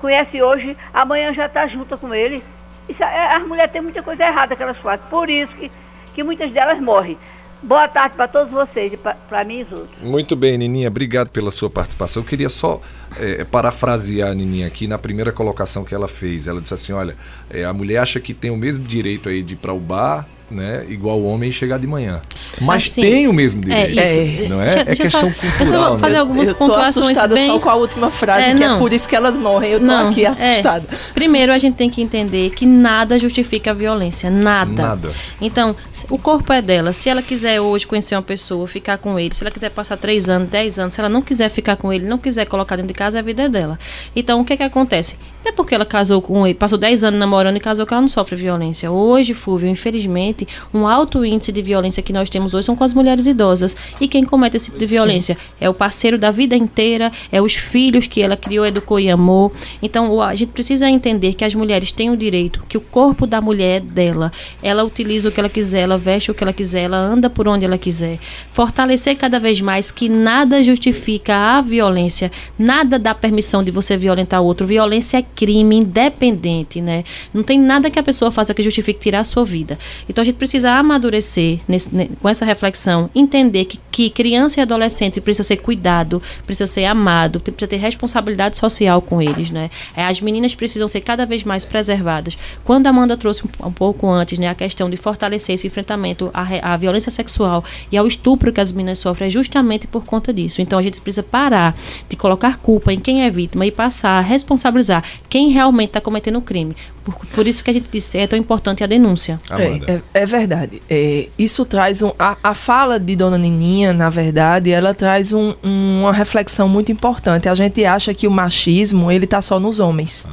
conhece 0.00 0.42
hoje, 0.42 0.76
amanhã 0.92 1.32
já 1.32 1.46
está 1.46 1.66
junto 1.66 1.96
com 1.98 2.14
ele. 2.14 2.42
Isso, 2.88 3.02
é, 3.02 3.34
as 3.34 3.46
mulheres 3.46 3.72
têm 3.72 3.80
muita 3.80 4.02
coisa 4.02 4.24
errada 4.24 4.56
que 4.56 4.62
elas 4.62 4.78
fazem. 4.78 5.06
Por 5.08 5.28
isso 5.28 5.52
que, 5.54 5.70
que 6.14 6.22
muitas 6.22 6.50
delas 6.52 6.80
morrem. 6.80 7.18
Boa 7.62 7.86
tarde 7.88 8.16
para 8.16 8.26
todos 8.26 8.50
vocês, 8.50 8.92
para 9.28 9.44
mim 9.44 9.58
e 9.58 9.62
os 9.64 9.72
outros. 9.72 10.02
Muito 10.02 10.34
bem, 10.34 10.56
Nininha, 10.56 10.88
obrigado 10.88 11.28
pela 11.28 11.50
sua 11.50 11.68
participação. 11.68 12.22
Eu 12.22 12.26
queria 12.26 12.48
só 12.48 12.80
é, 13.18 13.44
parafrasear 13.44 14.30
a 14.30 14.34
Nininha 14.34 14.66
aqui 14.66 14.86
na 14.86 14.98
primeira 14.98 15.30
colocação 15.30 15.84
que 15.84 15.94
ela 15.94 16.08
fez. 16.08 16.48
Ela 16.48 16.60
disse 16.60 16.72
assim: 16.72 16.92
olha, 16.92 17.16
é, 17.50 17.64
a 17.64 17.72
mulher 17.72 17.98
acha 17.98 18.18
que 18.18 18.32
tem 18.32 18.50
o 18.50 18.56
mesmo 18.56 18.84
direito 18.84 19.28
aí 19.28 19.42
de 19.42 19.54
ir 19.54 19.56
para 19.58 19.74
o 19.74 19.78
bar, 19.78 20.26
né, 20.50 20.84
igual 20.88 21.18
o 21.18 21.24
homem 21.26 21.52
chegar 21.52 21.78
de 21.78 21.86
manhã. 21.86 22.20
Mas 22.60 22.88
assim, 22.90 23.02
tem 23.02 23.28
o 23.28 23.32
mesmo 23.32 23.60
direito. 23.60 23.98
É, 23.98 24.04
isso. 24.04 24.48
Não 24.48 24.60
é? 24.60 24.66
Deixa, 24.66 24.80
é 24.80 24.84
deixa 24.84 25.02
questão 25.02 25.20
só, 25.20 25.26
cultural. 25.28 25.58
Deixa 25.58 25.74
eu 25.76 25.98
fazer 25.98 26.12
né? 26.14 26.18
algumas 26.18 26.48
eu 26.48 26.54
pontuações 26.54 27.26
bem... 27.28 27.46
só 27.46 27.58
com 27.58 27.70
a 27.70 27.74
última 27.74 28.10
frase, 28.10 28.50
é, 28.50 28.54
que 28.54 28.64
é 28.64 28.78
por 28.78 28.92
isso 28.92 29.08
que 29.08 29.14
elas 29.14 29.36
morrem. 29.36 29.72
Eu 29.72 29.80
tô 29.80 29.86
não, 29.86 30.08
aqui 30.08 30.24
é. 30.24 30.28
assustada. 30.28 30.86
É. 30.90 30.96
Primeiro, 31.14 31.52
a 31.52 31.58
gente 31.58 31.76
tem 31.76 31.88
que 31.88 32.02
entender 32.02 32.50
que 32.50 32.66
nada 32.66 33.18
justifica 33.18 33.70
a 33.70 33.74
violência. 33.74 34.30
Nada. 34.30 34.82
Nada. 34.82 35.10
Então, 35.40 35.74
o 36.08 36.18
corpo 36.18 36.52
é 36.52 36.60
dela. 36.60 36.92
Se 36.92 37.08
ela 37.08 37.22
quiser 37.22 37.60
hoje 37.60 37.86
conhecer 37.86 38.14
uma 38.14 38.22
pessoa, 38.22 38.66
ficar 38.66 38.98
com 38.98 39.18
ele, 39.18 39.34
se 39.34 39.42
ela 39.42 39.50
quiser 39.50 39.70
passar 39.70 39.96
três 39.96 40.28
anos, 40.28 40.48
dez 40.48 40.78
anos, 40.78 40.94
se 40.94 41.00
ela 41.00 41.08
não 41.08 41.22
quiser 41.22 41.48
ficar 41.48 41.76
com 41.76 41.92
ele, 41.92 42.06
não 42.06 42.18
quiser 42.18 42.44
colocar 42.46 42.76
dentro 42.76 42.88
de 42.88 42.94
casa, 42.94 43.18
a 43.18 43.22
vida 43.22 43.44
é 43.44 43.48
dela. 43.48 43.78
Então, 44.14 44.40
o 44.40 44.44
que 44.44 44.52
é 44.52 44.56
que 44.56 44.62
acontece? 44.62 45.16
Não 45.44 45.52
é 45.52 45.54
porque 45.54 45.74
ela 45.74 45.86
casou 45.86 46.20
com 46.20 46.46
ele, 46.46 46.54
passou 46.54 46.78
dez 46.78 47.02
anos 47.04 47.18
namorando 47.18 47.56
e 47.56 47.60
casou 47.60 47.86
que 47.86 47.94
ela 47.94 48.00
não 48.00 48.08
sofre 48.08 48.36
violência. 48.36 48.90
Hoje, 48.90 49.34
Fúvio, 49.34 49.68
infelizmente, 49.68 50.39
um 50.72 50.86
alto 50.86 51.24
índice 51.24 51.52
de 51.52 51.62
violência 51.62 52.02
que 52.02 52.12
nós 52.12 52.28
temos 52.28 52.54
hoje 52.54 52.66
são 52.66 52.76
com 52.76 52.84
as 52.84 52.92
mulheres 52.92 53.26
idosas. 53.26 53.76
E 54.00 54.06
quem 54.06 54.24
comete 54.24 54.56
esse 54.56 54.66
tipo 54.66 54.78
de 54.78 54.86
violência? 54.86 55.34
Sim. 55.34 55.40
É 55.60 55.68
o 55.68 55.74
parceiro 55.74 56.18
da 56.18 56.30
vida 56.30 56.56
inteira, 56.56 57.10
é 57.30 57.40
os 57.40 57.54
filhos 57.54 58.06
que 58.06 58.20
ela 58.20 58.36
criou, 58.36 58.66
educou 58.66 59.00
e 59.00 59.10
amou. 59.10 59.52
Então, 59.82 60.20
a 60.20 60.34
gente 60.34 60.50
precisa 60.50 60.88
entender 60.88 61.34
que 61.34 61.44
as 61.44 61.54
mulheres 61.54 61.92
têm 61.92 62.10
o 62.10 62.16
direito, 62.16 62.62
que 62.68 62.76
o 62.76 62.80
corpo 62.80 63.26
da 63.26 63.40
mulher 63.40 63.70
é 63.70 63.80
dela. 63.80 64.32
Ela 64.62 64.82
utiliza 64.82 65.28
o 65.28 65.32
que 65.32 65.38
ela 65.38 65.48
quiser, 65.48 65.80
ela 65.80 65.96
veste 65.96 66.30
o 66.30 66.34
que 66.34 66.42
ela 66.42 66.52
quiser, 66.52 66.82
ela 66.82 66.96
anda 66.96 67.30
por 67.30 67.46
onde 67.46 67.64
ela 67.64 67.78
quiser. 67.78 68.18
Fortalecer 68.52 69.16
cada 69.16 69.38
vez 69.38 69.60
mais 69.60 69.90
que 69.90 70.08
nada 70.08 70.62
justifica 70.62 71.34
a 71.34 71.60
violência, 71.62 72.30
nada 72.58 72.98
dá 72.98 73.14
permissão 73.14 73.62
de 73.62 73.70
você 73.70 73.96
violentar 73.96 74.42
o 74.42 74.44
outro. 74.44 74.66
Violência 74.66 75.18
é 75.18 75.22
crime 75.22 75.76
independente, 75.76 76.80
né? 76.80 77.04
Não 77.32 77.42
tem 77.42 77.58
nada 77.58 77.90
que 77.90 77.98
a 77.98 78.02
pessoa 78.02 78.32
faça 78.32 78.52
que 78.54 78.62
justifique 78.62 78.98
tirar 78.98 79.20
a 79.20 79.24
sua 79.24 79.44
vida. 79.44 79.78
Então 80.08 80.22
a 80.22 80.24
gente 80.30 80.38
precisa 80.38 80.72
amadurecer 80.72 81.60
nesse, 81.68 81.90
com 82.20 82.28
essa 82.28 82.44
reflexão, 82.44 83.10
entender 83.14 83.64
que, 83.64 83.78
que 83.90 84.10
criança 84.10 84.60
e 84.60 84.62
adolescente 84.62 85.20
precisa 85.20 85.46
ser 85.46 85.56
cuidado, 85.56 86.22
precisa 86.46 86.66
ser 86.66 86.84
amado, 86.84 87.40
precisa 87.40 87.66
ter 87.66 87.76
responsabilidade 87.76 88.56
social 88.56 89.02
com 89.02 89.20
eles, 89.20 89.50
né? 89.50 89.70
É, 89.96 90.04
as 90.04 90.20
meninas 90.20 90.54
precisam 90.54 90.88
ser 90.88 91.00
cada 91.00 91.26
vez 91.26 91.44
mais 91.44 91.64
preservadas. 91.64 92.38
Quando 92.64 92.86
a 92.86 92.90
Amanda 92.90 93.16
trouxe 93.16 93.42
um, 93.44 93.66
um 93.66 93.72
pouco 93.72 94.08
antes, 94.08 94.38
né, 94.38 94.48
a 94.48 94.54
questão 94.54 94.88
de 94.88 94.96
fortalecer 94.96 95.54
esse 95.54 95.66
enfrentamento 95.66 96.30
à, 96.32 96.72
à 96.72 96.76
violência 96.76 97.10
sexual 97.10 97.64
e 97.90 97.96
ao 97.96 98.06
estupro 98.06 98.52
que 98.52 98.60
as 98.60 98.72
meninas 98.72 98.98
sofrem, 98.98 99.26
é 99.26 99.30
justamente 99.30 99.86
por 99.86 100.04
conta 100.04 100.32
disso. 100.32 100.60
Então 100.62 100.78
a 100.78 100.82
gente 100.82 101.00
precisa 101.00 101.22
parar 101.22 101.76
de 102.08 102.16
colocar 102.16 102.56
culpa 102.58 102.92
em 102.92 103.00
quem 103.00 103.24
é 103.24 103.30
vítima 103.30 103.66
e 103.66 103.70
passar 103.70 104.18
a 104.18 104.20
responsabilizar 104.20 105.04
quem 105.28 105.50
realmente 105.50 105.90
está 105.90 106.00
cometendo 106.00 106.38
o 106.38 106.42
crime. 106.42 106.74
Por, 107.04 107.14
por, 107.26 107.46
isso 107.46 107.64
que 107.64 107.70
a 107.70 107.72
gente 107.72 107.88
disse 107.90 108.18
é 108.18 108.26
tão 108.26 108.38
importante 108.38 108.84
a 108.84 108.86
denúncia. 108.86 109.40
É, 109.50 109.94
é, 110.19 110.19
é 110.20 110.26
verdade. 110.26 110.82
É, 110.88 111.28
isso 111.38 111.64
traz 111.64 112.02
um. 112.02 112.12
A, 112.18 112.36
a, 112.42 112.54
fala 112.54 113.00
de 113.00 113.16
Dona 113.16 113.38
Nininha, 113.38 113.92
na 113.92 114.08
verdade, 114.08 114.70
ela 114.70 114.94
traz 114.94 115.32
um, 115.32 115.54
um, 115.64 116.02
uma 116.02 116.12
reflexão 116.12 116.68
muito 116.68 116.92
importante. 116.92 117.48
A 117.48 117.54
gente 117.54 117.84
acha 117.84 118.12
que 118.12 118.26
o 118.26 118.30
machismo 118.30 119.10
ele 119.10 119.24
está 119.24 119.40
só 119.40 119.58
nos 119.58 119.80
homens. 119.80 120.26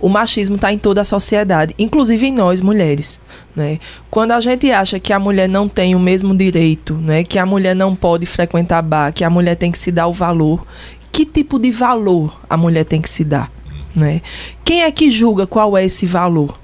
O 0.00 0.08
machismo 0.08 0.54
está 0.54 0.72
em 0.72 0.78
toda 0.78 1.00
a 1.00 1.04
sociedade, 1.04 1.74
inclusive 1.78 2.28
em 2.28 2.32
nós 2.32 2.60
mulheres. 2.60 3.20
Né? 3.54 3.80
Quando 4.08 4.30
a 4.30 4.38
gente 4.38 4.70
acha 4.70 5.00
que 5.00 5.12
a 5.12 5.18
mulher 5.18 5.48
não 5.48 5.68
tem 5.68 5.96
o 5.96 5.98
mesmo 5.98 6.36
direito, 6.36 6.94
né? 6.94 7.24
que 7.24 7.38
a 7.38 7.44
mulher 7.44 7.74
não 7.74 7.96
pode 7.96 8.24
frequentar 8.24 8.80
bar, 8.80 9.12
que 9.12 9.24
a 9.24 9.30
mulher 9.30 9.56
tem 9.56 9.72
que 9.72 9.78
se 9.78 9.90
dar 9.90 10.06
o 10.06 10.12
valor, 10.12 10.64
que 11.10 11.26
tipo 11.26 11.58
de 11.58 11.72
valor 11.72 12.38
a 12.48 12.56
mulher 12.56 12.84
tem 12.84 13.02
que 13.02 13.10
se 13.10 13.24
dar? 13.24 13.50
Né? 13.94 14.22
Quem 14.64 14.84
é 14.84 14.92
que 14.92 15.10
julga 15.10 15.48
qual 15.48 15.76
é 15.76 15.84
esse 15.84 16.06
valor? 16.06 16.56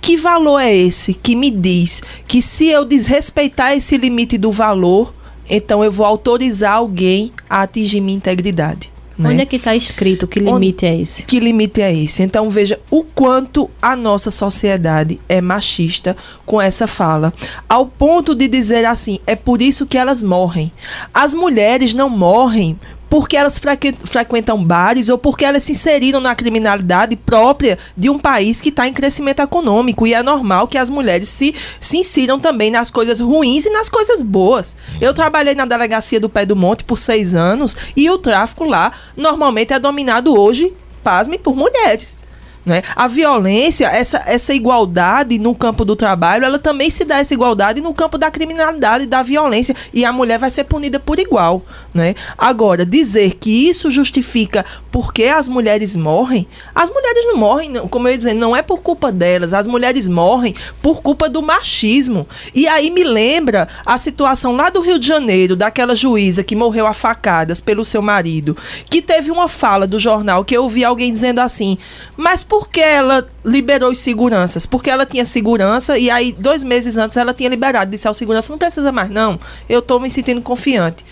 Que 0.00 0.16
valor 0.16 0.58
é 0.58 0.74
esse 0.74 1.14
que 1.14 1.36
me 1.36 1.50
diz 1.50 2.02
que 2.26 2.40
se 2.40 2.68
eu 2.68 2.84
desrespeitar 2.84 3.72
esse 3.72 3.96
limite 3.96 4.38
do 4.38 4.50
valor, 4.50 5.14
então 5.48 5.84
eu 5.84 5.92
vou 5.92 6.06
autorizar 6.06 6.74
alguém 6.74 7.32
a 7.48 7.62
atingir 7.62 8.00
minha 8.00 8.16
integridade? 8.16 8.90
Né? 9.20 9.30
Onde 9.30 9.42
é 9.42 9.46
que 9.46 9.56
está 9.56 9.76
escrito 9.76 10.26
que 10.26 10.40
limite 10.40 10.86
Onde, 10.86 10.96
é 10.96 11.00
esse? 11.02 11.22
Que 11.24 11.38
limite 11.38 11.82
é 11.82 11.94
esse? 11.94 12.22
Então 12.22 12.48
veja 12.48 12.80
o 12.90 13.04
quanto 13.04 13.68
a 13.82 13.94
nossa 13.94 14.30
sociedade 14.30 15.20
é 15.28 15.42
machista 15.42 16.16
com 16.46 16.58
essa 16.58 16.86
fala, 16.86 17.34
ao 17.68 17.84
ponto 17.84 18.34
de 18.34 18.48
dizer 18.48 18.86
assim: 18.86 19.18
é 19.26 19.36
por 19.36 19.60
isso 19.60 19.86
que 19.86 19.98
elas 19.98 20.22
morrem. 20.22 20.72
As 21.12 21.34
mulheres 21.34 21.92
não 21.92 22.08
morrem 22.08 22.78
porque 23.10 23.36
elas 23.36 23.60
frequentam 24.04 24.64
bares 24.64 25.08
ou 25.08 25.18
porque 25.18 25.44
elas 25.44 25.64
se 25.64 25.72
inseriram 25.72 26.20
na 26.20 26.34
criminalidade 26.34 27.16
própria 27.16 27.76
de 27.96 28.08
um 28.08 28.16
país 28.16 28.60
que 28.60 28.68
está 28.68 28.86
em 28.86 28.94
crescimento 28.94 29.42
econômico. 29.42 30.06
E 30.06 30.14
é 30.14 30.22
normal 30.22 30.68
que 30.68 30.78
as 30.78 30.88
mulheres 30.88 31.28
se, 31.28 31.52
se 31.80 31.98
insiram 31.98 32.38
também 32.38 32.70
nas 32.70 32.88
coisas 32.88 33.18
ruins 33.18 33.66
e 33.66 33.70
nas 33.70 33.88
coisas 33.88 34.22
boas. 34.22 34.76
Eu 35.00 35.12
trabalhei 35.12 35.56
na 35.56 35.64
delegacia 35.64 36.20
do 36.20 36.28
Pé 36.28 36.46
do 36.46 36.54
Monte 36.54 36.84
por 36.84 36.98
seis 36.98 37.34
anos 37.34 37.76
e 37.96 38.08
o 38.08 38.16
tráfico 38.16 38.64
lá 38.64 38.92
normalmente 39.16 39.72
é 39.72 39.78
dominado 39.80 40.38
hoje, 40.38 40.72
pasme, 41.02 41.36
por 41.36 41.56
mulheres. 41.56 42.16
Né? 42.64 42.82
A 42.94 43.08
violência, 43.08 43.86
essa, 43.86 44.22
essa 44.26 44.52
igualdade 44.52 45.38
no 45.38 45.54
campo 45.54 45.84
do 45.84 45.96
trabalho, 45.96 46.44
ela 46.44 46.58
também 46.58 46.90
se 46.90 47.04
dá 47.04 47.18
essa 47.18 47.32
igualdade 47.32 47.80
no 47.80 47.94
campo 47.94 48.18
da 48.18 48.30
criminalidade, 48.30 49.06
da 49.06 49.22
violência, 49.22 49.74
e 49.94 50.04
a 50.04 50.12
mulher 50.12 50.38
vai 50.38 50.50
ser 50.50 50.64
punida 50.64 51.00
por 51.00 51.18
igual. 51.18 51.62
Né? 51.94 52.14
Agora, 52.36 52.84
dizer 52.84 53.34
que 53.34 53.68
isso 53.68 53.90
justifica 53.90 54.64
porque 54.92 55.24
as 55.24 55.48
mulheres 55.48 55.96
morrem, 55.96 56.46
as 56.74 56.90
mulheres 56.90 57.24
não 57.26 57.36
morrem, 57.36 57.72
como 57.88 58.08
eu 58.08 58.12
ia 58.12 58.18
dizer, 58.18 58.34
não 58.34 58.54
é 58.54 58.60
por 58.60 58.80
culpa 58.80 59.10
delas, 59.10 59.54
as 59.54 59.66
mulheres 59.66 60.06
morrem 60.06 60.54
por 60.82 61.00
culpa 61.00 61.28
do 61.28 61.40
machismo. 61.40 62.26
E 62.54 62.68
aí 62.68 62.90
me 62.90 63.04
lembra 63.04 63.68
a 63.86 63.96
situação 63.96 64.54
lá 64.54 64.68
do 64.68 64.80
Rio 64.80 64.98
de 64.98 65.06
Janeiro, 65.06 65.56
daquela 65.56 65.94
juíza 65.94 66.44
que 66.44 66.54
morreu 66.54 66.86
a 66.86 66.92
facadas 66.92 67.60
pelo 67.60 67.84
seu 67.84 68.02
marido, 68.02 68.56
que 68.90 69.00
teve 69.00 69.30
uma 69.30 69.48
fala 69.48 69.86
do 69.86 69.98
jornal 69.98 70.44
que 70.44 70.56
eu 70.56 70.64
ouvi 70.64 70.84
alguém 70.84 71.12
dizendo 71.12 71.40
assim, 71.40 71.78
mas 72.16 72.42
por 72.50 72.68
que 72.68 72.80
ela 72.80 73.24
liberou 73.44 73.92
os 73.92 74.00
seguranças? 74.00 74.66
Porque 74.66 74.90
ela 74.90 75.06
tinha 75.06 75.24
segurança 75.24 75.96
e 75.96 76.10
aí, 76.10 76.32
dois 76.36 76.64
meses 76.64 76.98
antes, 76.98 77.16
ela 77.16 77.32
tinha 77.32 77.48
liberado. 77.48 77.92
Disse 77.92 78.08
ao 78.08 78.12
segurança: 78.12 78.52
não 78.52 78.58
precisa 78.58 78.90
mais, 78.90 79.08
não. 79.08 79.38
Eu 79.68 79.78
estou 79.78 80.00
me 80.00 80.10
sentindo 80.10 80.42
confiante. 80.42 81.04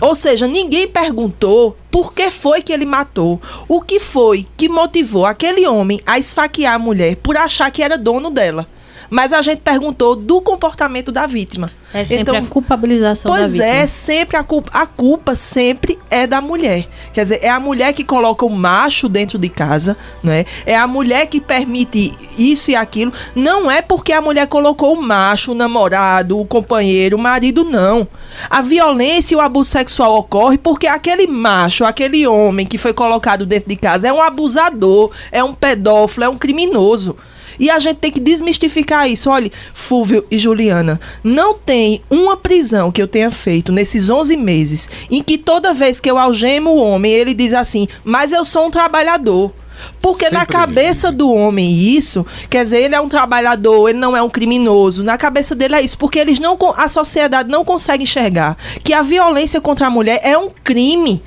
Ou 0.00 0.14
seja, 0.14 0.46
ninguém 0.46 0.86
perguntou 0.86 1.76
por 1.90 2.12
que 2.12 2.30
foi 2.30 2.62
que 2.62 2.72
ele 2.72 2.86
matou. 2.86 3.42
O 3.66 3.82
que 3.82 3.98
foi 3.98 4.46
que 4.56 4.68
motivou 4.68 5.26
aquele 5.26 5.66
homem 5.66 6.00
a 6.06 6.20
esfaquear 6.20 6.74
a 6.74 6.78
mulher 6.78 7.16
por 7.16 7.36
achar 7.36 7.68
que 7.72 7.82
era 7.82 7.98
dono 7.98 8.30
dela. 8.30 8.64
Mas 9.10 9.32
a 9.32 9.42
gente 9.42 9.60
perguntou 9.60 10.16
do 10.16 10.40
comportamento 10.40 11.12
da 11.12 11.26
vítima. 11.26 11.70
É 11.94 12.04
sempre 12.04 12.22
então, 12.22 12.36
a 12.36 12.46
culpabilização 12.46 13.30
da 13.30 13.46
vítima. 13.46 13.64
Pois 13.64 13.74
é, 13.74 13.86
sempre 13.86 14.36
a 14.36 14.42
culpa, 14.42 14.70
a 14.72 14.86
culpa 14.86 15.36
sempre 15.36 15.98
é 16.10 16.26
da 16.26 16.40
mulher. 16.40 16.88
Quer 17.12 17.22
dizer, 17.22 17.38
é 17.42 17.48
a 17.48 17.60
mulher 17.60 17.92
que 17.92 18.04
coloca 18.04 18.44
o 18.44 18.50
macho 18.50 19.08
dentro 19.08 19.38
de 19.38 19.48
casa, 19.48 19.96
né? 20.22 20.44
É 20.64 20.76
a 20.76 20.86
mulher 20.86 21.26
que 21.26 21.40
permite 21.40 22.14
isso 22.36 22.70
e 22.70 22.76
aquilo. 22.76 23.12
Não 23.34 23.70
é 23.70 23.80
porque 23.80 24.12
a 24.12 24.20
mulher 24.20 24.46
colocou 24.48 24.94
o 24.94 25.02
macho, 25.02 25.52
o 25.52 25.54
namorado, 25.54 26.38
o 26.38 26.44
companheiro, 26.44 27.16
o 27.16 27.20
marido, 27.20 27.64
não. 27.64 28.06
A 28.50 28.60
violência 28.60 29.34
e 29.34 29.36
o 29.36 29.40
abuso 29.40 29.70
sexual 29.70 30.18
ocorre 30.18 30.58
porque 30.58 30.86
aquele 30.86 31.26
macho, 31.26 31.84
aquele 31.84 32.26
homem 32.26 32.66
que 32.66 32.78
foi 32.78 32.92
colocado 32.92 33.46
dentro 33.46 33.68
de 33.68 33.76
casa 33.76 34.08
é 34.08 34.12
um 34.12 34.20
abusador, 34.20 35.10
é 35.30 35.42
um 35.42 35.54
pedófilo, 35.54 36.24
é 36.24 36.28
um 36.28 36.36
criminoso. 36.36 37.16
E 37.58 37.70
a 37.70 37.78
gente 37.78 37.98
tem 37.98 38.12
que 38.12 38.20
desmistificar 38.20 39.08
isso. 39.08 39.30
Olha, 39.30 39.50
Fúvio 39.74 40.26
e 40.30 40.38
Juliana, 40.38 41.00
não 41.22 41.54
tem 41.54 42.02
uma 42.10 42.36
prisão 42.36 42.90
que 42.92 43.00
eu 43.00 43.08
tenha 43.08 43.30
feito 43.30 43.72
nesses 43.72 44.10
11 44.10 44.36
meses 44.36 44.90
em 45.10 45.22
que 45.22 45.38
toda 45.38 45.72
vez 45.72 46.00
que 46.00 46.10
eu 46.10 46.18
algemo 46.18 46.70
o 46.70 46.76
homem, 46.76 47.12
ele 47.12 47.34
diz 47.34 47.52
assim: 47.52 47.88
Mas 48.04 48.32
eu 48.32 48.44
sou 48.44 48.66
um 48.66 48.70
trabalhador. 48.70 49.52
Porque 50.00 50.24
Sempre 50.24 50.38
na 50.38 50.46
cabeça 50.46 51.12
do 51.12 51.30
homem 51.30 51.76
isso, 51.76 52.24
quer 52.48 52.62
dizer, 52.62 52.82
ele 52.82 52.94
é 52.94 53.00
um 53.00 53.08
trabalhador, 53.08 53.88
ele 53.88 53.98
não 53.98 54.16
é 54.16 54.22
um 54.22 54.30
criminoso. 54.30 55.04
Na 55.04 55.18
cabeça 55.18 55.54
dele 55.54 55.74
é 55.74 55.82
isso, 55.82 55.98
porque 55.98 56.18
eles 56.18 56.40
não 56.40 56.56
a 56.76 56.88
sociedade 56.88 57.50
não 57.50 57.64
consegue 57.64 58.04
enxergar 58.04 58.56
que 58.82 58.92
a 58.92 59.02
violência 59.02 59.60
contra 59.60 59.86
a 59.86 59.90
mulher 59.90 60.20
é 60.22 60.36
um 60.36 60.48
crime. 60.64 61.22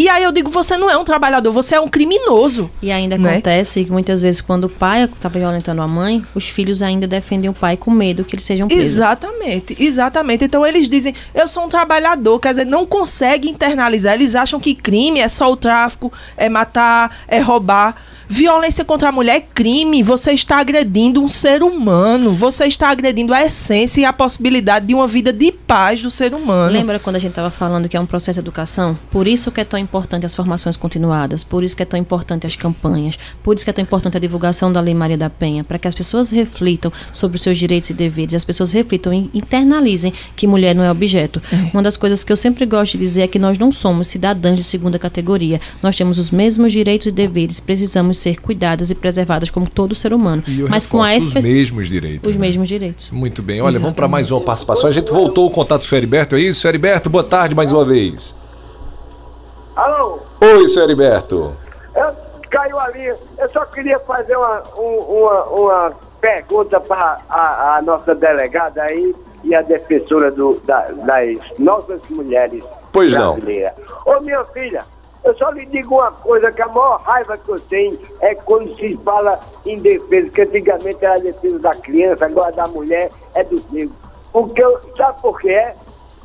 E 0.00 0.08
aí 0.08 0.22
eu 0.22 0.32
digo, 0.32 0.50
você 0.50 0.78
não 0.78 0.88
é 0.88 0.96
um 0.96 1.04
trabalhador, 1.04 1.52
você 1.52 1.74
é 1.74 1.80
um 1.80 1.86
criminoso. 1.86 2.70
E 2.80 2.90
ainda 2.90 3.18
né? 3.18 3.32
acontece 3.32 3.84
que 3.84 3.92
muitas 3.92 4.22
vezes 4.22 4.40
quando 4.40 4.64
o 4.64 4.68
pai 4.70 5.04
está 5.04 5.28
violentando 5.28 5.82
a 5.82 5.86
mãe, 5.86 6.24
os 6.34 6.48
filhos 6.48 6.82
ainda 6.82 7.06
defendem 7.06 7.50
o 7.50 7.52
pai 7.52 7.76
com 7.76 7.90
medo 7.90 8.24
que 8.24 8.34
eles 8.34 8.46
sejam 8.46 8.66
presos. 8.66 8.94
Exatamente, 8.94 9.76
exatamente. 9.78 10.46
Então 10.46 10.66
eles 10.66 10.88
dizem, 10.88 11.14
eu 11.34 11.46
sou 11.46 11.66
um 11.66 11.68
trabalhador, 11.68 12.40
quer 12.40 12.48
dizer, 12.48 12.64
não 12.64 12.86
consegue 12.86 13.50
internalizar. 13.50 14.14
Eles 14.14 14.34
acham 14.34 14.58
que 14.58 14.74
crime 14.74 15.20
é 15.20 15.28
só 15.28 15.52
o 15.52 15.56
tráfico, 15.56 16.10
é 16.34 16.48
matar, 16.48 17.14
é 17.28 17.38
roubar. 17.38 17.94
Violência 18.32 18.84
contra 18.84 19.08
a 19.08 19.12
mulher 19.12 19.38
é 19.38 19.40
crime. 19.40 20.04
Você 20.04 20.30
está 20.30 20.58
agredindo 20.58 21.20
um 21.20 21.26
ser 21.26 21.64
humano. 21.64 22.32
Você 22.32 22.64
está 22.66 22.88
agredindo 22.88 23.34
a 23.34 23.42
essência 23.42 24.02
e 24.02 24.04
a 24.04 24.12
possibilidade 24.12 24.86
de 24.86 24.94
uma 24.94 25.08
vida 25.08 25.32
de 25.32 25.50
paz 25.50 26.00
do 26.00 26.12
ser 26.12 26.32
humano. 26.32 26.72
Lembra 26.72 27.00
quando 27.00 27.16
a 27.16 27.18
gente 27.18 27.30
estava 27.30 27.50
falando 27.50 27.88
que 27.88 27.96
é 27.96 28.00
um 28.00 28.06
processo 28.06 28.36
de 28.36 28.44
educação? 28.44 28.96
Por 29.10 29.26
isso 29.26 29.50
que 29.50 29.60
é 29.60 29.64
tão 29.64 29.80
importante 29.90 30.24
as 30.24 30.34
formações 30.34 30.76
continuadas. 30.76 31.42
Por 31.42 31.64
isso 31.64 31.76
que 31.76 31.82
é 31.82 31.86
tão 31.86 31.98
importante 31.98 32.46
as 32.46 32.54
campanhas. 32.54 33.18
Por 33.42 33.56
isso 33.56 33.64
que 33.64 33.70
é 33.70 33.72
tão 33.72 33.82
importante 33.82 34.16
a 34.16 34.20
divulgação 34.20 34.72
da 34.72 34.80
Lei 34.80 34.94
Maria 34.94 35.18
da 35.18 35.28
Penha. 35.28 35.64
Para 35.64 35.78
que 35.78 35.88
as 35.88 35.94
pessoas 35.94 36.30
reflitam 36.30 36.92
sobre 37.12 37.36
os 37.36 37.42
seus 37.42 37.58
direitos 37.58 37.90
e 37.90 37.94
deveres. 37.94 38.34
As 38.34 38.44
pessoas 38.44 38.70
reflitam 38.70 39.12
e 39.12 39.28
internalizem 39.34 40.12
que 40.36 40.46
mulher 40.46 40.74
não 40.74 40.84
é 40.84 40.90
objeto. 40.90 41.42
É. 41.52 41.70
Uma 41.74 41.82
das 41.82 41.96
coisas 41.96 42.22
que 42.22 42.30
eu 42.32 42.36
sempre 42.36 42.64
gosto 42.64 42.92
de 42.92 42.98
dizer 42.98 43.22
é 43.22 43.28
que 43.28 43.38
nós 43.38 43.58
não 43.58 43.72
somos 43.72 44.06
cidadãs 44.06 44.56
de 44.56 44.62
segunda 44.62 44.98
categoria. 44.98 45.60
Nós 45.82 45.96
temos 45.96 46.18
os 46.18 46.30
mesmos 46.30 46.70
direitos 46.70 47.08
e 47.08 47.10
deveres. 47.10 47.58
Precisamos 47.58 48.18
ser 48.18 48.40
cuidadas 48.40 48.90
e 48.90 48.94
preservadas 48.94 49.50
como 49.50 49.68
todo 49.68 49.94
ser 49.94 50.12
humano. 50.12 50.42
mas 50.68 50.86
com 50.86 51.02
a 51.02 51.16
os 51.16 51.34
mesmos 51.34 51.88
direitos. 51.88 52.30
Os 52.30 52.36
né? 52.36 52.40
mesmos 52.42 52.68
direitos. 52.68 53.10
Muito 53.10 53.42
bem. 53.42 53.60
Olha, 53.60 53.70
Exatamente. 53.70 53.82
vamos 53.82 53.96
para 53.96 54.08
mais 54.08 54.30
uma 54.30 54.40
participação. 54.40 54.88
A 54.88 54.92
gente 54.92 55.10
voltou 55.10 55.46
o 55.46 55.50
contato 55.50 55.80
com 55.80 55.86
o 55.86 55.88
senhor 55.88 55.98
Heriberto, 55.98 56.36
é 56.36 56.40
isso? 56.40 56.68
Heriberto, 56.68 57.10
boa 57.10 57.24
tarde 57.24 57.54
mais 57.54 57.72
uma 57.72 57.84
vez. 57.84 58.34
Alô? 59.80 60.18
Oi, 60.42 60.68
senhor 60.68 60.84
Heriberto. 60.84 61.56
Eu, 61.94 62.14
caiu 62.50 62.78
ali. 62.78 63.06
Eu 63.06 63.50
só 63.50 63.64
queria 63.64 63.98
fazer 64.00 64.36
uma, 64.36 64.62
uma, 64.76 65.44
uma 65.44 65.92
pergunta 66.20 66.78
para 66.78 67.18
a, 67.30 67.76
a, 67.76 67.82
nossa 67.82 68.14
delegada 68.14 68.82
aí 68.82 69.16
e 69.42 69.54
a 69.54 69.62
defensora 69.62 70.30
do, 70.32 70.60
da, 70.66 70.82
das 70.82 71.38
nossas 71.58 71.98
mulheres 72.10 72.62
pois 72.92 73.14
brasileiras. 73.14 73.72
Não. 74.04 74.18
Ô, 74.18 74.20
minha 74.20 74.44
filha, 74.52 74.84
eu 75.24 75.34
só 75.38 75.48
lhe 75.48 75.64
digo 75.64 75.94
uma 75.94 76.12
coisa, 76.12 76.52
que 76.52 76.60
a 76.60 76.68
maior 76.68 77.00
raiva 77.00 77.38
que 77.38 77.48
eu 77.48 77.60
tenho 77.60 77.98
é 78.20 78.34
quando 78.34 78.76
se 78.76 78.94
fala 79.02 79.40
em 79.64 79.78
defesa, 79.78 80.28
que 80.28 80.42
antigamente 80.42 81.02
era 81.02 81.14
a 81.14 81.20
defesa 81.20 81.58
da 81.58 81.74
criança, 81.76 82.26
agora 82.26 82.52
da 82.52 82.68
mulher, 82.68 83.10
é 83.34 83.42
dos 83.44 83.66
negros. 83.72 83.96
Porque, 84.30 84.62
sabe 84.98 85.22
por 85.22 85.40
quê? 85.40 85.72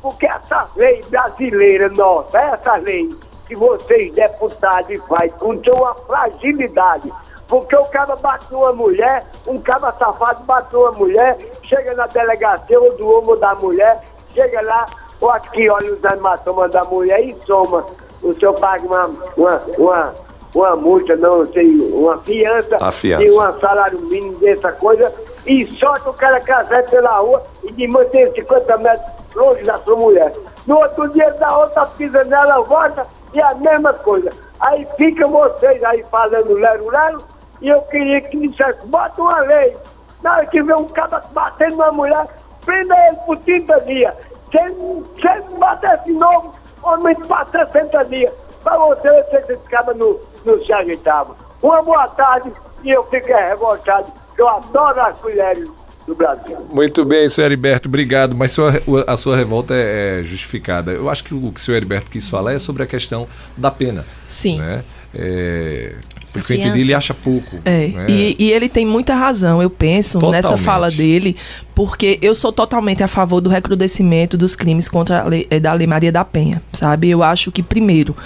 Porque 0.02 0.26
essa 0.26 0.66
lei 0.76 1.02
brasileira 1.08 1.88
nossa, 1.88 2.38
essa 2.38 2.76
lei 2.76 3.08
que 3.46 3.54
vocês, 3.54 4.12
deputados, 4.14 4.98
fazem, 5.08 5.30
com 5.38 5.52
uma 5.72 5.94
fragilidade. 5.94 7.12
Porque 7.48 7.76
o 7.76 7.84
cara 7.86 8.16
bate 8.16 8.52
numa 8.52 8.72
mulher, 8.72 9.24
um 9.46 9.56
cara 9.58 9.92
safado 9.92 10.42
bate 10.44 10.72
numa 10.74 10.92
mulher, 10.92 11.38
chega 11.62 11.94
na 11.94 12.06
delegacia 12.08 12.80
ou 12.80 12.96
do 12.96 13.08
homem 13.08 13.38
da 13.38 13.54
mulher, 13.54 14.02
chega 14.34 14.60
lá, 14.62 14.86
ou 15.20 15.30
aqui 15.30 15.70
olha 15.70 15.92
os 15.92 16.02
hematomas 16.02 16.72
da 16.72 16.82
mulher 16.84 17.20
e 17.20 17.36
soma 17.46 17.86
o 18.22 18.32
senhor 18.34 18.54
paga 18.54 18.84
uma, 18.84 19.10
uma, 19.36 19.62
uma, 19.78 20.14
uma 20.54 20.76
multa, 20.76 21.16
não 21.16 21.46
sei, 21.46 21.66
uma 21.92 22.18
fiança, 22.18 22.90
fiança. 22.90 23.24
e 23.24 23.30
um 23.30 23.60
salário 23.60 24.00
mínimo 24.00 24.36
dessa 24.38 24.72
coisa, 24.72 25.12
e 25.46 25.66
solta 25.78 26.10
o 26.10 26.14
cara 26.14 26.40
casado 26.40 26.90
pela 26.90 27.18
rua 27.18 27.42
e 27.62 27.72
de 27.72 27.86
manter 27.86 28.32
50 28.32 28.76
metros 28.78 29.06
longe 29.34 29.62
da 29.62 29.78
sua 29.78 29.96
mulher. 29.96 30.32
No 30.66 30.78
outro 30.78 31.08
dia 31.10 31.30
da 31.34 31.58
outra 31.58 31.86
pisa 31.86 32.24
nela, 32.24 32.62
volta 32.62 33.06
e 33.32 33.40
a 33.40 33.54
mesma 33.54 33.92
coisa. 33.92 34.30
Aí 34.60 34.86
ficam 34.96 35.30
vocês 35.30 35.82
aí 35.84 36.04
falando 36.10 36.54
lero-lero, 36.54 37.22
e 37.60 37.68
eu 37.68 37.80
queria 37.82 38.20
que 38.20 38.48
dissesse, 38.48 38.86
bota 38.86 39.20
uma 39.20 39.40
lei. 39.40 39.76
Na 40.22 40.36
hora 40.36 40.46
que 40.46 40.62
vê 40.62 40.74
um 40.74 40.88
cara 40.88 41.22
batendo 41.32 41.74
uma 41.76 41.92
mulher, 41.92 42.26
prenda 42.64 42.94
ele 43.06 43.16
por 43.26 43.38
30 43.38 43.80
dias. 43.82 44.14
Se 44.50 44.58
ele, 44.58 45.58
bater 45.58 45.98
de 46.04 46.12
novo, 46.12 46.54
homem 46.82 47.14
para 47.26 47.46
60 47.46 48.04
dias. 48.06 48.32
Para 48.62 48.78
você 48.78 49.08
ver 49.08 49.24
se 49.46 49.52
esse 49.52 49.68
cara 49.68 49.94
não, 49.94 50.18
não 50.44 50.64
se 50.64 50.72
ajeitava. 50.72 51.36
Uma 51.62 51.82
boa 51.82 52.08
tarde 52.08 52.52
e 52.82 52.90
eu 52.90 53.02
fico 53.04 53.28
revoltado. 53.28 54.12
Eu 54.36 54.48
adoro 54.48 55.00
as 55.00 55.20
mulheres 55.22 55.68
do 56.06 56.14
Brasil. 56.14 56.56
Muito 56.70 57.04
bem, 57.04 57.28
senhor 57.28 57.46
Heriberto, 57.46 57.88
obrigado. 57.88 58.36
Mas 58.36 58.52
sua, 58.52 58.72
a 59.06 59.16
sua 59.16 59.36
revolta 59.36 59.74
é, 59.74 60.20
é, 60.20 60.22
justificada. 60.22 60.92
Eu 60.92 61.10
acho 61.10 61.24
que 61.24 61.34
o 61.34 61.50
que 61.52 61.60
o 61.60 61.62
senhor 61.62 61.76
Heriberto 61.76 62.10
quis 62.10 62.28
falar 62.28 62.52
é 62.52 62.58
sobre 62.58 62.82
a 62.82 62.86
questão 62.86 63.26
da 63.56 63.70
pena. 63.70 64.04
Sim. 64.28 64.58
Né? 64.58 64.84
É, 65.14 65.96
porque 66.40 66.54
eu 66.54 66.58
entendi, 66.58 66.80
ele 66.80 66.94
acha 66.94 67.14
pouco. 67.14 67.58
É, 67.64 67.88
né? 67.88 68.06
e, 68.08 68.36
e, 68.38 68.52
ele 68.52 68.68
tem 68.68 68.86
muita 68.86 69.14
razão, 69.14 69.62
eu 69.62 69.70
penso, 69.70 70.14
Totalmente. 70.14 70.44
nessa 70.44 70.56
fala 70.56 70.90
dele, 70.90 71.36
porque 71.74 72.18
eu 72.22 72.34
sou 72.34 72.50
totalmente 72.50 73.02
a 73.02 73.08
favor 73.08 73.40
do 73.40 73.50
recrudescimento 73.50 74.36
dos 74.36 74.56
crimes 74.56 74.88
contra 74.88 75.20
a 75.20 75.24
lei, 75.24 75.46
eh, 75.50 75.60
da 75.60 75.72
Lei 75.72 75.86
Maria 75.86 76.10
da 76.10 76.24
Penha, 76.24 76.62
sabe? 76.72 77.10
Eu 77.10 77.22
acho 77.22 77.52
que, 77.52 77.62
primeiro, 77.62 78.16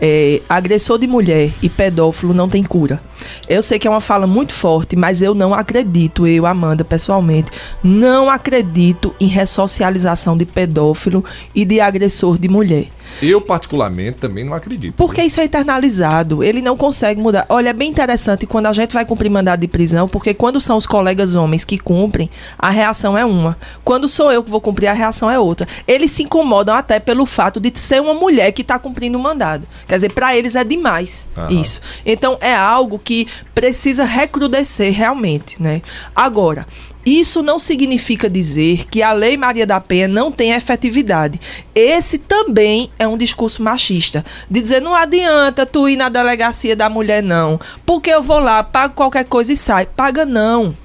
é, 0.00 0.40
agressor 0.48 0.98
de 0.98 1.06
mulher 1.06 1.50
e 1.60 1.68
pedófilo 1.68 2.32
não 2.32 2.48
tem 2.48 2.62
cura. 2.62 3.00
Eu 3.48 3.62
sei 3.62 3.78
que 3.78 3.88
é 3.88 3.90
uma 3.90 4.00
fala 4.00 4.26
muito 4.26 4.52
forte, 4.52 4.94
mas 4.94 5.22
eu 5.22 5.34
não 5.34 5.52
acredito, 5.52 6.26
eu, 6.26 6.46
Amanda, 6.46 6.84
pessoalmente, 6.84 7.50
não 7.82 8.30
acredito 8.30 9.14
em 9.18 9.26
ressocialização 9.26 10.36
de 10.36 10.46
pedófilo 10.46 11.24
e 11.54 11.64
de 11.64 11.80
agressor 11.80 12.38
de 12.38 12.48
mulher. 12.48 12.86
Eu, 13.20 13.40
particularmente, 13.40 14.18
também 14.18 14.44
não 14.44 14.54
acredito. 14.54 14.94
Porque 14.94 15.22
isso 15.22 15.40
é 15.40 15.44
eternalizado. 15.44 16.42
Ele 16.42 16.62
não 16.62 16.76
consegue 16.76 17.20
mudar. 17.20 17.44
Olha, 17.48 17.59
é 17.68 17.72
bem 17.72 17.90
interessante 17.90 18.46
quando 18.46 18.66
a 18.66 18.72
gente 18.72 18.92
vai 18.92 19.04
cumprir 19.04 19.30
mandado 19.30 19.60
de 19.60 19.68
prisão, 19.68 20.08
porque 20.08 20.32
quando 20.34 20.60
são 20.60 20.76
os 20.76 20.86
colegas 20.86 21.34
homens 21.34 21.64
que 21.64 21.78
cumprem, 21.78 22.30
a 22.58 22.70
reação 22.70 23.16
é 23.16 23.24
uma. 23.24 23.56
Quando 23.84 24.08
sou 24.08 24.32
eu 24.32 24.42
que 24.42 24.50
vou 24.50 24.60
cumprir, 24.60 24.88
a 24.88 24.92
reação 24.92 25.30
é 25.30 25.38
outra. 25.38 25.66
Eles 25.86 26.10
se 26.10 26.22
incomodam 26.22 26.74
até 26.74 26.98
pelo 26.98 27.26
fato 27.26 27.60
de 27.60 27.72
ser 27.74 28.00
uma 28.00 28.14
mulher 28.14 28.52
que 28.52 28.62
está 28.62 28.78
cumprindo 28.78 29.18
o 29.18 29.20
mandado. 29.20 29.66
Quer 29.86 29.96
dizer, 29.96 30.12
para 30.12 30.36
eles 30.36 30.54
é 30.56 30.64
demais 30.64 31.28
Aham. 31.36 31.52
isso. 31.52 31.80
Então, 32.04 32.38
é 32.40 32.54
algo 32.54 32.98
que 32.98 33.26
precisa 33.54 34.04
recrudescer 34.04 34.92
realmente, 34.92 35.60
né? 35.60 35.82
Agora, 36.14 36.66
isso 37.04 37.42
não 37.42 37.58
significa 37.58 38.28
dizer 38.28 38.86
que 38.88 39.02
a 39.02 39.12
Lei 39.12 39.36
Maria 39.36 39.66
da 39.66 39.80
Penha 39.80 40.06
não 40.06 40.30
tem 40.30 40.52
efetividade. 40.52 41.40
Esse 41.74 42.18
também 42.18 42.90
é 42.98 43.08
um 43.08 43.16
discurso 43.16 43.62
machista. 43.62 44.24
De 44.50 44.60
dizer, 44.60 44.80
não 44.80 44.94
adianta 44.94 45.64
tu 45.64 45.88
ir 45.88 45.96
na 45.96 46.08
delegacia 46.08 46.76
da 46.76 46.88
mulher, 46.90 47.22
não. 47.22 47.58
Porque 47.86 48.10
eu 48.10 48.22
vou 48.22 48.38
lá, 48.38 48.62
pago 48.62 48.94
qualquer 48.94 49.24
coisa 49.24 49.52
e 49.52 49.56
sai. 49.56 49.86
Paga 49.86 50.26
não. 50.26 50.76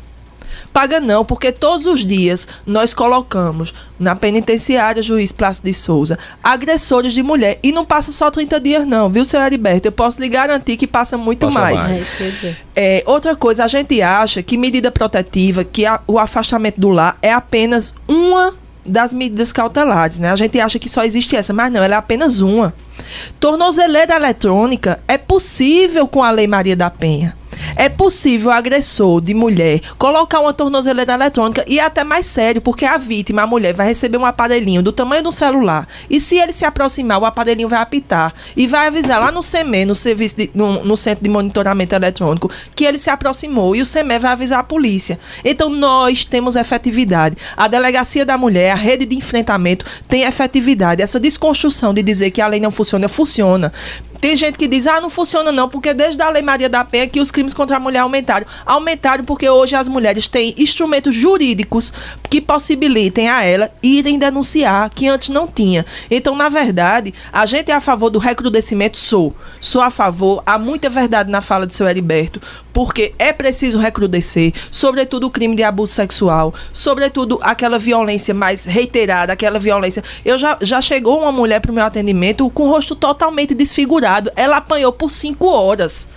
Paga 0.76 1.00
não, 1.00 1.24
porque 1.24 1.54
todos 1.54 1.86
os 1.86 2.06
dias 2.06 2.46
nós 2.66 2.94
colocamos 2.94 3.74
na 3.98 4.14
penitenciária 4.14 5.02
juiz 5.02 5.32
Plácido 5.32 5.68
de 5.68 5.74
Souza 5.74 6.20
agressores 6.44 7.14
de 7.14 7.24
mulher. 7.24 7.60
E 7.64 7.72
não 7.72 7.86
passa 7.86 8.12
só 8.12 8.30
30 8.30 8.60
dias, 8.60 8.86
não, 8.86 9.10
viu, 9.10 9.24
senhor 9.24 9.46
Heriberto? 9.46 9.88
Eu 9.88 9.94
posso 9.94 10.20
lhe 10.20 10.28
garantir 10.28 10.76
que 10.76 10.86
passa 10.86 11.18
muito 11.18 11.46
passa 11.46 11.60
mais. 11.62 11.82
mais. 11.82 11.92
É 11.92 12.00
isso 12.00 12.18
que 12.18 12.24
eu 12.24 12.28
ia 12.28 12.34
dizer. 12.34 12.58
É, 12.76 13.04
outra 13.06 13.38
coisa, 13.38 13.64
a 13.64 13.68
gente 13.68 14.02
acha 14.02 14.44
que 14.44 14.58
medida 14.58 14.92
protetiva, 14.92 15.64
que 15.64 15.86
a, 15.86 16.02
o 16.06 16.20
afastamento 16.20 16.78
do 16.78 16.90
lar 16.90 17.18
é 17.22 17.32
apenas 17.32 17.96
uma 18.06 18.54
das 18.86 19.14
medidas 19.14 19.54
cautelares, 19.54 20.20
né? 20.20 20.30
A 20.30 20.36
gente 20.36 20.60
acha 20.60 20.78
que 20.78 20.90
só 20.90 21.06
existe 21.06 21.38
essa, 21.38 21.54
mas 21.54 21.72
não, 21.72 21.82
ela 21.82 21.96
é 21.96 21.98
apenas 21.98 22.42
uma. 22.42 22.74
Tornozeleira 23.40 24.14
eletrônica 24.14 25.00
é 25.08 25.18
possível 25.18 26.06
com 26.06 26.22
a 26.22 26.32
Lei 26.32 26.48
Maria 26.48 26.76
da 26.76 26.90
Penha. 26.90 27.34
É 27.76 27.90
possível 27.90 28.50
o 28.50 28.54
agressor 28.54 29.22
de 29.22 29.34
mulher 29.34 29.82
colocar 29.98 30.40
uma 30.40 30.54
tornozeleira 30.54 31.14
eletrônica 31.14 31.64
e 31.68 31.80
até 31.80 32.04
mais 32.04 32.26
sério, 32.26 32.62
porque 32.62 32.86
a 32.86 32.98
vítima, 32.98 33.44
a 33.44 33.48
mulher, 33.48 33.74
vai 33.74 33.88
receber 33.88 34.18
um 34.18 34.26
aparelhinho 34.26 34.82
do 34.82 34.92
tamanho 34.92 35.24
do 35.24 35.32
celular. 35.32 35.88
E 36.10 36.20
se 36.20 36.38
ele 36.38 36.54
se 36.54 36.66
aproximar, 36.66 37.20
o 37.20 37.26
aparelhinho 37.26 37.70
vai 37.70 37.80
apitar 37.80 38.34
e 38.56 38.68
vai 38.68 38.88
avisar 38.88 39.20
lá 39.20 39.32
no 39.32 39.42
CME, 39.42 39.86
no, 39.86 39.96
serviço 39.96 40.38
de, 40.38 40.52
no, 40.54 40.84
no 40.84 40.98
Centro 40.98 41.24
de 41.24 41.30
Monitoramento 41.30 41.96
Eletrônico, 41.96 42.52
que 42.76 42.86
ele 42.86 42.98
se 42.98 43.10
aproximou 43.10 43.76
e 43.76 43.82
o 43.82 43.86
CME 43.86 44.20
vai 44.20 44.32
avisar 44.32 44.60
a 44.60 44.64
polícia. 44.64 45.20
Então 45.44 45.70
nós 45.70 46.26
temos 46.26 46.56
efetividade. 46.56 47.38
A 47.56 47.68
Delegacia 47.68 48.26
da 48.26 48.38
Mulher, 48.38 48.72
a 48.72 48.76
rede 48.76 49.06
de 49.06 49.16
enfrentamento 49.16 49.86
tem 50.08 50.24
efetividade. 50.24 51.02
Essa 51.02 51.20
desconstrução 51.20 51.94
de 51.94 52.04
dizer 52.04 52.32
que 52.32 52.42
a 52.42 52.48
lei 52.48 52.60
não 52.60 52.72
funciona, 52.72 53.08
funciona. 53.08 53.72
Tem 54.22 54.36
gente 54.36 54.58
que 54.58 54.68
diz, 54.68 54.88
ah, 54.88 55.02
não 55.02 55.10
funciona 55.10 55.52
não, 55.52 55.68
porque 55.68 55.94
desde 55.94 56.22
a 56.22 56.30
Lei 56.30 56.42
Maria 56.42 56.70
da 56.70 56.84
Penha 56.84 57.08
que 57.08 57.20
os 57.20 57.32
crimes 57.32 57.54
contra 57.54 57.78
a 57.78 57.80
mulher 57.80 58.00
aumentaram. 58.00 58.46
Aumentaram 58.66 59.24
porque 59.24 59.50
hoje 59.50 59.76
as 59.76 59.88
mulheres 59.88 60.28
têm 60.28 60.54
instrumentos 60.58 61.14
jurídicos 61.14 61.92
que 62.30 62.40
possibilitem 62.40 63.30
a 63.30 63.44
ela 63.44 63.72
irem 63.84 64.18
denunciar, 64.18 64.90
que 64.90 65.08
antes 65.08 65.30
não 65.30 65.48
tinha. 65.48 65.86
Então, 66.10 66.36
na 66.36 66.50
verdade, 66.50 67.14
a 67.32 67.46
gente 67.46 67.72
é 67.72 67.74
a 67.74 67.82
favor 67.82 68.10
do 68.10 68.20
recrudescimento, 68.20 68.98
sou. 68.98 69.36
Sou 69.60 69.82
a 69.82 69.90
favor, 69.90 70.42
há 70.46 70.58
muita 70.58 70.90
verdade 70.90 71.30
na 71.30 71.42
fala 71.42 71.68
de 71.68 71.76
seu 71.76 71.88
Heriberto, 71.88 72.42
porque 72.72 73.14
é 73.20 73.34
preciso 73.34 73.80
recrudescer, 73.80 74.54
sobretudo 74.72 75.28
o 75.28 75.30
crime 75.30 75.56
de 75.56 75.64
abuso 75.64 75.94
sexual, 75.94 76.54
sobretudo 76.72 77.40
aquela 77.42 77.78
violência 77.78 78.34
mais 78.34 78.66
reiterada, 78.66 79.34
aquela 79.34 79.60
violência. 79.60 80.04
Eu 80.24 80.38
já, 80.38 80.58
já 80.62 80.82
chegou 80.82 81.22
uma 81.22 81.32
mulher 81.32 81.60
para 81.60 81.72
o 81.72 81.74
meu 81.74 81.86
atendimento 81.86 82.50
com 82.50 82.68
o 82.68 82.70
rosto 82.70 82.96
totalmente 82.96 83.54
desfigurado 83.54 84.05
desfigurado. 84.06 84.32
Ela 84.36 84.58
apanhou 84.58 84.92
por 84.92 85.10
cinco 85.10 85.48
horas. 85.48 86.08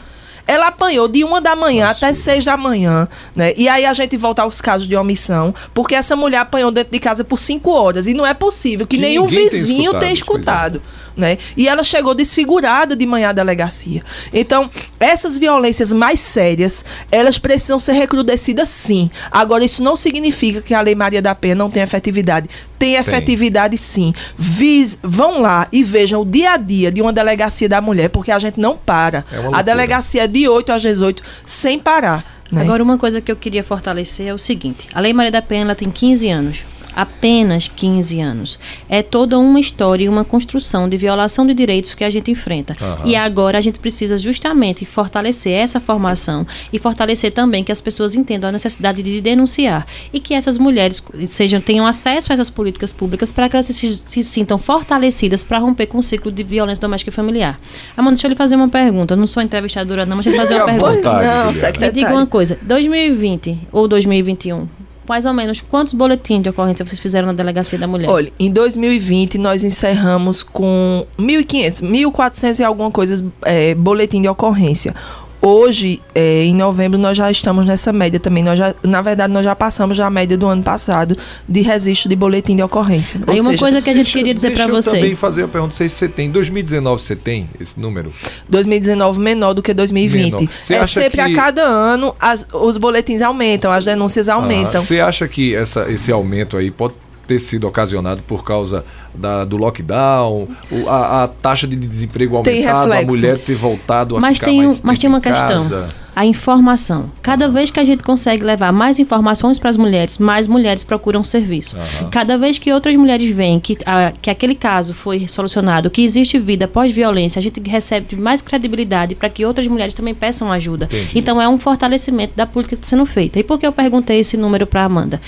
Ela 0.48 0.68
apanhou 0.68 1.06
de 1.06 1.22
uma 1.22 1.42
da 1.42 1.54
manhã 1.54 1.88
Nossa. 1.88 2.06
até 2.06 2.14
seis 2.14 2.42
da 2.42 2.56
manhã, 2.56 3.06
né? 3.36 3.52
E 3.54 3.68
aí 3.68 3.84
a 3.84 3.92
gente 3.92 4.16
volta 4.16 4.40
aos 4.40 4.62
casos 4.62 4.88
de 4.88 4.96
omissão, 4.96 5.54
porque 5.74 5.94
essa 5.94 6.16
mulher 6.16 6.38
apanhou 6.38 6.70
dentro 6.70 6.90
de 6.90 6.98
casa 6.98 7.22
por 7.22 7.38
cinco 7.38 7.70
horas 7.70 8.06
e 8.06 8.14
não 8.14 8.26
é 8.26 8.32
possível 8.32 8.86
que, 8.86 8.96
que 8.96 9.02
nenhum 9.02 9.26
vizinho 9.26 9.98
tenha 10.00 10.12
escutado, 10.12 10.80
é. 11.16 11.20
né? 11.20 11.38
E 11.54 11.68
ela 11.68 11.82
chegou 11.82 12.14
desfigurada 12.14 12.96
de 12.96 13.04
manhã 13.04 13.28
à 13.28 13.32
delegacia. 13.32 14.02
Então, 14.32 14.70
essas 14.98 15.36
violências 15.36 15.92
mais 15.92 16.18
sérias, 16.18 16.82
elas 17.12 17.38
precisam 17.38 17.78
ser 17.78 17.92
recrudescidas 17.92 18.70
sim. 18.70 19.10
Agora, 19.30 19.62
isso 19.62 19.82
não 19.82 19.94
significa 19.94 20.62
que 20.62 20.72
a 20.72 20.80
Lei 20.80 20.94
Maria 20.94 21.20
da 21.20 21.34
Penha 21.34 21.54
não 21.54 21.70
tem 21.70 21.82
efetividade. 21.82 22.48
Tem 22.78 22.94
efetividade 22.94 23.76
sim. 23.76 24.14
Vis, 24.38 24.96
vão 25.02 25.42
lá 25.42 25.68
e 25.70 25.82
vejam 25.82 26.22
o 26.22 26.24
dia 26.24 26.52
a 26.52 26.56
dia 26.56 26.90
de 26.90 27.02
uma 27.02 27.12
delegacia 27.12 27.68
da 27.68 27.80
mulher, 27.80 28.08
porque 28.08 28.30
a 28.30 28.38
gente 28.38 28.58
não 28.58 28.76
para. 28.76 29.24
É 29.32 29.48
a 29.52 29.62
delegacia 29.62 30.24
é 30.24 30.26
de 30.38 30.48
8 30.48 30.72
às 30.72 30.82
18 30.82 31.22
sem 31.44 31.78
parar. 31.78 32.42
Né? 32.50 32.62
Agora, 32.62 32.82
uma 32.82 32.96
coisa 32.96 33.20
que 33.20 33.30
eu 33.30 33.36
queria 33.36 33.62
fortalecer 33.62 34.28
é 34.28 34.34
o 34.34 34.38
seguinte: 34.38 34.88
a 34.94 35.00
Lei 35.00 35.12
Maria 35.12 35.32
da 35.32 35.42
Penha 35.42 35.62
ela 35.62 35.74
tem 35.74 35.90
15 35.90 36.28
anos 36.28 36.64
apenas 36.94 37.68
15 37.68 38.20
anos. 38.20 38.58
É 38.88 39.02
toda 39.02 39.38
uma 39.38 39.60
história 39.60 40.04
e 40.04 40.08
uma 40.08 40.24
construção 40.24 40.88
de 40.88 40.96
violação 40.96 41.46
de 41.46 41.54
direitos 41.54 41.94
que 41.94 42.04
a 42.04 42.10
gente 42.10 42.30
enfrenta. 42.30 42.76
Uhum. 42.80 43.06
E 43.06 43.16
agora 43.16 43.58
a 43.58 43.60
gente 43.60 43.78
precisa 43.78 44.16
justamente 44.16 44.84
fortalecer 44.84 45.52
essa 45.52 45.80
formação 45.80 46.46
e 46.72 46.78
fortalecer 46.78 47.32
também 47.32 47.62
que 47.64 47.72
as 47.72 47.80
pessoas 47.80 48.14
entendam 48.14 48.48
a 48.48 48.52
necessidade 48.52 49.02
de 49.02 49.20
denunciar 49.20 49.86
e 50.12 50.20
que 50.20 50.34
essas 50.34 50.58
mulheres 50.58 51.02
sejam 51.28 51.60
tenham 51.60 51.86
acesso 51.86 52.32
a 52.32 52.34
essas 52.34 52.50
políticas 52.50 52.92
públicas 52.92 53.32
para 53.32 53.48
que 53.48 53.56
elas 53.56 53.66
se, 53.66 54.02
se 54.06 54.22
sintam 54.22 54.58
fortalecidas 54.58 55.44
para 55.44 55.58
romper 55.58 55.86
com 55.86 55.98
o 55.98 56.02
ciclo 56.02 56.30
de 56.30 56.42
violência 56.42 56.80
doméstica 56.80 57.10
e 57.10 57.12
familiar. 57.12 57.60
Amanda, 57.96 58.16
deixa 58.16 58.26
eu 58.26 58.30
lhe 58.30 58.36
fazer 58.36 58.56
uma 58.56 58.68
pergunta. 58.68 59.14
Eu 59.14 59.18
não 59.18 59.26
sou 59.26 59.42
entrevistadora 59.42 60.06
não, 60.06 60.16
mas 60.16 60.26
deixa 60.26 60.40
eu 60.40 60.42
fazer 60.42 60.54
uma 60.56 60.64
pergunta. 60.64 60.94
Vontade, 60.94 61.80
não, 61.80 61.86
Me 61.86 61.92
diga 61.92 62.12
uma 62.12 62.26
coisa. 62.26 62.58
2020 62.62 63.68
ou 63.72 63.86
2021 63.86 64.66
mais 65.08 65.24
ou 65.24 65.32
menos 65.32 65.60
quantos 65.60 65.94
boletins 65.94 66.42
de 66.42 66.48
ocorrência 66.50 66.86
vocês 66.86 67.00
fizeram 67.00 67.26
na 67.26 67.32
Delegacia 67.32 67.78
da 67.78 67.86
Mulher? 67.86 68.10
Olha, 68.10 68.32
em 68.38 68.50
2020 68.50 69.38
nós 69.38 69.64
encerramos 69.64 70.42
com 70.42 71.06
1.500, 71.18 71.82
1.400 71.82 72.60
e 72.60 72.64
alguma 72.64 72.90
coisa 72.90 73.26
é, 73.42 73.74
boletim 73.74 74.20
de 74.20 74.28
ocorrência. 74.28 74.94
Hoje, 75.40 76.02
é, 76.14 76.42
em 76.44 76.54
novembro, 76.54 76.98
nós 76.98 77.16
já 77.16 77.30
estamos 77.30 77.64
nessa 77.64 77.92
média 77.92 78.18
também. 78.18 78.42
Nós 78.42 78.58
já, 78.58 78.74
na 78.82 79.00
verdade, 79.00 79.32
nós 79.32 79.44
já 79.44 79.54
passamos 79.54 79.96
já 79.96 80.06
a 80.06 80.10
média 80.10 80.36
do 80.36 80.46
ano 80.46 80.62
passado 80.62 81.16
de 81.48 81.60
registro 81.60 82.08
de 82.08 82.16
boletim 82.16 82.56
de 82.56 82.62
ocorrência. 82.62 83.20
Aí 83.26 83.40
uma 83.40 83.50
seja, 83.50 83.62
coisa 83.62 83.82
que 83.82 83.90
a 83.90 83.94
gente 83.94 84.06
deixa, 84.06 84.18
queria 84.18 84.34
dizer 84.34 84.52
para 84.52 84.66
você. 84.66 84.88
Eu 84.88 84.94
também 84.94 85.14
fazer 85.14 85.44
a 85.44 85.48
pergunta: 85.48 85.74
se 85.74 85.88
você 85.88 86.08
tem. 86.08 86.26
Em 86.26 86.30
2019 86.32 87.00
você 87.00 87.14
tem 87.14 87.48
esse 87.60 87.78
número? 87.78 88.12
2019 88.48 89.20
menor 89.20 89.54
do 89.54 89.62
que 89.62 89.72
2020. 89.72 90.50
É 90.70 90.84
sempre 90.84 91.10
que... 91.10 91.20
a 91.20 91.34
cada 91.34 91.62
ano 91.62 92.14
as, 92.18 92.46
os 92.52 92.76
boletins 92.76 93.22
aumentam, 93.22 93.70
as 93.70 93.84
denúncias 93.84 94.28
aumentam. 94.28 94.80
Você 94.80 95.00
acha 95.00 95.28
que 95.28 95.54
essa, 95.54 95.90
esse 95.90 96.10
aumento 96.10 96.56
aí 96.56 96.70
pode 96.70 96.94
ter 97.28 97.38
sido 97.38 97.68
ocasionado 97.68 98.22
por 98.22 98.42
causa 98.42 98.84
da, 99.14 99.44
do 99.44 99.56
lockdown, 99.56 100.48
a, 100.86 101.24
a, 101.24 101.28
taxa 101.28 101.66
de 101.66 101.76
desemprego 101.76 102.36
aumentado, 102.36 102.92
a 102.92 103.02
mulher 103.02 103.38
ter 103.38 103.54
voltado 103.54 104.16
a 104.16 104.20
mas 104.20 104.38
ficar 104.38 104.46
tem 104.46 104.62
mais 104.62 104.82
Mas 104.82 104.98
tem 104.98 105.08
uma 105.08 105.20
questão. 105.20 105.88
A 106.14 106.26
informação. 106.26 107.12
Cada 107.22 107.46
uhum. 107.46 107.52
vez 107.52 107.70
que 107.70 107.78
a 107.78 107.84
gente 107.84 108.02
consegue 108.02 108.42
levar 108.42 108.72
mais 108.72 108.98
informações 108.98 109.56
para 109.56 109.70
as 109.70 109.76
mulheres, 109.76 110.18
mais 110.18 110.48
mulheres 110.48 110.82
procuram 110.82 111.22
serviço. 111.22 111.76
Uhum. 111.76 112.10
Cada 112.10 112.36
vez 112.36 112.58
que 112.58 112.72
outras 112.72 112.96
mulheres 112.96 113.32
veem 113.32 113.60
que, 113.60 113.78
a, 113.86 114.12
que 114.20 114.28
aquele 114.28 114.56
caso 114.56 114.92
foi 114.94 115.28
solucionado, 115.28 115.88
que 115.88 116.02
existe 116.02 116.36
vida 116.36 116.66
pós-violência, 116.66 117.38
a 117.38 117.42
gente 117.42 117.60
recebe 117.60 118.16
mais 118.16 118.42
credibilidade 118.42 119.14
para 119.14 119.28
que 119.28 119.46
outras 119.46 119.68
mulheres 119.68 119.94
também 119.94 120.12
peçam 120.12 120.50
ajuda. 120.50 120.86
Entendi. 120.86 121.16
Então 121.16 121.40
é 121.40 121.48
um 121.48 121.56
fortalecimento 121.56 122.32
da 122.34 122.46
política 122.46 122.74
que 122.74 122.82
está 122.82 122.96
sendo 122.96 123.06
feita. 123.06 123.38
E 123.38 123.44
por 123.44 123.56
que 123.56 123.64
eu 123.64 123.72
perguntei 123.72 124.18
esse 124.18 124.36
número 124.36 124.66
para 124.66 124.82
Amanda? 124.82 125.20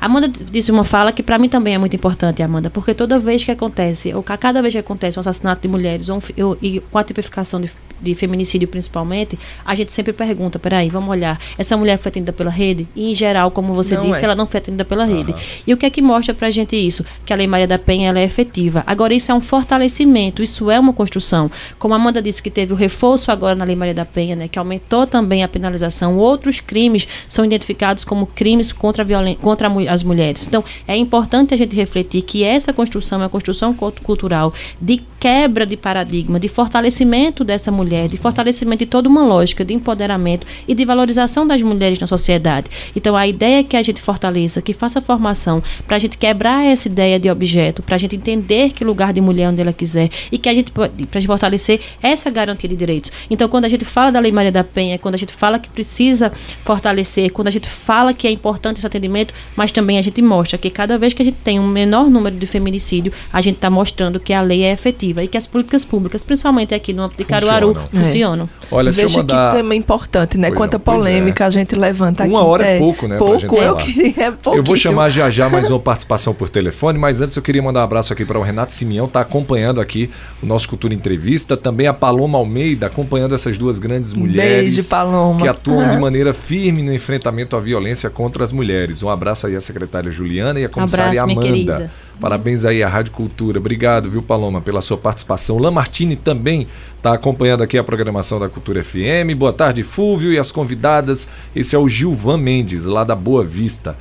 Amanda 0.00 0.26
disse 0.28 0.72
uma 0.72 0.82
fala 0.82 1.12
que 1.12 1.22
para 1.22 1.38
mim 1.38 1.48
também 1.48 1.76
é 1.76 1.78
muito 1.78 1.94
importante, 1.94 2.42
Amanda, 2.42 2.68
porque 2.68 2.92
toda 2.92 3.16
vez 3.20 3.31
que 3.40 3.50
acontece, 3.50 4.12
ou 4.12 4.22
cada 4.22 4.60
vez 4.60 4.74
que 4.74 4.78
acontece 4.78 5.18
um 5.18 5.20
assassinato 5.20 5.62
de 5.62 5.68
mulheres, 5.68 6.08
ou, 6.08 6.22
ou 6.38 6.58
e 6.60 6.80
com 6.80 6.98
a 6.98 7.04
tipificação 7.04 7.60
de, 7.60 7.70
de, 8.02 8.14
feminicídio 8.14 8.68
principalmente, 8.68 9.38
a 9.64 9.74
gente 9.74 9.92
sempre 9.92 10.12
pergunta, 10.12 10.58
peraí, 10.58 10.88
vamos 10.88 11.10
olhar, 11.10 11.38
essa 11.56 11.76
mulher 11.76 11.98
foi 11.98 12.10
atendida 12.10 12.32
pela 12.32 12.50
rede? 12.50 12.86
E 12.94 13.10
em 13.10 13.14
geral, 13.14 13.50
como 13.50 13.74
você 13.74 13.96
não 13.96 14.10
disse, 14.10 14.22
é. 14.22 14.24
ela 14.24 14.34
não 14.34 14.46
foi 14.46 14.58
atendida 14.58 14.84
pela 14.84 15.04
uhum. 15.04 15.16
rede. 15.16 15.34
E 15.66 15.72
o 15.72 15.76
que 15.76 15.86
é 15.86 15.90
que 15.90 16.02
mostra 16.02 16.34
pra 16.34 16.50
gente 16.50 16.74
isso? 16.76 17.04
Que 17.24 17.32
a 17.32 17.36
Lei 17.36 17.46
Maria 17.46 17.66
da 17.66 17.78
Penha, 17.78 18.08
ela 18.08 18.18
é 18.18 18.24
efetiva. 18.24 18.82
Agora, 18.86 19.14
isso 19.14 19.30
é 19.30 19.34
um 19.34 19.40
fortalecimento, 19.40 20.42
isso 20.42 20.70
é 20.70 20.78
uma 20.78 20.92
construção. 20.92 21.50
Como 21.78 21.94
a 21.94 21.96
Amanda 21.96 22.20
disse 22.22 22.42
que 22.42 22.50
teve 22.50 22.72
o 22.72 22.76
reforço 22.76 23.30
agora 23.30 23.54
na 23.54 23.64
Lei 23.64 23.76
Maria 23.76 23.94
da 23.94 24.04
Penha, 24.04 24.34
né, 24.34 24.48
que 24.48 24.58
aumentou 24.58 25.06
também 25.06 25.42
a 25.42 25.48
penalização, 25.48 26.16
outros 26.16 26.60
crimes 26.60 27.06
são 27.28 27.44
identificados 27.44 28.04
como 28.04 28.26
crimes 28.26 28.72
contra, 28.72 29.04
violen 29.04 29.36
contra 29.36 29.68
a 29.68 29.72
as 29.88 30.02
mulheres. 30.02 30.46
Então, 30.46 30.64
é 30.86 30.96
importante 30.96 31.54
a 31.54 31.56
gente 31.56 31.74
refletir 31.74 32.22
que 32.22 32.44
essa 32.44 32.72
construção 32.72 33.20
é 33.20 33.24
uma 33.24 33.28
construção 33.28 33.74
cultural 33.74 34.52
de 34.80 35.02
quebra 35.18 35.64
de 35.64 35.76
paradigma, 35.76 36.40
de 36.40 36.48
fortalecimento 36.48 37.44
dessa 37.44 37.70
mulher, 37.70 37.91
de 38.08 38.16
fortalecimento 38.16 38.80
de 38.80 38.86
toda 38.86 39.08
uma 39.08 39.24
lógica 39.24 39.64
de 39.64 39.74
empoderamento 39.74 40.46
e 40.66 40.74
de 40.74 40.84
valorização 40.84 41.46
das 41.46 41.60
mulheres 41.62 41.98
na 41.98 42.06
sociedade. 42.06 42.70
Então, 42.96 43.16
a 43.16 43.26
ideia 43.26 43.60
é 43.60 43.62
que 43.62 43.76
a 43.76 43.82
gente 43.82 44.00
fortaleça, 44.00 44.62
que 44.62 44.72
faça 44.72 45.00
formação 45.00 45.62
para 45.86 45.96
a 45.96 45.98
gente 45.98 46.18
quebrar 46.18 46.64
essa 46.64 46.88
ideia 46.88 47.18
de 47.18 47.30
objeto, 47.30 47.82
para 47.82 47.96
a 47.96 47.98
gente 47.98 48.16
entender 48.16 48.72
que 48.72 48.84
lugar 48.84 49.12
de 49.12 49.20
mulher 49.20 49.48
onde 49.48 49.60
ela 49.60 49.72
quiser 49.72 50.10
e 50.30 50.38
que 50.38 50.48
a 50.48 50.54
gente 50.54 50.72
para 50.72 51.20
fortalecer 51.22 51.80
essa 52.02 52.30
garantia 52.30 52.68
de 52.68 52.76
direitos. 52.76 53.12
Então, 53.30 53.48
quando 53.48 53.64
a 53.64 53.68
gente 53.68 53.84
fala 53.84 54.10
da 54.10 54.20
Lei 54.20 54.32
Maria 54.32 54.52
da 54.52 54.64
Penha, 54.64 54.98
quando 54.98 55.14
a 55.14 55.18
gente 55.18 55.32
fala 55.32 55.58
que 55.58 55.68
precisa 55.68 56.32
fortalecer, 56.64 57.30
quando 57.32 57.48
a 57.48 57.50
gente 57.50 57.68
fala 57.68 58.12
que 58.14 58.26
é 58.26 58.30
importante 58.30 58.78
esse 58.78 58.86
atendimento, 58.86 59.34
mas 59.56 59.72
também 59.72 59.98
a 59.98 60.02
gente 60.02 60.20
mostra 60.22 60.58
que 60.58 60.70
cada 60.70 60.98
vez 60.98 61.12
que 61.12 61.22
a 61.22 61.24
gente 61.24 61.38
tem 61.38 61.58
um 61.58 61.66
menor 61.66 62.08
número 62.10 62.36
de 62.36 62.46
feminicídio, 62.46 63.12
a 63.32 63.40
gente 63.40 63.56
está 63.56 63.70
mostrando 63.70 64.18
que 64.18 64.32
a 64.32 64.40
lei 64.40 64.62
é 64.62 64.72
efetiva 64.72 65.22
e 65.22 65.28
que 65.28 65.36
as 65.36 65.46
políticas 65.46 65.84
públicas, 65.84 66.22
principalmente 66.22 66.74
aqui 66.74 66.92
no 66.92 67.08
de 67.08 67.24
Caruaru, 67.24 67.76
é. 67.92 68.00
funcionam. 68.00 68.48
Olha, 68.70 68.90
Veja 68.90 69.18
mandar... 69.18 69.50
que 69.50 69.56
tema 69.56 69.74
importante, 69.74 70.38
né? 70.38 70.48
Pois 70.48 70.58
Quanta 70.58 70.78
não, 70.78 70.84
polêmica 70.84 71.44
é. 71.44 71.46
a 71.46 71.50
gente 71.50 71.74
levanta 71.74 72.24
aqui. 72.24 72.32
Uma 72.32 72.44
hora 72.44 72.66
é, 72.66 72.76
é 72.76 72.78
pouco, 72.78 73.06
né? 73.06 73.16
Pouco, 73.16 73.56
eu 73.56 73.76
queria, 73.76 74.14
é 74.24 74.32
Eu 74.46 74.62
vou 74.62 74.76
chamar 74.76 75.10
já 75.10 75.30
já 75.30 75.48
mais 75.48 75.70
uma 75.70 75.78
participação 75.80 76.32
por 76.34 76.48
telefone, 76.48 76.98
mas 76.98 77.20
antes 77.20 77.36
eu 77.36 77.42
queria 77.42 77.62
mandar 77.62 77.80
um 77.80 77.84
abraço 77.84 78.12
aqui 78.12 78.24
para 78.24 78.38
o 78.38 78.42
Renato 78.42 78.72
Simeão, 78.72 79.06
está 79.06 79.20
acompanhando 79.20 79.80
aqui 79.80 80.10
o 80.42 80.46
nosso 80.46 80.68
Cultura 80.68 80.94
Entrevista, 80.94 81.56
também 81.56 81.86
a 81.86 81.92
Paloma 81.92 82.38
Almeida, 82.38 82.86
acompanhando 82.86 83.34
essas 83.34 83.58
duas 83.58 83.78
grandes 83.78 84.14
mulheres 84.14 84.74
Beijo, 84.74 84.88
Paloma. 84.88 85.40
que 85.40 85.48
atuam 85.48 85.88
de 85.88 85.96
maneira 86.00 86.32
firme 86.32 86.82
no 86.82 86.92
enfrentamento 86.92 87.56
à 87.56 87.60
violência 87.60 88.08
contra 88.10 88.42
as 88.42 88.52
mulheres. 88.52 89.02
Um 89.02 89.08
abraço 89.08 89.46
aí 89.46 89.56
a 89.56 89.60
secretária 89.60 90.10
Juliana 90.10 90.58
e 90.58 90.64
a 90.64 90.68
comissária 90.68 91.22
Abraço, 91.22 91.38
Amanda. 91.38 91.90
Parabéns 92.20 92.64
aí 92.64 92.82
à 92.82 92.88
Rádio 92.88 93.12
Cultura. 93.12 93.58
Obrigado, 93.58 94.10
viu, 94.10 94.22
Paloma, 94.22 94.60
pela 94.60 94.80
sua 94.80 94.96
participação. 94.96 95.58
Lamartine 95.58 96.14
também 96.14 96.68
está 96.96 97.12
acompanhando 97.14 97.62
aqui 97.62 97.76
a 97.76 97.82
programação 97.82 98.38
da 98.38 98.48
Cultura 98.48 98.82
FM. 98.82 99.34
Boa 99.36 99.52
tarde, 99.52 99.82
Fúvio 99.82 100.32
e 100.32 100.38
as 100.38 100.52
convidadas. 100.52 101.28
Esse 101.54 101.74
é 101.74 101.78
o 101.78 101.88
Gilvan 101.88 102.38
Mendes, 102.38 102.84
lá 102.84 103.02
da 103.02 103.16
Boa 103.16 103.44
Vista. 103.44 103.96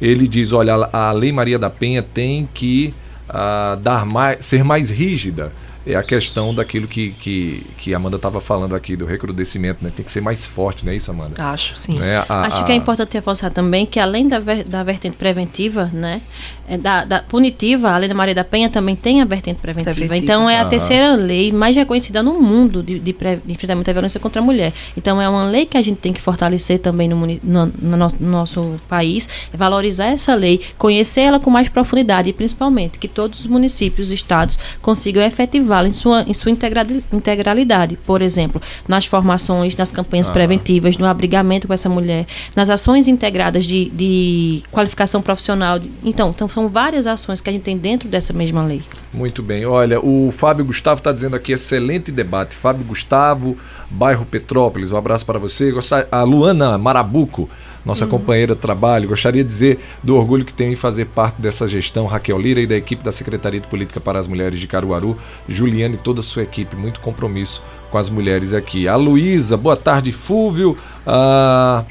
Ele 0.00 0.26
diz: 0.26 0.52
olha, 0.52 0.74
a 0.92 1.12
Lei 1.12 1.32
Maria 1.32 1.58
da 1.58 1.68
Penha 1.68 2.02
tem 2.02 2.48
que 2.54 2.94
uh, 3.28 3.76
dar 3.76 4.06
mais, 4.06 4.44
ser 4.44 4.64
mais 4.64 4.90
rígida 4.90 5.52
é 5.86 5.94
a 5.94 6.02
questão 6.02 6.52
daquilo 6.52 6.88
que, 6.88 7.12
que, 7.12 7.64
que 7.78 7.94
a 7.94 7.96
Amanda 7.96 8.16
estava 8.16 8.40
falando 8.40 8.74
aqui, 8.74 8.96
do 8.96 9.06
recrudescimento, 9.06 9.84
né? 9.84 9.92
Tem 9.94 10.04
que 10.04 10.10
ser 10.10 10.20
mais 10.20 10.44
forte, 10.44 10.84
não 10.84 10.92
é 10.92 10.96
isso, 10.96 11.12
Amanda? 11.12 11.40
Acho, 11.40 11.78
sim. 11.78 11.96
Né? 11.96 12.24
A, 12.28 12.46
Acho 12.46 12.62
a... 12.62 12.64
que 12.64 12.72
é 12.72 12.74
importante 12.74 13.14
reforçar 13.14 13.50
também 13.50 13.86
que 13.86 14.00
além 14.00 14.28
da, 14.28 14.40
ver, 14.40 14.64
da 14.64 14.82
vertente 14.82 15.16
preventiva, 15.16 15.88
né? 15.92 16.22
É, 16.68 16.76
da, 16.76 17.04
da, 17.04 17.20
punitiva, 17.20 17.90
a 17.90 17.98
lei 17.98 18.08
da 18.08 18.14
Maria 18.14 18.34
da 18.34 18.42
Penha 18.42 18.68
também 18.68 18.96
tem 18.96 19.22
a 19.22 19.24
vertente 19.24 19.60
preventiva. 19.60 19.94
preventiva. 19.94 20.16
Então 20.16 20.50
é 20.50 20.58
a 20.58 20.64
terceira 20.64 21.14
lei 21.14 21.52
mais 21.52 21.76
reconhecida 21.76 22.20
no 22.20 22.40
mundo 22.40 22.82
de, 22.82 22.98
de, 22.98 23.12
pre, 23.12 23.36
de, 23.36 23.52
enfrentamento 23.52 23.88
à 23.88 23.92
violência 23.92 24.18
contra 24.18 24.42
a 24.42 24.44
mulher. 24.44 24.72
Então 24.96 25.22
é 25.22 25.28
uma 25.28 25.44
lei 25.44 25.66
que 25.66 25.78
a 25.78 25.82
gente 25.82 25.98
tem 25.98 26.12
que 26.12 26.20
fortalecer 26.20 26.80
também 26.80 27.08
no, 27.08 27.16
no, 27.16 27.66
no, 27.66 27.96
nosso, 27.96 28.16
no 28.18 28.28
nosso 28.28 28.74
país, 28.88 29.28
é 29.54 29.56
valorizar 29.56 30.06
essa 30.06 30.34
lei, 30.34 30.60
conhecer 30.76 31.20
ela 31.20 31.38
com 31.38 31.48
mais 31.48 31.68
profundidade 31.68 32.28
e 32.28 32.32
principalmente 32.32 32.98
que 32.98 33.06
todos 33.06 33.40
os 33.40 33.46
municípios, 33.46 34.10
estados 34.10 34.58
consigam 34.82 35.22
efetivá-la 35.22 35.75
em 35.84 35.92
sua, 35.92 36.22
em 36.22 36.32
sua 36.32 36.50
integralidade. 36.50 37.98
Por 38.06 38.22
exemplo, 38.22 38.60
nas 38.86 39.04
formações, 39.04 39.76
nas 39.76 39.90
campanhas 39.90 40.28
ah. 40.28 40.32
preventivas, 40.32 40.96
no 40.96 41.06
abrigamento 41.06 41.66
com 41.66 41.74
essa 41.74 41.88
mulher, 41.88 42.26
nas 42.54 42.70
ações 42.70 43.08
integradas 43.08 43.64
de, 43.64 43.90
de 43.90 44.62
qualificação 44.70 45.20
profissional. 45.20 45.78
Então, 46.04 46.30
então 46.30 46.48
são 46.48 46.68
várias 46.68 47.06
ações 47.06 47.40
que 47.40 47.50
a 47.50 47.52
gente 47.52 47.62
tem 47.62 47.76
dentro 47.76 48.08
dessa 48.08 48.32
mesma 48.32 48.64
lei. 48.64 48.82
Muito 49.12 49.42
bem. 49.42 49.64
Olha, 49.64 49.98
o 50.00 50.30
Fábio 50.30 50.64
Gustavo 50.64 50.98
está 50.98 51.10
dizendo 51.10 51.36
aqui, 51.36 51.52
excelente 51.52 52.12
debate. 52.12 52.54
Fábio 52.54 52.84
Gustavo, 52.84 53.56
bairro 53.90 54.26
Petrópolis, 54.26 54.92
um 54.92 54.96
abraço 54.96 55.24
para 55.24 55.38
você. 55.38 55.72
A 56.10 56.22
Luana 56.22 56.76
Marabuco, 56.76 57.48
nossa 57.86 58.04
uhum. 58.04 58.10
companheira 58.10 58.54
de 58.54 58.60
trabalho, 58.60 59.08
gostaria 59.08 59.44
de 59.44 59.48
dizer 59.48 59.78
do 60.02 60.16
orgulho 60.16 60.44
que 60.44 60.52
tenho 60.52 60.72
em 60.72 60.76
fazer 60.76 61.06
parte 61.06 61.40
dessa 61.40 61.68
gestão, 61.68 62.04
Raquel 62.04 62.38
Lira 62.38 62.60
e 62.60 62.66
da 62.66 62.76
equipe 62.76 63.02
da 63.02 63.12
Secretaria 63.12 63.60
de 63.60 63.68
Política 63.68 64.00
para 64.00 64.18
as 64.18 64.26
Mulheres 64.26 64.58
de 64.58 64.66
Caruaru, 64.66 65.16
Juliane 65.48 65.94
e 65.94 65.98
toda 65.98 66.20
a 66.20 66.22
sua 66.22 66.42
equipe, 66.42 66.74
muito 66.74 66.98
compromisso 67.00 67.62
com 67.88 67.96
as 67.96 68.10
mulheres 68.10 68.52
aqui. 68.52 68.88
A 68.88 68.96
Luísa, 68.96 69.56
boa 69.56 69.76
tarde, 69.76 70.10
Fúvio. 70.10 70.76
Ah, 71.06 71.84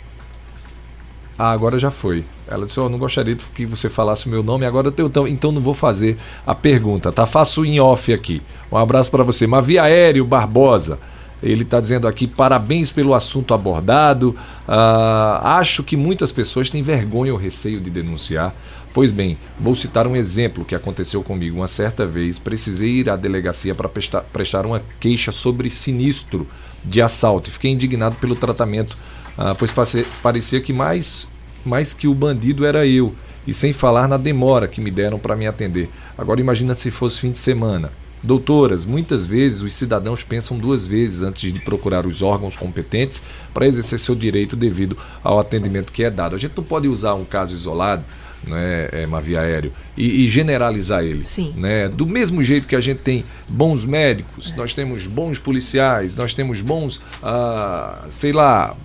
ah 1.40 1.52
agora 1.52 1.80
já 1.80 1.90
foi. 1.90 2.26
Ela 2.48 2.66
disse: 2.66 2.80
oh, 2.80 2.90
não 2.90 3.00
gostaria 3.00 3.36
que 3.36 3.66
você 3.66 3.90
falasse 3.90 4.28
o 4.28 4.30
meu 4.30 4.44
nome, 4.44 4.66
agora 4.66 4.94
eu 4.96 5.08
então, 5.08 5.28
então 5.28 5.52
não 5.52 5.62
vou 5.62 5.74
fazer 5.74 6.18
a 6.46 6.54
pergunta, 6.54 7.12
tá? 7.12 7.26
Faço 7.26 7.66
em 7.66 7.80
off 7.80 8.14
aqui. 8.14 8.42
Um 8.72 8.78
abraço 8.78 9.10
para 9.10 9.24
você. 9.24 9.48
Mavi 9.48 9.80
Aéreo 9.80 10.26
Barbosa. 10.26 11.00
Ele 11.42 11.64
está 11.64 11.80
dizendo 11.80 12.08
aqui: 12.08 12.28
parabéns 12.28 12.92
pelo 12.92 13.14
assunto 13.14 13.54
abordado. 13.54 14.36
Uh, 14.68 15.42
acho 15.44 15.84
que 15.84 15.96
muitas 15.96 16.32
pessoas 16.32 16.70
têm 16.70 16.82
vergonha 16.82 17.34
ou 17.34 17.40
receio 17.40 17.80
de 17.80 17.90
denunciar. 17.90 18.54
Pois 18.94 19.12
bem, 19.12 19.38
vou 19.60 19.76
citar 19.76 20.08
um 20.08 20.16
exemplo 20.16 20.64
que 20.64 20.74
aconteceu 20.74 21.22
comigo. 21.22 21.58
Uma 21.58 21.68
certa 21.68 22.06
vez, 22.06 22.40
precisei 22.40 23.00
ir 23.00 23.10
à 23.10 23.16
delegacia 23.16 23.76
para 23.76 23.90
prestar, 23.90 24.22
prestar 24.22 24.66
uma 24.66 24.82
queixa 25.00 25.32
sobre 25.32 25.70
sinistro 25.70 26.48
de 26.84 27.02
assalto. 27.02 27.52
Fiquei 27.52 27.72
indignado 27.72 28.16
pelo 28.16 28.36
tratamento, 28.36 28.92
uh, 29.38 29.54
pois 29.58 29.74
parecia 30.22 30.62
que 30.62 30.72
mais 30.72 31.28
mas 31.66 31.94
que 31.94 32.08
o 32.08 32.14
bandido 32.14 32.64
era 32.64 32.86
eu, 32.86 33.14
e 33.48 33.54
sem 33.54 33.74
falar 33.74 34.08
na 34.08 34.18
demora 34.18 34.68
que 34.68 34.80
me 34.80 34.92
deram 34.92 35.18
para 35.18 35.36
me 35.36 35.48
atender. 35.48 35.90
Agora 36.18 36.40
imagina 36.40 36.74
se 36.76 36.92
fosse 36.92 37.22
fim 37.22 37.32
de 37.32 37.40
semana. 37.40 37.92
Doutoras, 38.26 38.86
muitas 38.86 39.26
vezes 39.26 39.62
os 39.62 39.74
cidadãos 39.74 40.24
pensam 40.24 40.58
duas 40.58 40.88
vezes 40.88 41.22
antes 41.22 41.54
de 41.54 41.60
procurar 41.60 42.08
os 42.08 42.24
órgãos 42.24 42.58
competentes 42.58 43.22
para 43.54 43.68
exercer 43.68 44.00
seu 44.00 44.16
direito 44.16 44.56
devido 44.56 44.98
ao 45.24 45.40
atendimento 45.40 45.94
que 45.94 46.04
é 46.04 46.10
dado. 46.10 46.36
A 46.36 46.40
gente 46.40 46.58
não 46.58 46.64
pode 46.64 46.88
usar 46.88 47.14
um 47.14 47.24
caso 47.24 47.54
isolado, 47.54 48.04
né, 48.44 48.90
é, 48.92 49.06
uma 49.06 49.22
via 49.22 49.42
aéreo, 49.42 49.72
e, 49.96 50.24
e, 50.24 50.28
generalizar 50.28 51.04
ele. 51.04 51.26
Sim. 51.26 51.54
Né? 51.56 51.88
Do 51.88 52.06
mesmo 52.06 52.42
jeito 52.42 52.68
que 52.68 52.76
a 52.76 52.82
gente 52.82 53.00
tem 53.00 53.24
bons 53.48 53.86
médicos, 53.86 54.52
é. 54.52 54.56
nós 54.56 54.74
temos 54.74 55.06
bons 55.06 55.38
policiais, 55.38 56.16
nós 56.16 56.34
temos 56.34 56.62
bons, 56.62 57.02
ah, 57.22 58.06
sei 58.10 58.32
lá, 58.34 58.76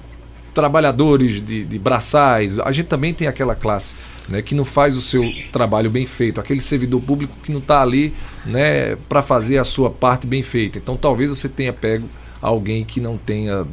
trabalhadores 0.54 1.44
de, 1.44 1.64
de 1.64 1.78
braçais, 1.78 2.58
a 2.58 2.72
gente 2.72 2.86
também 2.86 3.12
tem 3.14 3.28
aquela 3.28 3.54
classe 3.54 3.94
né, 4.28 4.42
que 4.42 4.54
não 4.54 4.64
faz 4.64 4.96
o 4.96 5.00
seu 5.00 5.24
trabalho 5.52 5.90
bem 5.90 6.06
feito, 6.06 6.40
aquele 6.40 6.60
servidor 6.60 7.00
público 7.02 7.34
que 7.42 7.52
não 7.52 7.58
está 7.58 7.82
ali 7.82 8.14
né, 8.46 8.96
para 9.08 9.22
fazer 9.22 9.58
a 9.58 9.64
sua 9.64 9.90
parte 9.90 10.26
bem 10.26 10.42
feita. 10.42 10.78
Então 10.78 10.96
talvez 10.96 11.30
você 11.30 11.48
tenha 11.48 11.72
pego 11.72 12.08
alguém 12.40 12.84
que 12.84 13.00
não 13.00 13.16
tenha 13.16 13.66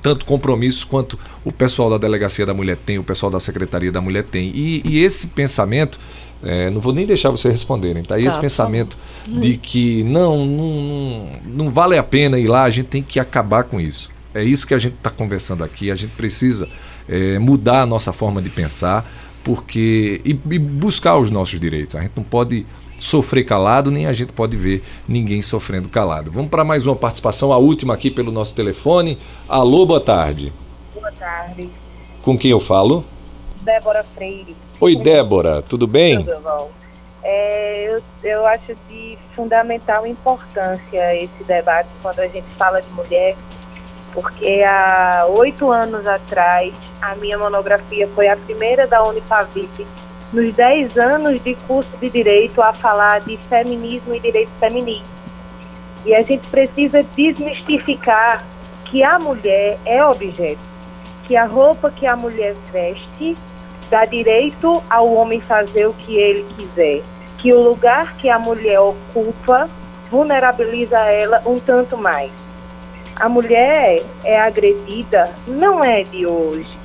tanto 0.00 0.24
compromisso 0.24 0.86
quanto 0.86 1.18
o 1.44 1.52
pessoal 1.52 1.90
da 1.90 1.98
Delegacia 1.98 2.46
da 2.46 2.54
Mulher 2.54 2.76
tem, 2.76 2.98
o 2.98 3.04
pessoal 3.04 3.30
da 3.30 3.40
Secretaria 3.40 3.92
da 3.92 4.00
Mulher 4.00 4.24
tem. 4.24 4.50
E, 4.54 4.82
e 4.84 5.04
esse 5.04 5.28
pensamento, 5.28 5.98
é, 6.42 6.70
não 6.70 6.80
vou 6.80 6.92
nem 6.92 7.04
deixar 7.04 7.30
vocês 7.30 7.52
responderem, 7.52 8.02
tá? 8.02 8.18
E 8.18 8.22
tá, 8.22 8.28
esse 8.28 8.38
pensamento 8.38 8.96
de 9.26 9.56
que 9.56 10.04
não, 10.04 10.46
não, 10.46 11.40
não 11.44 11.70
vale 11.70 11.98
a 11.98 12.02
pena 12.02 12.38
ir 12.38 12.46
lá, 12.46 12.62
a 12.62 12.70
gente 12.70 12.86
tem 12.86 13.02
que 13.02 13.18
acabar 13.18 13.64
com 13.64 13.80
isso. 13.80 14.10
É 14.34 14.42
isso 14.42 14.66
que 14.66 14.74
a 14.74 14.78
gente 14.78 14.94
está 14.94 15.10
conversando 15.10 15.64
aqui. 15.64 15.90
A 15.90 15.94
gente 15.94 16.12
precisa 16.12 16.68
é, 17.08 17.38
mudar 17.38 17.82
a 17.82 17.86
nossa 17.86 18.12
forma 18.12 18.42
de 18.42 18.50
pensar 18.50 19.08
porque 19.44 20.20
e, 20.24 20.30
e, 20.30 20.58
buscar 20.58 21.16
os 21.16 21.30
nossos 21.30 21.58
direitos. 21.58 21.96
A 21.96 22.02
gente 22.02 22.12
não 22.14 22.22
pode 22.24 22.66
sofrer 22.98 23.44
calado, 23.44 23.90
nem 23.90 24.06
a 24.06 24.12
gente 24.12 24.32
pode 24.32 24.56
ver 24.56 24.82
ninguém 25.06 25.40
sofrendo 25.40 25.88
calado. 25.88 26.30
Vamos 26.30 26.50
para 26.50 26.64
mais 26.64 26.86
uma 26.86 26.96
participação, 26.96 27.52
a 27.52 27.56
última 27.56 27.94
aqui 27.94 28.10
pelo 28.10 28.30
nosso 28.30 28.54
telefone. 28.54 29.18
Alô, 29.48 29.86
boa 29.86 30.00
tarde. 30.00 30.52
Boa 30.94 31.12
tarde. 31.12 31.70
Com 32.22 32.36
quem 32.36 32.50
eu 32.50 32.60
falo? 32.60 33.04
Débora 33.62 34.04
Freire. 34.14 34.54
Oi, 34.80 34.96
Débora, 34.96 35.62
tudo 35.62 35.86
bem? 35.86 36.24
Tudo 36.24 36.40
bom. 36.40 36.70
É, 37.22 37.88
eu, 37.88 38.02
eu 38.22 38.46
acho 38.46 38.74
de 38.88 39.18
fundamental 39.34 40.06
importância 40.06 41.16
esse 41.16 41.44
debate 41.44 41.88
quando 42.02 42.20
a 42.20 42.28
gente 42.28 42.46
fala 42.56 42.80
de 42.80 42.88
mulher, 42.90 43.36
porque 44.12 44.62
há 44.66 45.26
oito 45.28 45.70
anos 45.70 46.06
atrás 46.06 46.72
a 47.00 47.14
minha 47.16 47.38
monografia 47.38 48.08
foi 48.14 48.28
a 48.28 48.36
primeira 48.36 48.86
da 48.86 49.02
Unipavip 49.04 49.86
nos 50.32 50.54
dez 50.54 50.96
anos 50.96 51.42
de 51.42 51.54
curso 51.66 51.90
de 51.98 52.10
direito 52.10 52.60
a 52.60 52.72
falar 52.72 53.20
de 53.20 53.36
feminismo 53.48 54.14
e 54.14 54.20
direito 54.20 54.50
feminino. 54.60 55.04
E 56.04 56.14
a 56.14 56.22
gente 56.22 56.46
precisa 56.48 57.02
desmistificar 57.02 58.44
que 58.84 59.02
a 59.02 59.18
mulher 59.18 59.78
é 59.84 60.04
objeto, 60.04 60.60
que 61.26 61.36
a 61.36 61.44
roupa 61.44 61.90
que 61.90 62.06
a 62.06 62.16
mulher 62.16 62.54
veste 62.72 63.36
dá 63.90 64.04
direito 64.04 64.82
ao 64.88 65.12
homem 65.12 65.40
fazer 65.40 65.86
o 65.86 65.94
que 65.94 66.16
ele 66.16 66.46
quiser, 66.56 67.02
que 67.38 67.52
o 67.52 67.60
lugar 67.60 68.16
que 68.16 68.28
a 68.28 68.38
mulher 68.38 68.80
ocupa 68.80 69.68
vulnerabiliza 70.10 70.98
ela 70.98 71.42
um 71.46 71.58
tanto 71.58 71.96
mais. 71.96 72.30
A 73.18 73.28
mulher 73.28 74.04
é 74.22 74.40
agredida 74.40 75.34
não 75.46 75.82
é 75.82 76.04
de 76.04 76.24
hoje. 76.24 76.78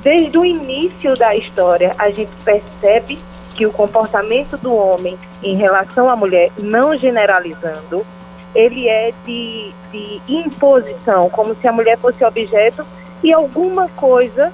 Desde 0.00 0.38
o 0.38 0.44
início 0.44 1.16
da 1.16 1.34
história, 1.34 1.92
a 1.98 2.08
gente 2.10 2.30
percebe 2.44 3.18
que 3.56 3.66
o 3.66 3.72
comportamento 3.72 4.56
do 4.56 4.72
homem 4.72 5.18
em 5.42 5.56
relação 5.56 6.08
à 6.08 6.14
mulher, 6.14 6.50
não 6.56 6.96
generalizando, 6.96 8.06
ele 8.54 8.88
é 8.88 9.12
de, 9.26 9.72
de 9.90 10.20
imposição, 10.28 11.28
como 11.30 11.54
se 11.56 11.66
a 11.66 11.72
mulher 11.72 11.98
fosse 11.98 12.24
objeto 12.24 12.86
e 13.22 13.32
alguma 13.32 13.88
coisa 13.90 14.52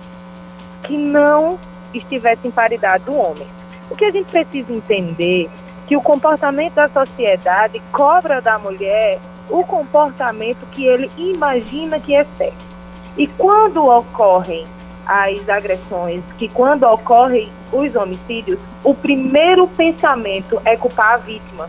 que 0.85 0.97
não 0.97 1.59
estivesse 1.93 2.49
em 2.49 2.51
paridade 2.51 3.05
do 3.05 3.15
homem. 3.15 3.47
O 3.91 3.97
que 3.97 4.07
a 4.07 4.11
gente 4.11 4.31
precisa 4.31 4.73
entender 4.73 5.51
que 5.87 5.97
o 5.97 6.01
comportamento 6.01 6.75
da 6.75 6.89
sociedade 6.89 7.83
cobra 7.93 8.41
da 8.41 8.59
mulher 8.59 9.19
o 9.51 9.65
comportamento 9.65 10.67
que 10.71 10.85
ele 10.87 11.11
imagina 11.17 11.99
que 11.99 12.15
é 12.15 12.25
certo. 12.37 12.69
E 13.17 13.27
quando 13.27 13.87
ocorrem 13.87 14.67
as 15.07 15.49
agressões, 15.49 16.23
que 16.37 16.49
quando 16.49 16.85
ocorrem 16.85 17.51
os 17.73 17.95
homicídios, 17.97 18.59
o 18.85 18.95
primeiro 18.95 19.67
pensamento 19.67 20.61
é 20.65 20.77
culpar 20.77 21.15
a 21.15 21.17
vítima. 21.17 21.69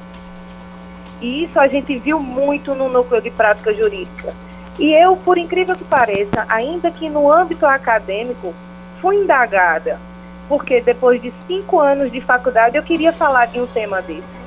E 1.22 1.44
isso 1.44 1.60
a 1.60 1.68
gente 1.68 1.98
viu 1.98 2.20
muito 2.20 2.76
no 2.76 2.90
núcleo 2.90 3.22
de 3.22 3.32
prática 3.32 3.74
jurídica. 3.74 4.34
E 4.78 4.94
eu, 4.94 5.18
por 5.18 5.38
incrível 5.38 5.76
que 5.76 5.84
pareça, 5.84 6.46
ainda 6.48 6.92
que 6.92 7.10
no 7.10 7.32
âmbito 7.32 7.66
acadêmico, 7.66 8.54
fui 9.02 9.18
indagada, 9.18 10.00
porque 10.48 10.82
depois 10.82 11.22
de 11.22 11.34
cinco 11.48 11.80
anos 11.80 12.12
de 12.12 12.22
faculdade 12.22 12.78
eu 12.78 12.84
queria 12.84 13.12
falar 13.12 13.48
de 13.48 13.60
um 13.60 13.68
tema 13.68 14.02
desse. 14.02 14.39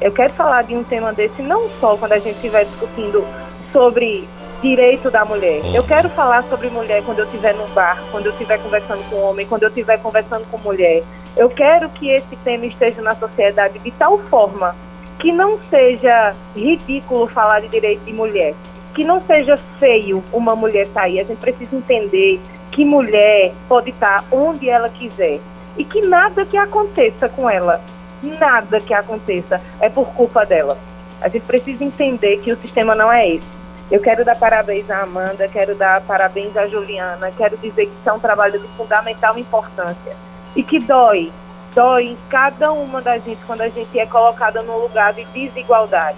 Eu 0.00 0.10
quero 0.12 0.32
falar 0.32 0.62
de 0.62 0.74
um 0.74 0.82
tema 0.82 1.12
desse 1.12 1.42
não 1.42 1.68
só 1.78 1.94
quando 1.94 2.12
a 2.12 2.18
gente 2.18 2.36
estiver 2.36 2.64
discutindo 2.64 3.22
sobre 3.70 4.26
direito 4.62 5.10
da 5.10 5.26
mulher. 5.26 5.60
Eu 5.74 5.84
quero 5.84 6.08
falar 6.10 6.42
sobre 6.44 6.70
mulher 6.70 7.02
quando 7.04 7.18
eu 7.18 7.26
estiver 7.26 7.54
no 7.54 7.68
bar, 7.68 8.02
quando 8.10 8.26
eu 8.26 8.32
estiver 8.32 8.58
conversando 8.62 9.02
com 9.10 9.16
homem, 9.16 9.46
quando 9.46 9.64
eu 9.64 9.68
estiver 9.68 9.98
conversando 9.98 10.46
com 10.50 10.56
mulher. 10.56 11.02
Eu 11.36 11.50
quero 11.50 11.90
que 11.90 12.08
esse 12.08 12.34
tema 12.36 12.64
esteja 12.64 13.02
na 13.02 13.14
sociedade 13.14 13.78
de 13.78 13.90
tal 13.92 14.18
forma 14.30 14.74
que 15.18 15.30
não 15.30 15.58
seja 15.68 16.34
ridículo 16.56 17.26
falar 17.26 17.60
de 17.60 17.68
direito 17.68 18.02
de 18.02 18.12
mulher, 18.14 18.54
que 18.94 19.04
não 19.04 19.20
seja 19.26 19.58
feio 19.78 20.24
uma 20.32 20.56
mulher 20.56 20.88
aí. 20.94 21.20
A 21.20 21.24
gente 21.24 21.40
precisa 21.40 21.76
entender 21.76 22.40
que 22.72 22.86
mulher 22.86 23.52
pode 23.68 23.90
estar 23.90 24.24
onde 24.32 24.70
ela 24.70 24.88
quiser 24.88 25.40
e 25.76 25.84
que 25.84 26.00
nada 26.00 26.46
que 26.46 26.56
aconteça 26.56 27.28
com 27.28 27.48
ela 27.50 27.82
nada 28.22 28.80
que 28.80 28.94
aconteça 28.94 29.60
é 29.80 29.88
por 29.88 30.08
culpa 30.14 30.44
dela. 30.44 30.78
A 31.20 31.28
gente 31.28 31.44
precisa 31.44 31.84
entender 31.84 32.38
que 32.38 32.52
o 32.52 32.56
sistema 32.60 32.94
não 32.94 33.12
é 33.12 33.28
esse. 33.28 33.60
Eu 33.90 34.00
quero 34.00 34.24
dar 34.24 34.36
parabéns 34.36 34.88
à 34.88 35.02
Amanda, 35.02 35.48
quero 35.48 35.74
dar 35.74 36.00
parabéns 36.02 36.56
à 36.56 36.66
Juliana, 36.66 37.30
quero 37.36 37.56
dizer 37.58 37.86
que 37.86 37.92
isso 37.92 38.08
é 38.08 38.12
um 38.12 38.20
trabalho 38.20 38.58
de 38.58 38.68
fundamental 38.76 39.36
importância 39.36 40.16
e 40.54 40.62
que 40.62 40.78
dói, 40.78 41.32
dói 41.74 42.06
em 42.06 42.18
cada 42.28 42.72
uma 42.72 43.02
da 43.02 43.18
gente 43.18 43.40
quando 43.46 43.62
a 43.62 43.68
gente 43.68 43.98
é 43.98 44.06
colocada 44.06 44.62
num 44.62 44.76
lugar 44.76 45.12
de 45.12 45.24
desigualdade, 45.24 46.16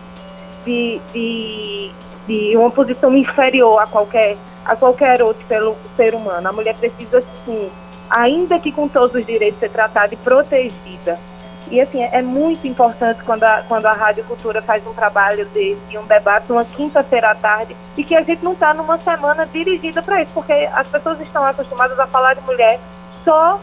de, 0.66 1.00
de, 1.14 1.90
de 2.26 2.56
uma 2.58 2.70
posição 2.70 3.16
inferior 3.16 3.80
a 3.80 3.86
qualquer, 3.86 4.36
a 4.66 4.76
qualquer 4.76 5.22
outro 5.22 5.42
ser 5.96 6.14
humano. 6.14 6.46
A 6.46 6.52
mulher 6.52 6.76
precisa 6.76 7.22
sim, 7.46 7.70
ainda 8.10 8.58
que 8.58 8.70
com 8.70 8.86
todos 8.86 9.14
os 9.16 9.24
direitos, 9.24 9.58
ser 9.58 9.70
tratada 9.70 10.12
e 10.12 10.16
protegida 10.18 11.18
e 11.70 11.80
assim, 11.80 12.02
é 12.02 12.22
muito 12.22 12.66
importante 12.66 13.22
quando 13.24 13.44
a, 13.44 13.62
quando 13.66 13.86
a 13.86 13.92
Rádio 13.92 14.24
Cultura 14.24 14.60
faz 14.60 14.86
um 14.86 14.92
trabalho 14.92 15.46
desse, 15.46 15.98
um 15.98 16.04
debate, 16.06 16.50
uma 16.50 16.64
quinta-feira 16.64 17.30
à 17.30 17.34
tarde, 17.34 17.76
e 17.96 18.04
que 18.04 18.14
a 18.14 18.22
gente 18.22 18.42
não 18.42 18.52
está 18.52 18.74
numa 18.74 18.98
semana 18.98 19.46
dirigida 19.46 20.02
para 20.02 20.22
isso, 20.22 20.30
porque 20.34 20.52
as 20.52 20.86
pessoas 20.88 21.20
estão 21.20 21.44
acostumadas 21.44 21.98
a 21.98 22.06
falar 22.06 22.34
de 22.34 22.42
mulher 22.42 22.80
só 23.24 23.60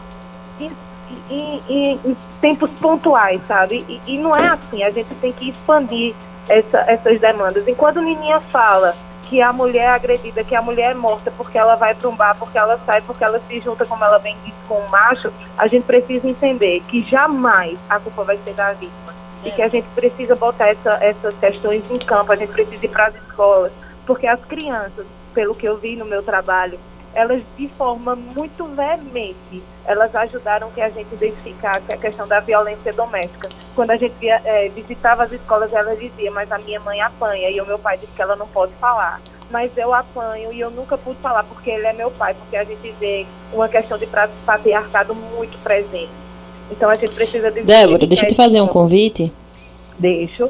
em, 0.58 1.62
em, 1.68 2.00
em 2.04 2.16
tempos 2.40 2.70
pontuais, 2.80 3.40
sabe? 3.46 3.84
E, 3.88 4.00
e, 4.14 4.18
não 4.18 4.34
é 4.34 4.46
assim, 4.48 4.82
a 4.82 4.90
gente 4.90 5.14
tem 5.16 5.32
que 5.32 5.50
expandir 5.50 6.14
essa, 6.48 6.78
essas 6.86 7.20
demandas. 7.20 7.66
Enquanto 7.68 8.00
Nininha 8.00 8.40
fala 8.52 8.96
que 9.30 9.40
a 9.40 9.52
mulher 9.52 9.84
é 9.84 9.86
agredida, 9.86 10.42
que 10.42 10.56
a 10.56 10.60
mulher 10.60 10.90
é 10.90 10.94
morta 10.94 11.30
porque 11.30 11.56
ela 11.56 11.76
vai 11.76 11.94
para 11.94 12.08
um 12.08 12.16
bar, 12.16 12.36
porque 12.36 12.58
ela 12.58 12.76
sai, 12.84 13.00
porque 13.00 13.22
ela 13.22 13.40
se 13.46 13.60
junta, 13.60 13.86
como 13.86 14.04
ela 14.04 14.18
bem 14.18 14.36
disse, 14.44 14.58
com 14.66 14.74
um 14.74 14.88
macho, 14.88 15.32
a 15.56 15.68
gente 15.68 15.84
precisa 15.84 16.28
entender 16.28 16.80
que 16.88 17.04
jamais 17.04 17.78
a 17.88 18.00
culpa 18.00 18.24
vai 18.24 18.36
ser 18.38 18.54
da 18.54 18.72
vítima. 18.72 19.14
É. 19.44 19.48
E 19.48 19.52
que 19.52 19.62
a 19.62 19.68
gente 19.68 19.86
precisa 19.94 20.34
botar 20.34 20.70
essa, 20.70 20.98
essas 21.00 21.32
questões 21.38 21.88
em 21.88 21.98
campo, 21.98 22.32
a 22.32 22.36
gente 22.36 22.50
precisa 22.50 22.84
ir 22.84 22.88
para 22.88 23.06
as 23.06 23.14
escolas, 23.14 23.72
porque 24.04 24.26
as 24.26 24.44
crianças, 24.46 25.06
pelo 25.32 25.54
que 25.54 25.66
eu 25.66 25.76
vi 25.76 25.94
no 25.94 26.04
meu 26.04 26.24
trabalho, 26.24 26.76
elas 27.14 27.42
de 27.56 27.68
forma 27.76 28.14
muito 28.14 28.64
veemente, 28.66 29.62
elas 29.84 30.14
ajudaram 30.14 30.70
que 30.70 30.80
a 30.80 30.88
gente 30.90 31.12
identificasse 31.12 31.92
a 31.92 31.96
questão 31.96 32.26
da 32.26 32.40
violência 32.40 32.92
doméstica. 32.92 33.48
Quando 33.74 33.90
a 33.90 33.96
gente 33.96 34.28
é, 34.28 34.68
visitava 34.68 35.24
as 35.24 35.32
escolas, 35.32 35.72
elas 35.72 35.98
diziam, 35.98 36.32
mas 36.32 36.50
a 36.52 36.58
minha 36.58 36.78
mãe 36.80 37.00
apanha, 37.00 37.50
e 37.50 37.60
o 37.60 37.66
meu 37.66 37.78
pai 37.78 37.98
disse 37.98 38.12
que 38.12 38.22
ela 38.22 38.36
não 38.36 38.46
pode 38.48 38.72
falar. 38.74 39.20
Mas 39.50 39.76
eu 39.76 39.92
apanho 39.92 40.52
e 40.52 40.60
eu 40.60 40.70
nunca 40.70 40.96
pude 40.96 41.18
falar 41.18 41.42
porque 41.42 41.70
ele 41.70 41.86
é 41.86 41.92
meu 41.92 42.10
pai, 42.12 42.34
porque 42.34 42.56
a 42.56 42.62
gente 42.62 42.94
vê 43.00 43.26
uma 43.52 43.68
questão 43.68 43.98
de 43.98 44.06
patriarcado 44.46 45.12
muito 45.12 45.58
presente. 45.58 46.12
Então 46.70 46.88
a 46.88 46.94
gente 46.94 47.12
precisa 47.12 47.50
de. 47.50 47.62
Débora, 47.62 48.06
deixa 48.06 48.24
eu 48.24 48.28
te 48.28 48.36
fazer 48.36 48.60
um 48.60 48.68
convite. 48.68 49.32
Deixo. 49.98 50.48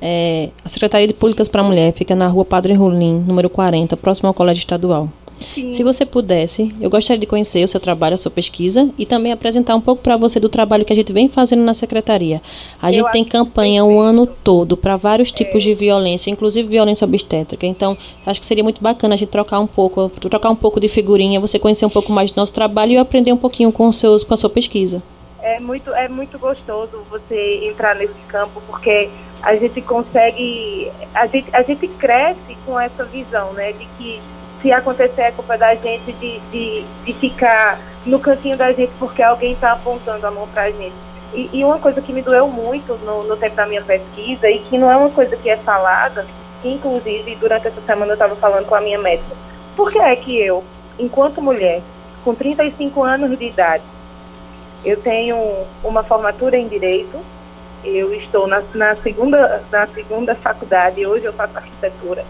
É, 0.00 0.48
a 0.64 0.68
Secretaria 0.70 1.06
de 1.06 1.12
Políticas 1.12 1.48
para 1.48 1.60
a 1.60 1.64
Mulher 1.64 1.92
fica 1.92 2.14
na 2.14 2.26
rua 2.26 2.44
Padre 2.44 2.72
Rolim, 2.72 3.20
número 3.20 3.50
40, 3.50 3.94
próximo 3.98 4.28
ao 4.28 4.34
Colégio 4.34 4.60
Estadual. 4.60 5.10
Sim. 5.54 5.70
Se 5.70 5.82
você 5.82 6.06
pudesse, 6.06 6.72
eu 6.80 6.90
gostaria 6.90 7.18
de 7.18 7.26
conhecer 7.26 7.64
o 7.64 7.68
seu 7.68 7.80
trabalho, 7.80 8.14
a 8.14 8.18
sua 8.18 8.30
pesquisa 8.30 8.90
e 8.98 9.04
também 9.04 9.32
apresentar 9.32 9.74
um 9.74 9.80
pouco 9.80 10.02
para 10.02 10.16
você 10.16 10.38
do 10.38 10.48
trabalho 10.48 10.84
que 10.84 10.92
a 10.92 10.96
gente 10.96 11.12
vem 11.12 11.28
fazendo 11.28 11.62
na 11.62 11.74
secretaria. 11.74 12.40
A 12.80 12.92
gente 12.92 13.10
tem 13.10 13.24
campanha 13.24 13.84
o 13.84 14.00
ano 14.00 14.26
todo 14.26 14.76
para 14.76 14.96
vários 14.96 15.32
tipos 15.32 15.62
é. 15.62 15.66
de 15.66 15.74
violência, 15.74 16.30
inclusive 16.30 16.68
violência 16.68 17.04
obstétrica. 17.04 17.66
Então, 17.66 17.96
acho 18.24 18.40
que 18.40 18.46
seria 18.46 18.62
muito 18.62 18.82
bacana 18.82 19.14
a 19.14 19.16
gente 19.16 19.30
trocar 19.30 19.60
um 19.60 19.66
pouco, 19.66 20.08
trocar 20.08 20.50
um 20.50 20.56
pouco 20.56 20.78
de 20.78 20.88
figurinha, 20.88 21.40
você 21.40 21.58
conhecer 21.58 21.86
um 21.86 21.90
pouco 21.90 22.12
mais 22.12 22.30
do 22.30 22.36
nosso 22.36 22.52
trabalho 22.52 22.92
e 22.92 22.94
eu 22.96 23.02
aprender 23.02 23.32
um 23.32 23.36
pouquinho 23.36 23.72
com, 23.72 23.90
seus, 23.92 24.22
com 24.22 24.34
a 24.34 24.36
sua 24.36 24.50
pesquisa. 24.50 25.02
É 25.42 25.58
muito, 25.58 25.90
é 25.94 26.06
muito 26.06 26.38
gostoso 26.38 27.02
você 27.08 27.60
entrar 27.64 27.94
nesse 27.94 28.20
campo, 28.28 28.62
porque 28.66 29.08
a 29.42 29.56
gente 29.56 29.80
consegue, 29.80 30.92
a 31.14 31.26
gente, 31.26 31.48
a 31.54 31.62
gente 31.62 31.88
cresce 31.88 32.56
com 32.66 32.78
essa 32.78 33.04
visão, 33.04 33.54
né, 33.54 33.72
de 33.72 33.86
que 33.96 34.20
se 34.60 34.72
acontecer 34.72 35.22
é 35.22 35.30
culpa 35.32 35.56
da 35.56 35.74
gente 35.74 36.12
de, 36.12 36.38
de, 36.50 36.84
de 37.04 37.14
ficar 37.14 37.80
no 38.04 38.18
cantinho 38.18 38.56
da 38.56 38.72
gente 38.72 38.92
porque 38.98 39.22
alguém 39.22 39.52
está 39.52 39.72
apontando 39.72 40.26
a 40.26 40.30
mão 40.30 40.46
para 40.48 40.64
a 40.64 40.70
gente. 40.70 40.94
E, 41.32 41.48
e, 41.52 41.64
uma 41.64 41.78
coisa 41.78 42.00
que 42.00 42.12
me 42.12 42.22
doeu 42.22 42.48
muito 42.48 42.94
no, 43.04 43.22
no, 43.22 43.36
tempo 43.36 43.54
da 43.54 43.66
minha 43.66 43.82
pesquisa 43.82 44.50
e 44.50 44.58
que 44.60 44.76
não 44.76 44.90
é 44.90 44.96
uma 44.96 45.10
coisa 45.10 45.36
que 45.36 45.48
é 45.48 45.56
falada, 45.58 46.26
inclusive 46.64 47.36
durante 47.36 47.68
essa 47.68 47.80
semana 47.82 48.12
eu 48.12 48.14
estava 48.14 48.34
falando 48.36 48.66
com 48.66 48.74
a 48.74 48.80
minha 48.80 48.98
médica, 48.98 49.36
por 49.76 49.92
que 49.92 49.98
é 49.98 50.16
que 50.16 50.36
eu, 50.40 50.64
enquanto 50.98 51.40
mulher, 51.40 51.82
com 52.24 52.34
35 52.34 53.02
anos 53.04 53.38
de 53.38 53.46
idade, 53.46 53.84
eu 54.84 55.00
tenho 55.00 55.36
uma 55.84 56.02
formatura 56.02 56.56
em 56.56 56.66
Direito, 56.66 57.16
eu 57.84 58.12
estou 58.14 58.48
na, 58.48 58.62
na 58.74 58.96
segunda, 58.96 59.62
na 59.70 59.86
segunda 59.86 60.34
faculdade, 60.34 61.06
hoje 61.06 61.26
eu 61.26 61.32
faço 61.32 61.56
arquitetura, 61.56 62.24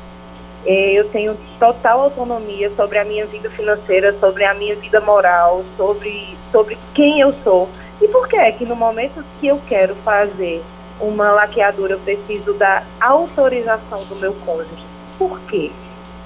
eu 0.67 1.09
tenho 1.11 1.37
total 1.59 2.03
autonomia 2.03 2.71
sobre 2.77 2.99
a 2.99 3.05
minha 3.05 3.27
vida 3.27 3.49
financeira, 3.51 4.15
sobre 4.19 4.45
a 4.45 4.55
minha 4.55 4.77
vida 4.77 5.01
moral, 5.01 5.65
sobre, 5.77 6.37
sobre 6.53 6.79
quem 6.95 7.21
eu 7.21 7.33
sou. 7.43 7.69
E 8.01 8.09
por 8.09 8.29
que 8.29 8.37
é 8.37 8.53
que 8.53 8.65
no 8.65 8.77
momento 8.77 9.25
que 9.39 9.47
eu 9.47 9.61
quero 9.69 9.95
fazer 9.97 10.63
uma 11.01 11.33
laqueadura 11.33 11.95
eu 11.95 12.01
preciso 12.01 12.53
da 12.55 12.83
autorização 13.01 14.05
do 14.05 14.17
meu 14.17 14.35
cônjuge? 14.45 14.85
Por 15.19 15.41
quê? 15.43 15.71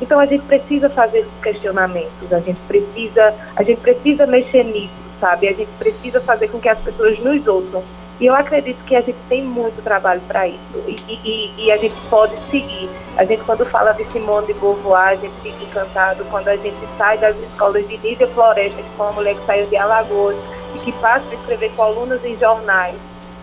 Então 0.01 0.19
a 0.19 0.27
gente 0.27 0.45
precisa 0.45 0.91
fazer 0.91 1.21
esses 1.21 1.43
questionamentos, 1.43 2.33
a 2.33 2.41
gente 2.41 2.61
precisa, 2.67 3.35
a 3.55 3.63
gente 3.63 3.81
precisa 3.81 4.27
mexer 4.27 4.65
nisso, 4.65 4.93
sabe? 5.21 5.49
A 5.49 5.53
gente 5.53 5.71
precisa 5.79 6.21
fazer 6.21 6.49
com 6.49 6.59
que 6.59 6.69
as 6.69 6.79
pessoas 6.81 7.19
nos 7.21 7.47
ouçam 7.47 7.83
e 8.21 8.27
eu 8.27 8.35
acredito 8.35 8.83
que 8.85 8.95
a 8.95 9.01
gente 9.01 9.19
tem 9.29 9.43
muito 9.43 9.83
trabalho 9.83 10.21
para 10.29 10.47
isso 10.47 10.59
e, 10.87 10.97
e, 11.09 11.51
e, 11.59 11.73
a 11.73 11.77
gente 11.77 11.95
pode 12.09 12.33
seguir. 12.49 12.89
A 13.17 13.25
gente, 13.25 13.43
quando 13.43 13.65
fala 13.67 13.93
de 13.93 14.05
Simone 14.13 14.47
de 14.47 14.55
Beauvoir, 14.55 15.09
a 15.09 15.15
gente 15.17 15.35
fica 15.43 15.65
encantado 15.65 16.25
quando 16.31 16.47
a 16.49 16.57
gente 16.57 16.77
sai 16.97 17.19
das 17.19 17.37
escolas 17.37 17.87
de 17.89 17.97
Lídia 17.97 18.29
Floresta, 18.29 18.81
que 18.81 18.89
foi 18.97 19.07
uma 19.07 19.13
mulher 19.13 19.35
que 19.35 19.47
saiu 19.47 19.67
de 19.67 19.77
Alagoas 19.77 20.37
e 20.77 20.79
que 20.79 20.93
passa 20.93 21.25
a 21.29 21.35
escrever 21.35 21.73
colunas 21.73 22.25
em 22.25 22.39
jornais 22.39 22.95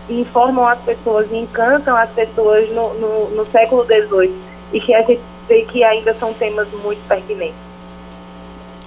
e 0.08 0.20
informam 0.20 0.66
as 0.66 0.80
pessoas 0.80 1.30
e 1.30 1.36
encantam 1.36 1.94
as 1.94 2.10
pessoas 2.10 2.70
no, 2.72 2.94
no, 2.94 3.30
no 3.30 3.46
século 3.50 3.84
XVIII 3.84 4.34
e 4.72 4.80
que 4.80 4.94
a 4.94 5.02
gente 5.02 5.20
vê 5.46 5.66
que 5.66 5.84
ainda 5.84 6.14
são 6.14 6.32
temas 6.32 6.66
muito 6.82 7.06
pertinentes. 7.06 7.54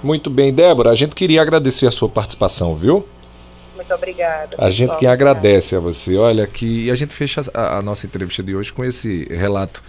Muito 0.02 0.28
bem, 0.28 0.52
Débora, 0.52 0.90
a 0.90 0.94
gente 0.94 1.14
queria 1.14 1.42
agradecer 1.42 1.86
a 1.86 1.90
sua 1.90 2.08
participação, 2.08 2.74
viu? 2.74 3.04
Muito 3.76 3.92
obrigada. 3.94 4.56
A 4.58 4.70
gente 4.70 4.96
que 4.96 5.06
agradece 5.06 5.76
a 5.76 5.78
você. 5.78 6.16
Olha, 6.16 6.46
que 6.46 6.90
a 6.90 6.94
gente 6.94 7.12
fecha 7.12 7.42
a, 7.52 7.78
a 7.78 7.82
nossa 7.82 8.06
entrevista 8.06 8.42
de 8.42 8.56
hoje 8.56 8.72
com 8.72 8.84
esse 8.84 9.24
relato 9.30 9.82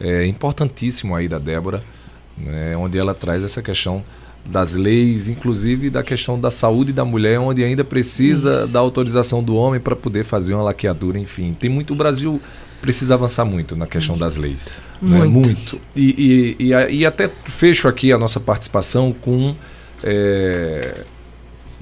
é, 0.00 0.24
importantíssimo 0.26 1.14
aí 1.14 1.28
da 1.28 1.38
Débora, 1.38 1.82
né, 2.38 2.76
onde 2.76 2.98
ela 2.98 3.14
traz 3.14 3.42
essa 3.42 3.60
questão 3.60 4.02
das 4.44 4.74
leis, 4.74 5.28
inclusive 5.28 5.88
da 5.90 6.02
questão 6.02 6.38
da 6.38 6.50
saúde 6.50 6.92
da 6.92 7.04
mulher, 7.04 7.38
onde 7.38 7.62
ainda 7.62 7.84
precisa 7.84 8.50
Isso. 8.50 8.72
da 8.72 8.80
autorização 8.80 9.42
do 9.42 9.54
homem 9.54 9.80
para 9.80 9.94
poder 9.94 10.24
fazer 10.24 10.54
uma 10.54 10.64
laqueadura, 10.64 11.18
enfim. 11.18 11.56
Tem 11.58 11.70
muito. 11.70 11.92
O 11.92 11.96
Brasil 11.96 12.40
precisa 12.80 13.14
avançar 13.14 13.44
muito 13.44 13.76
na 13.76 13.86
questão 13.86 14.18
das 14.18 14.36
leis. 14.36 14.72
Muito. 15.00 15.22
Né? 15.22 15.26
muito. 15.28 15.80
E, 15.94 16.56
e, 16.58 16.72
e, 16.72 16.96
e, 16.96 17.06
até 17.06 17.28
fecho 17.44 17.86
aqui 17.86 18.12
a 18.12 18.18
nossa 18.18 18.40
participação 18.40 19.12
com. 19.12 19.54
É, 20.02 21.04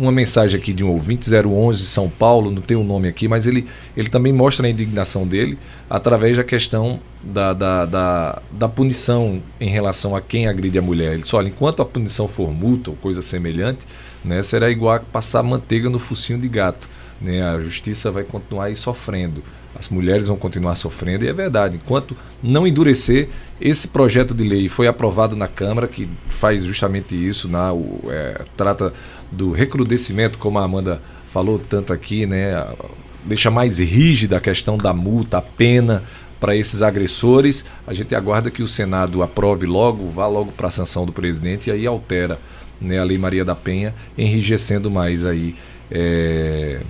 uma 0.01 0.11
mensagem 0.11 0.59
aqui 0.59 0.73
de 0.73 0.83
um 0.83 0.91
ouvinte, 0.91 1.29
011 1.31 1.85
São 1.85 2.09
Paulo, 2.09 2.51
não 2.51 2.63
tem 2.63 2.77
o 2.77 2.81
um 2.81 2.85
nome 2.85 3.07
aqui, 3.07 3.29
mas 3.29 3.47
ele, 3.47 3.67
ele 3.95 4.09
também 4.09 4.33
mostra 4.33 4.67
a 4.67 4.71
indignação 4.71 5.27
dele 5.27 5.59
através 5.89 6.37
da 6.37 6.45
questão 6.45 7.01
da, 7.23 7.53
da, 7.53 7.85
da, 7.85 8.43
da 8.51 8.69
punição 8.69 9.43
em 9.61 9.69
relação 9.69 10.17
a 10.17 10.21
quem 10.23 10.49
agride 10.49 10.79
a 10.79 10.83
mulher. 10.83 11.13
Ele 11.13 11.23
diz, 11.23 11.35
olha, 11.35 11.49
enquanto 11.49 11.83
a 11.83 11.85
punição 11.85 12.27
for 12.27 12.51
multa 12.51 12.91
ou 12.91 12.97
coisa 12.97 13.21
semelhante, 13.21 13.87
né, 14.25 14.43
será 14.43 14.71
igual 14.71 14.97
a 14.97 15.01
passar 15.01 15.43
manteiga 15.43 15.91
no 15.91 15.99
focinho 15.99 16.39
de 16.39 16.49
gato. 16.49 16.89
Né? 17.21 17.43
A 17.43 17.61
justiça 17.61 18.11
vai 18.11 18.25
continuar 18.25 18.67
aí 18.67 18.77
sofrendo 18.77 19.43
as 19.81 19.89
mulheres 19.89 20.29
vão 20.29 20.37
continuar 20.37 20.75
sofrendo, 20.75 21.25
e 21.25 21.29
é 21.29 21.33
verdade. 21.33 21.77
Enquanto 21.77 22.17
não 22.43 22.67
endurecer, 22.67 23.29
esse 23.59 23.89
projeto 23.89 24.35
de 24.35 24.43
lei 24.43 24.69
foi 24.69 24.87
aprovado 24.87 25.37
na 25.37 25.49
Câmara, 25.49 25.87
que 25.87 26.09
faz 26.29 26.65
justamente 26.65 27.15
isso, 27.15 27.49
na, 27.49 27.73
o, 27.73 28.01
é, 28.09 28.43
trata 28.57 28.93
do 29.31 29.53
recrudescimento, 29.53 30.39
como 30.39 30.59
a 30.59 30.65
Amanda 30.65 31.01
falou 31.33 31.59
tanto 31.59 31.93
aqui, 31.93 32.27
né? 32.27 32.67
deixa 33.25 33.51
mais 33.51 33.79
rígida 33.79 34.37
a 34.37 34.41
questão 34.41 34.77
da 34.77 34.93
multa, 34.93 35.39
a 35.39 35.43
pena 35.43 36.03
para 36.39 36.57
esses 36.57 36.83
agressores. 36.83 37.65
A 37.87 37.93
gente 37.93 38.15
aguarda 38.15 38.51
que 38.51 38.63
o 38.63 38.69
Senado 38.69 39.23
aprove 39.23 39.67
logo, 39.67 40.09
vá 40.11 40.27
logo 40.27 40.53
para 40.53 40.69
a 40.69 40.71
sanção 40.71 41.05
do 41.05 41.13
presidente 41.13 41.69
e 41.69 41.73
aí 41.73 41.87
altera 41.87 42.39
né, 42.81 42.99
a 42.99 43.05
Lei 43.05 43.19
Maria 43.19 43.45
da 43.45 43.55
Penha, 43.55 43.95
enrijecendo 44.17 44.91
mais 44.91 45.25
aí. 45.25 45.55
É 45.91 46.81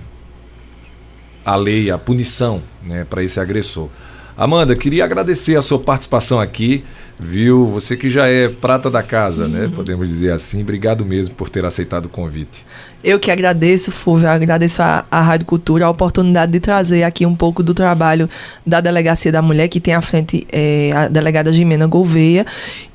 a 1.43 1.55
lei, 1.55 1.89
a 1.89 1.97
punição 1.97 2.61
né, 2.83 3.05
para 3.09 3.23
esse 3.23 3.39
agressor. 3.39 3.89
Amanda, 4.37 4.75
queria 4.75 5.03
agradecer 5.03 5.55
a 5.55 5.61
sua 5.61 5.79
participação 5.79 6.39
aqui, 6.39 6.83
viu? 7.21 7.67
Você 7.67 7.95
que 7.95 8.09
já 8.09 8.27
é 8.27 8.49
prata 8.49 8.89
da 8.89 9.03
casa, 9.03 9.47
né? 9.47 9.65
Uhum. 9.65 9.71
Podemos 9.71 10.09
dizer 10.09 10.31
assim. 10.31 10.61
Obrigado 10.61 11.05
mesmo 11.05 11.35
por 11.35 11.49
ter 11.49 11.63
aceitado 11.63 12.05
o 12.05 12.09
convite. 12.09 12.65
Eu 13.03 13.19
que 13.19 13.31
agradeço, 13.31 13.91
Fulvio, 13.91 14.29
agradeço 14.29 14.81
a 14.81 15.21
Rádio 15.21 15.45
Cultura 15.45 15.85
a 15.85 15.89
oportunidade 15.89 16.51
de 16.51 16.59
trazer 16.59 17.03
aqui 17.03 17.25
um 17.25 17.35
pouco 17.35 17.63
do 17.63 17.73
trabalho 17.73 18.29
da 18.65 18.79
Delegacia 18.79 19.31
da 19.31 19.41
Mulher, 19.41 19.67
que 19.69 19.79
tem 19.79 19.93
à 19.93 20.01
frente 20.01 20.45
é, 20.51 20.91
a 20.95 21.07
delegada 21.07 21.51
Jimena 21.51 21.87
Gouveia, 21.87 22.45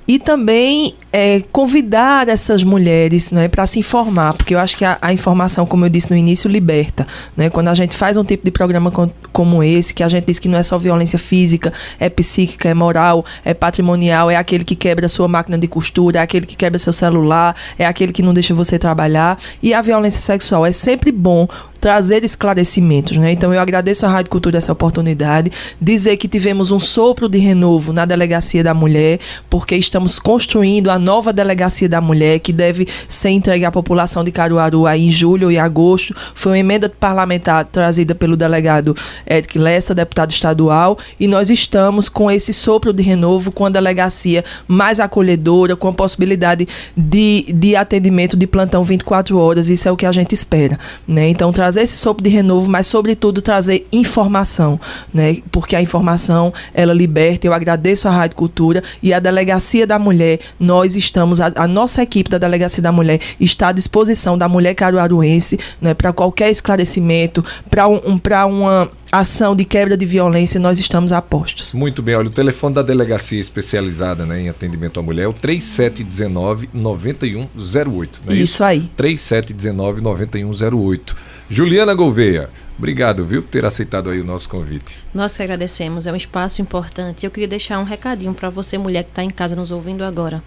e 0.07 0.19
também 0.19 0.95
é, 1.13 1.43
convidar 1.51 2.29
essas 2.29 2.63
mulheres 2.63 3.31
né, 3.31 3.49
para 3.49 3.67
se 3.67 3.79
informar, 3.79 4.35
porque 4.35 4.55
eu 4.55 4.59
acho 4.59 4.77
que 4.77 4.85
a, 4.85 4.99
a, 5.01 5.13
informação, 5.13 5.67
como 5.67 5.85
eu 5.85 5.89
disse 5.89 6.11
no 6.11 6.17
início, 6.17 6.49
liberta. 6.49 7.07
Né? 7.37 7.51
Quando 7.51 7.69
a 7.69 7.75
gente 7.75 7.97
faz 7.97 8.17
um 8.17 8.25
tipo 8.25 8.45
de 8.45 8.51
programa 8.51 8.91
com, 8.91 9.11
como 9.33 9.63
esse, 9.63 9.95
que 9.95 10.03
a 10.03 10.09
gente 10.09 10.27
diz 10.27 10.39
que 10.39 10.49
não 10.49 10.59
é 10.59 10.63
só 10.63 10.79
violência 10.79 11.19
física, 11.19 11.73
é 11.99 12.09
psíquica, 12.09 12.69
é 12.69 12.75
moral, 12.75 13.25
é 13.45 13.55
patrimonial, 13.55 14.31
é 14.31 14.37
aquele 14.37 14.65
que 14.65 14.77
quebra 14.77 15.09
sua 15.09 15.27
máquina 15.27 15.59
de 15.59 15.67
costura, 15.67 16.19
é 16.19 16.23
aquele 16.23 16.47
que 16.47 16.57
quebra 16.57 16.79
seu 16.79 16.93
celular, 16.93 17.57
é 17.79 17.87
aquele 17.87 18.13
que 18.13 18.23
não 18.23 18.35
deixa 18.35 18.55
você 18.55 18.79
trabalhar, 18.79 19.39
e 19.63 19.75
a 19.75 19.81
violência 19.81 20.21
sexual. 20.21 20.67
É 20.67 20.73
sempre 20.73 21.11
bom 21.11 21.49
trazer 21.81 22.24
esclarecimentos. 22.24 23.16
Né? 23.16 23.33
Então 23.33 23.53
eu 23.53 23.61
agradeço 23.61 24.07
à 24.07 24.09
Rádio 24.09 24.31
Cultura 24.31 24.59
essa 24.59 24.72
oportunidade, 24.72 25.51
dizer 25.81 26.16
que 26.16 26.29
tivemos 26.29 26.70
um 26.70 26.81
sopro 26.81 27.29
de 27.29 27.39
renovo 27.39 27.93
na 27.93 28.05
Delegacia 28.05 28.62
da 28.62 28.74
Mulher, 28.74 29.18
porque 29.49 29.77
estamos 29.77 30.18
construindo 30.18 30.91
a 30.91 30.99
nova 30.99 31.33
Delegacia 31.33 31.89
da 31.89 32.01
Mulher, 32.01 32.41
que 32.41 32.53
deve 32.53 32.87
ser 33.09 33.31
entregue 33.31 33.64
à 33.64 33.70
população 33.70 34.24
de 34.24 34.31
Caruaru 34.31 34.87
aí 34.87 35.07
em 35.07 35.11
julho 35.11 35.51
e 35.51 35.59
agosto. 35.59 36.14
Foi 36.35 36.53
uma 36.53 36.59
emenda 36.59 36.89
parlamentar 36.89 37.64
trazida 37.64 38.14
pelo 38.14 38.37
delegado 38.37 38.97
Eric 39.29 39.59
Lessa, 39.59 39.95
deputado 39.95 40.31
estadual, 40.31 40.99
e 41.18 41.27
nós 41.29 41.51
estamos 41.51 42.09
com 42.09 42.31
esse 42.31 42.53
sopro 42.53 42.93
de 42.93 43.03
renovo, 43.03 43.53
com 43.53 43.66
a 43.66 43.70
delegacia 43.70 44.45
mais 44.66 45.01
acolhedora, 45.01 45.77
com 45.77 45.89
a 45.89 45.93
possibilidade 45.93 46.66
de, 46.97 47.45
de 47.53 47.77
atendimento 47.77 48.37
de 48.37 48.47
plantão 48.47 48.83
24 48.83 49.39
horas. 49.39 49.68
Isso 49.68 49.89
é 49.89 49.93
o 49.93 49.97
que 49.97 50.07
a 50.07 50.12
gente 50.12 50.33
espera. 50.35 50.79
Né? 51.07 51.29
Então, 51.29 51.53
trazer 51.67 51.81
esse 51.81 51.97
sopro 51.97 52.23
de 52.23 52.31
renovo, 52.31 52.71
mas, 52.71 52.87
sobretudo, 52.87 53.43
trazer 53.43 53.89
informação, 53.93 54.79
né? 55.12 55.39
porque 55.51 55.75
a 55.75 55.83
informação 55.83 56.53
ela 56.73 56.93
liberta. 56.93 57.45
Eu 57.45 57.53
agradeço 57.53 58.07
a 58.07 58.11
Rádio 58.12 58.37
Cultura 58.37 58.85
e 59.03 59.12
a 59.12 59.19
Delegacia 59.19 59.85
da 59.85 59.99
Mulher. 59.99 60.39
Nós 60.61 60.95
estamos, 60.95 61.41
a, 61.41 61.51
a 61.57 61.67
nossa 61.67 62.03
equipe 62.03 62.31
da 62.31 62.39
Delegacia 62.39 62.81
da 62.81 62.93
Mulher 62.93 63.21
está 63.41 63.69
à 63.69 63.73
disposição 63.73 64.39
da 64.39 64.49
mulher 64.49 64.75
caruaruense 64.75 65.59
né? 65.81 65.93
para 65.93 66.12
qualquer 66.12 66.51
esclarecimento, 66.51 67.45
para 67.69 67.89
um, 67.89 67.97
um, 67.97 68.21
uma 68.49 68.89
ação 69.11 69.57
de 69.57 69.65
quebra 69.65 69.97
de 69.97 70.05
violência, 70.05 70.61
nós 70.61 70.79
estamos 70.79 71.11
a 71.13 71.23
postos. 71.23 71.73
Muito 71.75 72.03
bem, 72.03 72.15
olha, 72.15 72.29
o 72.29 72.31
telefone 72.31 72.75
da 72.75 72.83
delegacia 72.83 73.41
especializada 73.41 74.27
né, 74.27 74.43
em 74.43 74.49
atendimento 74.49 75.01
à 75.01 75.03
mulher 75.03 75.25
é 75.25 75.29
o 75.29 75.35
3719-9108. 75.35 78.09
É 78.27 78.35
isso? 78.35 78.43
isso 78.43 78.65
aí. 78.65 78.91
3719-9108. 78.97 81.17
Juliana 81.49 81.95
Gouveia, 81.95 82.51
obrigado, 82.77 83.25
viu, 83.25 83.41
por 83.43 83.51
ter 83.51 83.65
aceitado 83.65 84.11
aí 84.11 84.21
o 84.21 84.25
nosso 84.25 84.49
convite. 84.49 84.99
Nós 85.15 85.37
que 85.37 85.43
agradecemos, 85.43 86.07
é 86.07 86.13
um 86.13 86.17
espaço 86.17 86.61
importante. 86.61 87.25
Eu 87.25 87.31
queria 87.31 87.49
deixar 87.49 87.79
um 87.79 87.85
recadinho 87.85 88.35
para 88.35 88.51
você, 88.51 88.77
mulher 88.77 89.05
que 89.05 89.11
está 89.11 89.23
em 89.23 89.31
casa 89.31 89.55
nos 89.55 89.71
ouvindo 89.71 90.03
agora. 90.03 90.43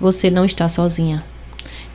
Você 0.00 0.30
não 0.30 0.46
está 0.46 0.66
sozinha. 0.68 1.22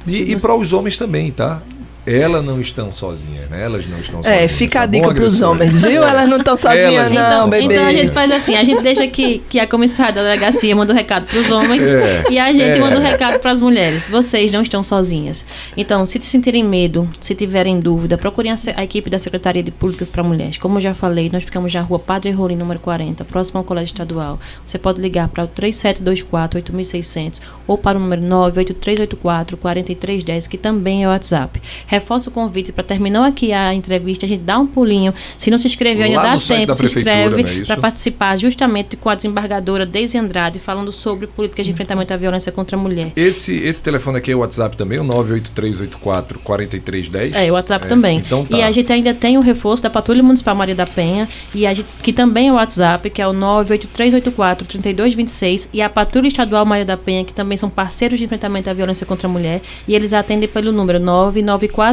E, 0.05 0.11
você... 0.11 0.23
e 0.23 0.39
para 0.39 0.55
os 0.55 0.73
homens 0.73 0.97
também, 0.97 1.31
tá? 1.31 1.63
Elas 2.05 2.45
não 2.45 2.61
estão 2.61 2.91
sozinhas, 2.91 3.49
né? 3.49 3.63
Elas 3.63 3.87
não 3.87 3.99
estão 3.99 4.19
é, 4.19 4.23
sozinhas. 4.23 4.43
É, 4.43 4.47
fica 4.47 4.81
a 4.81 4.85
dica 4.85 5.13
para 5.13 5.23
os 5.23 5.41
homens, 5.41 5.81
viu? 5.81 6.03
É. 6.03 6.09
Elas 6.09 6.29
não 6.29 6.37
estão 6.37 6.55
sozinhas, 6.55 7.11
não, 7.11 7.27
então, 7.27 7.49
bebê. 7.49 7.73
Então 7.73 7.87
a 7.87 7.91
gente 7.91 8.13
faz 8.13 8.31
assim, 8.31 8.55
a 8.55 8.63
gente 8.63 8.81
deixa 8.83 9.07
que, 9.07 9.39
que 9.49 9.59
a 9.59 9.67
comissária 9.67 10.13
da 10.13 10.23
delegacia 10.23 10.75
manda 10.75 10.93
o 10.93 10.95
um 10.95 10.97
recado 10.97 11.25
para 11.25 11.39
os 11.39 11.49
homens 11.49 11.83
é. 11.83 12.23
e 12.29 12.37
a 12.37 12.53
gente 12.53 12.77
é. 12.77 12.79
manda 12.79 12.97
o 12.97 12.99
um 12.99 13.03
recado 13.03 13.39
para 13.39 13.51
as 13.51 13.59
mulheres. 13.59 14.07
Vocês 14.07 14.51
não 14.51 14.61
estão 14.61 14.83
sozinhas. 14.83 15.45
Então, 15.75 16.05
se 16.05 16.21
sentirem 16.21 16.63
medo, 16.63 17.09
se 17.19 17.33
tiverem 17.33 17.79
dúvida, 17.79 18.17
procurem 18.17 18.51
a, 18.51 18.55
a 18.75 18.83
equipe 18.83 19.09
da 19.09 19.17
Secretaria 19.17 19.63
de 19.63 19.71
Políticas 19.71 20.09
para 20.09 20.21
Mulheres. 20.21 20.57
Como 20.57 20.77
eu 20.77 20.81
já 20.81 20.93
falei, 20.93 21.29
nós 21.33 21.43
ficamos 21.43 21.73
na 21.73 21.81
rua 21.81 21.97
Padre 21.97 22.31
Rolim, 22.31 22.55
número 22.55 22.79
40, 22.79 23.25
próximo 23.25 23.57
ao 23.57 23.63
Colégio 23.63 23.93
Estadual. 23.93 24.39
Você 24.65 24.77
pode 24.77 25.01
ligar 25.01 25.27
para 25.29 25.43
o 25.43 25.47
3724 25.47 26.59
8600 26.59 27.41
ou 27.67 27.77
para 27.77 27.97
o 27.97 28.01
número 28.01 28.21
98384 28.21 29.57
4310, 29.57 30.47
que 30.47 30.57
também 30.57 31.03
é 31.03 31.07
o 31.07 31.11
WhatsApp. 31.11 31.61
Reforço 31.95 32.29
o 32.29 32.31
convite 32.31 32.73
para 32.73 32.83
terminar 32.83 33.25
aqui 33.25 33.53
a 33.53 33.73
entrevista, 33.73 34.25
a 34.25 34.29
gente 34.29 34.43
dá 34.43 34.59
um 34.59 34.67
pulinho. 34.67 35.13
Se 35.37 35.49
não 35.49 35.57
se 35.57 35.65
inscreveu, 35.65 36.05
ainda 36.05 36.21
dá 36.21 36.37
tempo, 36.37 36.73
se 36.73 36.85
inscreve 36.85 37.61
é 37.61 37.65
para 37.65 37.77
participar 37.77 38.37
justamente 38.37 38.97
com 38.97 39.09
a 39.09 39.15
desembargadora 39.15 39.85
Deise 39.85 40.17
Andrade, 40.17 40.59
falando 40.59 40.91
sobre 40.91 41.25
políticas 41.25 41.65
de 41.65 41.71
enfrentamento 41.71 42.13
à 42.13 42.17
violência 42.17 42.51
contra 42.51 42.75
a 42.75 42.79
mulher. 42.79 43.13
Esse, 43.15 43.55
esse 43.55 43.81
telefone 43.81 44.17
aqui 44.17 44.33
é 44.33 44.35
o 44.35 44.39
WhatsApp 44.39 44.75
também, 44.75 44.99
o 44.99 45.05
98384 45.05 46.39
4310. 46.39 47.33
É, 47.33 47.49
o 47.49 47.53
WhatsApp 47.53 47.85
é, 47.85 47.87
também. 47.87 48.17
Então 48.17 48.45
tá. 48.45 48.57
E 48.57 48.61
a 48.61 48.69
gente 48.71 48.91
ainda 48.91 49.13
tem 49.13 49.37
o 49.37 49.41
reforço 49.41 49.81
da 49.81 49.89
Patrulha 49.89 50.21
Municipal 50.21 50.53
Maria 50.53 50.75
da 50.75 50.85
Penha, 50.85 51.29
e 51.53 51.65
a 51.65 51.73
gente, 51.73 51.87
que 52.03 52.11
também 52.11 52.49
é 52.49 52.51
o 52.51 52.55
WhatsApp, 52.55 53.09
que 53.09 53.21
é 53.21 53.27
o 53.27 53.31
98384 53.31 54.67
3226, 54.67 55.69
e 55.71 55.81
a 55.81 55.89
Patrulha 55.89 56.27
Estadual 56.27 56.65
Maria 56.65 56.85
da 56.85 56.97
Penha, 56.97 57.23
que 57.23 57.33
também 57.33 57.57
são 57.57 57.69
parceiros 57.69 58.19
de 58.19 58.25
enfrentamento 58.25 58.69
à 58.69 58.73
violência 58.73 59.05
contra 59.05 59.29
a 59.29 59.31
mulher, 59.31 59.61
e 59.87 59.95
eles 59.95 60.11
atendem 60.11 60.49
pelo 60.49 60.73
número 60.73 60.99
99488 60.99 61.84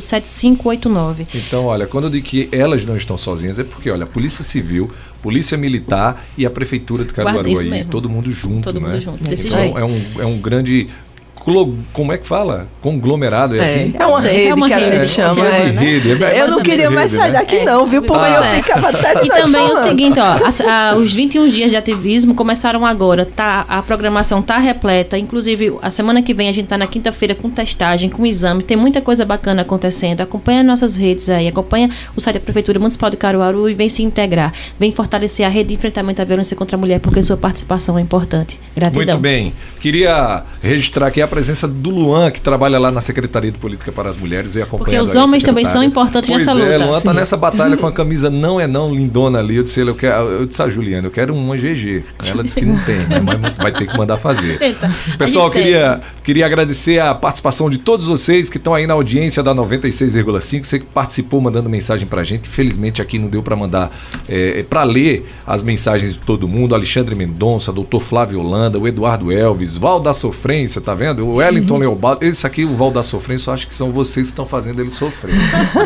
7589. 0.00 1.26
Então, 1.34 1.66
olha, 1.66 1.86
quando 1.86 2.04
eu 2.04 2.10
digo 2.10 2.26
que 2.26 2.48
elas 2.52 2.84
não 2.84 2.96
estão 2.96 3.16
sozinhas, 3.16 3.58
é 3.58 3.64
porque, 3.64 3.90
olha, 3.90 4.04
a 4.04 4.06
Polícia 4.06 4.44
Civil, 4.44 4.90
Polícia 5.22 5.56
Militar 5.56 6.24
e 6.36 6.44
a 6.44 6.50
Prefeitura 6.50 7.04
de 7.04 7.12
Caruaru 7.12 7.48
aí, 7.48 7.84
todo 7.84 8.08
mundo 8.08 8.30
junto, 8.30 8.64
todo 8.64 8.80
né? 8.80 8.88
Mundo 8.88 9.00
junto, 9.00 9.22
então. 9.22 9.78
É 9.78 9.84
um, 9.84 10.20
é 10.20 10.26
um 10.26 10.38
grande 10.38 10.88
como 11.92 12.10
é 12.10 12.16
que 12.16 12.26
fala? 12.26 12.68
Conglomerado, 12.80 13.54
é, 13.54 13.58
é 13.58 13.62
assim? 13.62 13.94
É 13.98 14.06
uma 14.06 14.20
Sei, 14.20 14.32
rede 14.32 14.48
é 14.48 14.54
uma 14.54 14.66
que 14.66 14.74
rede, 14.74 14.86
a 14.86 14.98
gente 14.98 15.08
chama. 15.08 15.46
É. 15.46 15.66
Rede, 15.70 16.24
é 16.24 16.40
eu 16.40 16.48
não 16.48 16.62
queria 16.62 16.90
mais 16.90 17.12
sair 17.12 17.32
né? 17.32 17.38
daqui 17.38 17.64
não, 17.64 17.86
viu? 17.86 18.02
Porque 18.02 18.18
eu 18.18 18.42
é. 18.42 18.62
ficava 18.62 18.88
até 18.88 19.24
E 19.24 19.28
também 19.28 19.60
é 19.60 19.72
o 19.72 19.76
seguinte, 19.76 20.18
ó, 20.18 20.22
a, 20.24 20.90
a, 20.90 20.96
os 20.96 21.12
21 21.12 21.48
dias 21.48 21.70
de 21.70 21.76
ativismo 21.76 22.34
começaram 22.34 22.86
agora, 22.86 23.26
tá, 23.26 23.66
a 23.68 23.82
programação 23.82 24.40
tá 24.40 24.58
repleta, 24.58 25.18
inclusive 25.18 25.76
a 25.82 25.90
semana 25.90 26.22
que 26.22 26.32
vem 26.32 26.48
a 26.48 26.52
gente 26.52 26.66
tá 26.66 26.78
na 26.78 26.86
quinta-feira 26.86 27.34
com 27.34 27.50
testagem, 27.50 28.08
com 28.08 28.24
exame, 28.24 28.62
tem 28.62 28.76
muita 28.76 29.02
coisa 29.02 29.24
bacana 29.24 29.62
acontecendo. 29.62 30.22
Acompanha 30.22 30.62
nossas 30.62 30.96
redes 30.96 31.28
aí, 31.28 31.46
acompanha 31.46 31.90
o 32.16 32.20
site 32.22 32.34
da 32.34 32.40
Prefeitura 32.40 32.78
Municipal 32.78 33.10
de 33.10 33.18
Caruaru 33.18 33.68
e 33.68 33.74
vem 33.74 33.90
se 33.90 34.02
integrar, 34.02 34.52
vem 34.78 34.92
fortalecer 34.92 35.44
a 35.44 35.48
rede 35.50 35.68
de 35.68 35.74
enfrentamento 35.74 36.22
à 36.22 36.24
violência 36.24 36.56
contra 36.56 36.76
a 36.76 36.80
mulher, 36.80 37.00
porque 37.00 37.22
sua 37.22 37.36
participação 37.36 37.98
é 37.98 38.00
importante. 38.00 38.58
Gratidão. 38.74 39.04
Muito 39.04 39.18
bem. 39.18 39.52
Queria 39.80 40.42
registrar 40.62 41.08
aqui 41.08 41.20
a 41.20 41.33
presença 41.34 41.66
do 41.66 41.90
Luan, 41.90 42.30
que 42.30 42.40
trabalha 42.40 42.78
lá 42.78 42.92
na 42.92 43.00
Secretaria 43.00 43.50
de 43.50 43.58
Política 43.58 43.90
para 43.90 44.08
as 44.08 44.16
Mulheres 44.16 44.54
e 44.54 44.62
acompanha 44.62 44.84
Porque 44.84 44.98
os 44.98 45.16
homens 45.16 45.42
também 45.42 45.64
são 45.64 45.82
importantes 45.82 46.30
pois 46.30 46.46
nessa 46.46 46.56
é, 46.56 46.76
luta. 46.76 46.86
Luan 46.86 46.98
está 46.98 47.12
nessa 47.12 47.36
batalha 47.36 47.76
com 47.76 47.88
a 47.88 47.90
camisa 47.92 48.30
não 48.30 48.60
é 48.60 48.68
não, 48.68 48.94
lindona 48.94 49.40
ali. 49.40 49.56
Eu 49.56 49.64
disse, 49.64 49.80
eu, 49.80 49.96
quero, 49.96 50.28
eu 50.28 50.46
disse 50.46 50.62
a 50.62 50.68
Juliana, 50.68 51.08
eu 51.08 51.10
quero 51.10 51.34
uma 51.34 51.56
GG. 51.56 52.04
Ela 52.24 52.44
disse 52.44 52.60
que 52.60 52.64
não 52.64 52.78
tem, 52.84 52.98
né, 52.98 53.20
mas 53.20 53.52
vai 53.56 53.72
ter 53.72 53.88
que 53.88 53.98
mandar 53.98 54.16
fazer. 54.16 54.62
Eita, 54.62 54.88
Pessoal, 55.18 55.50
queria, 55.50 56.00
queria 56.24 56.46
agradecer 56.46 56.98
a 56.98 57.14
participação 57.14 57.68
de 57.68 57.78
todos 57.78 58.06
vocês 58.06 58.48
que 58.48 58.56
estão 58.56 58.74
aí 58.74 58.86
na 58.86 58.94
audiência 58.94 59.42
da 59.42 59.54
96,5. 59.54 60.64
Você 60.64 60.78
que 60.80 60.86
participou 60.86 61.40
mandando 61.40 61.68
mensagem 61.68 62.08
para 62.08 62.22
a 62.22 62.24
gente. 62.24 62.48
Infelizmente 62.48 63.02
aqui 63.02 63.18
não 63.18 63.28
deu 63.28 63.42
para 63.42 63.54
mandar, 63.54 63.92
é, 64.28 64.62
para 64.62 64.82
ler 64.82 65.26
as 65.46 65.62
mensagens 65.62 66.14
de 66.14 66.18
todo 66.20 66.48
mundo. 66.48 66.74
Alexandre 66.74 67.14
Mendonça, 67.14 67.72
doutor 67.72 68.00
Flávio 68.00 68.40
Holanda, 68.40 68.78
o 68.78 68.88
Eduardo 68.88 69.30
Elvis, 69.30 69.76
Val 69.76 70.00
da 70.00 70.12
Sofrência, 70.12 70.80
tá 70.80 70.94
vendo? 70.94 71.26
o 71.26 71.34
Wellington 71.36 71.76
Leobaldo, 71.78 72.24
esse 72.24 72.46
aqui, 72.46 72.64
o 72.64 72.74
Val 72.74 72.90
da 72.90 73.02
Sofrência, 73.02 73.50
eu 73.50 73.54
acho 73.54 73.68
que 73.68 73.74
são 73.74 73.92
vocês 73.92 74.26
que 74.26 74.32
estão 74.32 74.46
fazendo 74.46 74.80
ele 74.80 74.90
sofrer. 74.90 75.34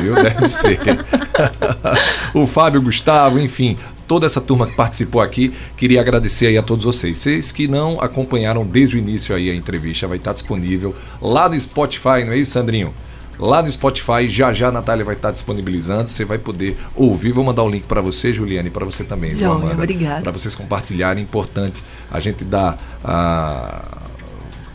viu? 0.01 0.15
Deve 0.15 0.49
ser. 0.49 0.79
o 2.35 2.47
Fábio 2.47 2.83
Gustavo, 2.83 3.39
enfim, 3.39 3.77
toda 4.09 4.25
essa 4.25 4.41
turma 4.41 4.67
que 4.67 4.75
participou 4.75 5.21
aqui, 5.21 5.53
queria 5.77 6.01
agradecer 6.01 6.47
aí 6.47 6.57
a 6.57 6.63
todos 6.63 6.85
vocês. 6.85 7.19
Vocês 7.19 7.53
que 7.53 7.69
não 7.69 8.01
acompanharam 8.01 8.65
desde 8.65 8.97
o 8.97 8.99
início 8.99 9.37
aí 9.37 9.51
a 9.51 9.55
entrevista, 9.55 10.09
vai 10.09 10.17
estar 10.17 10.33
disponível 10.33 10.97
lá 11.21 11.49
no 11.49 11.61
Spotify, 11.61 12.25
não 12.25 12.33
é 12.33 12.39
isso, 12.39 12.53
Sandrinho? 12.53 12.93
Lá 13.39 13.63
no 13.63 13.71
Spotify, 13.71 14.27
já 14.27 14.53
já 14.53 14.69
a 14.69 14.73
Natália 14.73 15.05
vai 15.05 15.15
estar 15.15 15.31
disponibilizando, 15.31 16.09
você 16.09 16.25
vai 16.25 16.39
poder 16.39 16.77
ouvir. 16.97 17.31
Vou 17.31 17.45
mandar 17.45 17.63
o 17.63 17.67
um 17.67 17.71
link 17.71 17.85
para 17.85 18.01
você, 18.01 18.33
Juliane, 18.33 18.67
e 18.67 18.71
para 18.71 18.85
você 18.85 19.05
também, 19.05 19.33
Joia, 19.33 19.73
Obrigada. 19.75 20.23
Para 20.23 20.33
vocês 20.33 20.57
compartilharem, 20.57 21.23
importante 21.23 21.81
a 22.11 22.19
gente 22.19 22.45
dar 22.45 22.77
a 23.05 24.09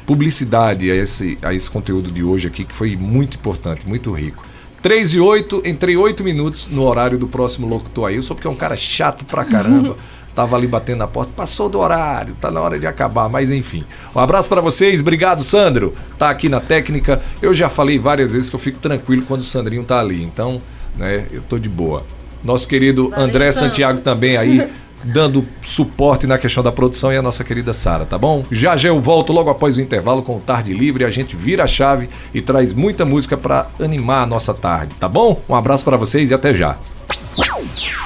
publicidade 0.05 0.89
a 0.89 0.95
esse, 0.95 1.37
a 1.41 1.53
esse 1.53 1.69
conteúdo 1.69 2.09
de 2.09 2.23
hoje 2.23 2.47
aqui, 2.47 2.63
que 2.63 2.73
foi 2.73 2.95
muito 2.95 3.35
importante, 3.35 3.85
muito 3.85 4.11
rico. 4.13 4.43
3 4.83 5.13
e 5.13 5.19
8, 5.21 5.63
entrei 5.65 5.95
8 5.95 6.25
minutos 6.25 6.67
no 6.67 6.83
horário 6.83 7.17
do 7.17 7.25
próximo 7.25 7.65
locutor 7.65 8.09
aí, 8.09 8.21
só 8.21 8.33
porque 8.35 8.45
é 8.45 8.51
um 8.51 8.55
cara 8.55 8.75
chato 8.75 9.23
pra 9.23 9.45
caramba. 9.45 9.95
Tava 10.35 10.57
ali 10.57 10.65
batendo 10.65 10.97
na 10.97 11.07
porta, 11.07 11.31
passou 11.35 11.69
do 11.69 11.79
horário, 11.79 12.35
tá 12.41 12.49
na 12.49 12.59
hora 12.59 12.79
de 12.79 12.87
acabar, 12.87 13.29
mas 13.29 13.51
enfim. 13.51 13.85
Um 14.15 14.19
abraço 14.19 14.49
para 14.49 14.61
vocês, 14.61 14.99
obrigado 14.99 15.43
Sandro, 15.43 15.93
tá 16.17 16.29
aqui 16.29 16.49
na 16.49 16.59
técnica. 16.59 17.21
Eu 17.39 17.53
já 17.53 17.69
falei 17.69 17.99
várias 17.99 18.33
vezes 18.33 18.49
que 18.49 18.55
eu 18.55 18.59
fico 18.59 18.79
tranquilo 18.79 19.23
quando 19.27 19.41
o 19.41 19.43
Sandrinho 19.43 19.83
tá 19.83 19.99
ali, 19.99 20.23
então, 20.23 20.59
né, 20.97 21.27
eu 21.31 21.41
tô 21.43 21.59
de 21.59 21.69
boa. 21.69 22.03
Nosso 22.43 22.67
querido 22.67 23.13
André 23.15 23.51
Santiago 23.51 23.99
também 23.99 24.35
aí 24.35 24.67
dando 25.03 25.47
suporte 25.61 26.25
na 26.25 26.37
questão 26.37 26.63
da 26.63 26.71
produção 26.71 27.11
e 27.11 27.17
a 27.17 27.21
nossa 27.21 27.43
querida 27.43 27.73
Sara, 27.73 28.05
tá 28.05 28.17
bom? 28.17 28.43
Já 28.51 28.75
já 28.75 28.89
eu 28.89 28.99
volto 28.99 29.33
logo 29.33 29.49
após 29.49 29.77
o 29.77 29.81
intervalo 29.81 30.23
com 30.23 30.37
o 30.37 30.41
Tarde 30.41 30.73
Livre, 30.73 31.03
a 31.05 31.09
gente 31.09 31.35
vira 31.35 31.63
a 31.63 31.67
chave 31.67 32.09
e 32.33 32.41
traz 32.41 32.73
muita 32.73 33.05
música 33.05 33.35
para 33.37 33.67
animar 33.79 34.23
a 34.23 34.27
nossa 34.27 34.53
tarde, 34.53 34.95
tá 34.95 35.07
bom? 35.07 35.41
Um 35.47 35.55
abraço 35.55 35.83
para 35.83 35.97
vocês 35.97 36.31
e 36.31 36.33
até 36.33 36.53
já. 36.53 36.77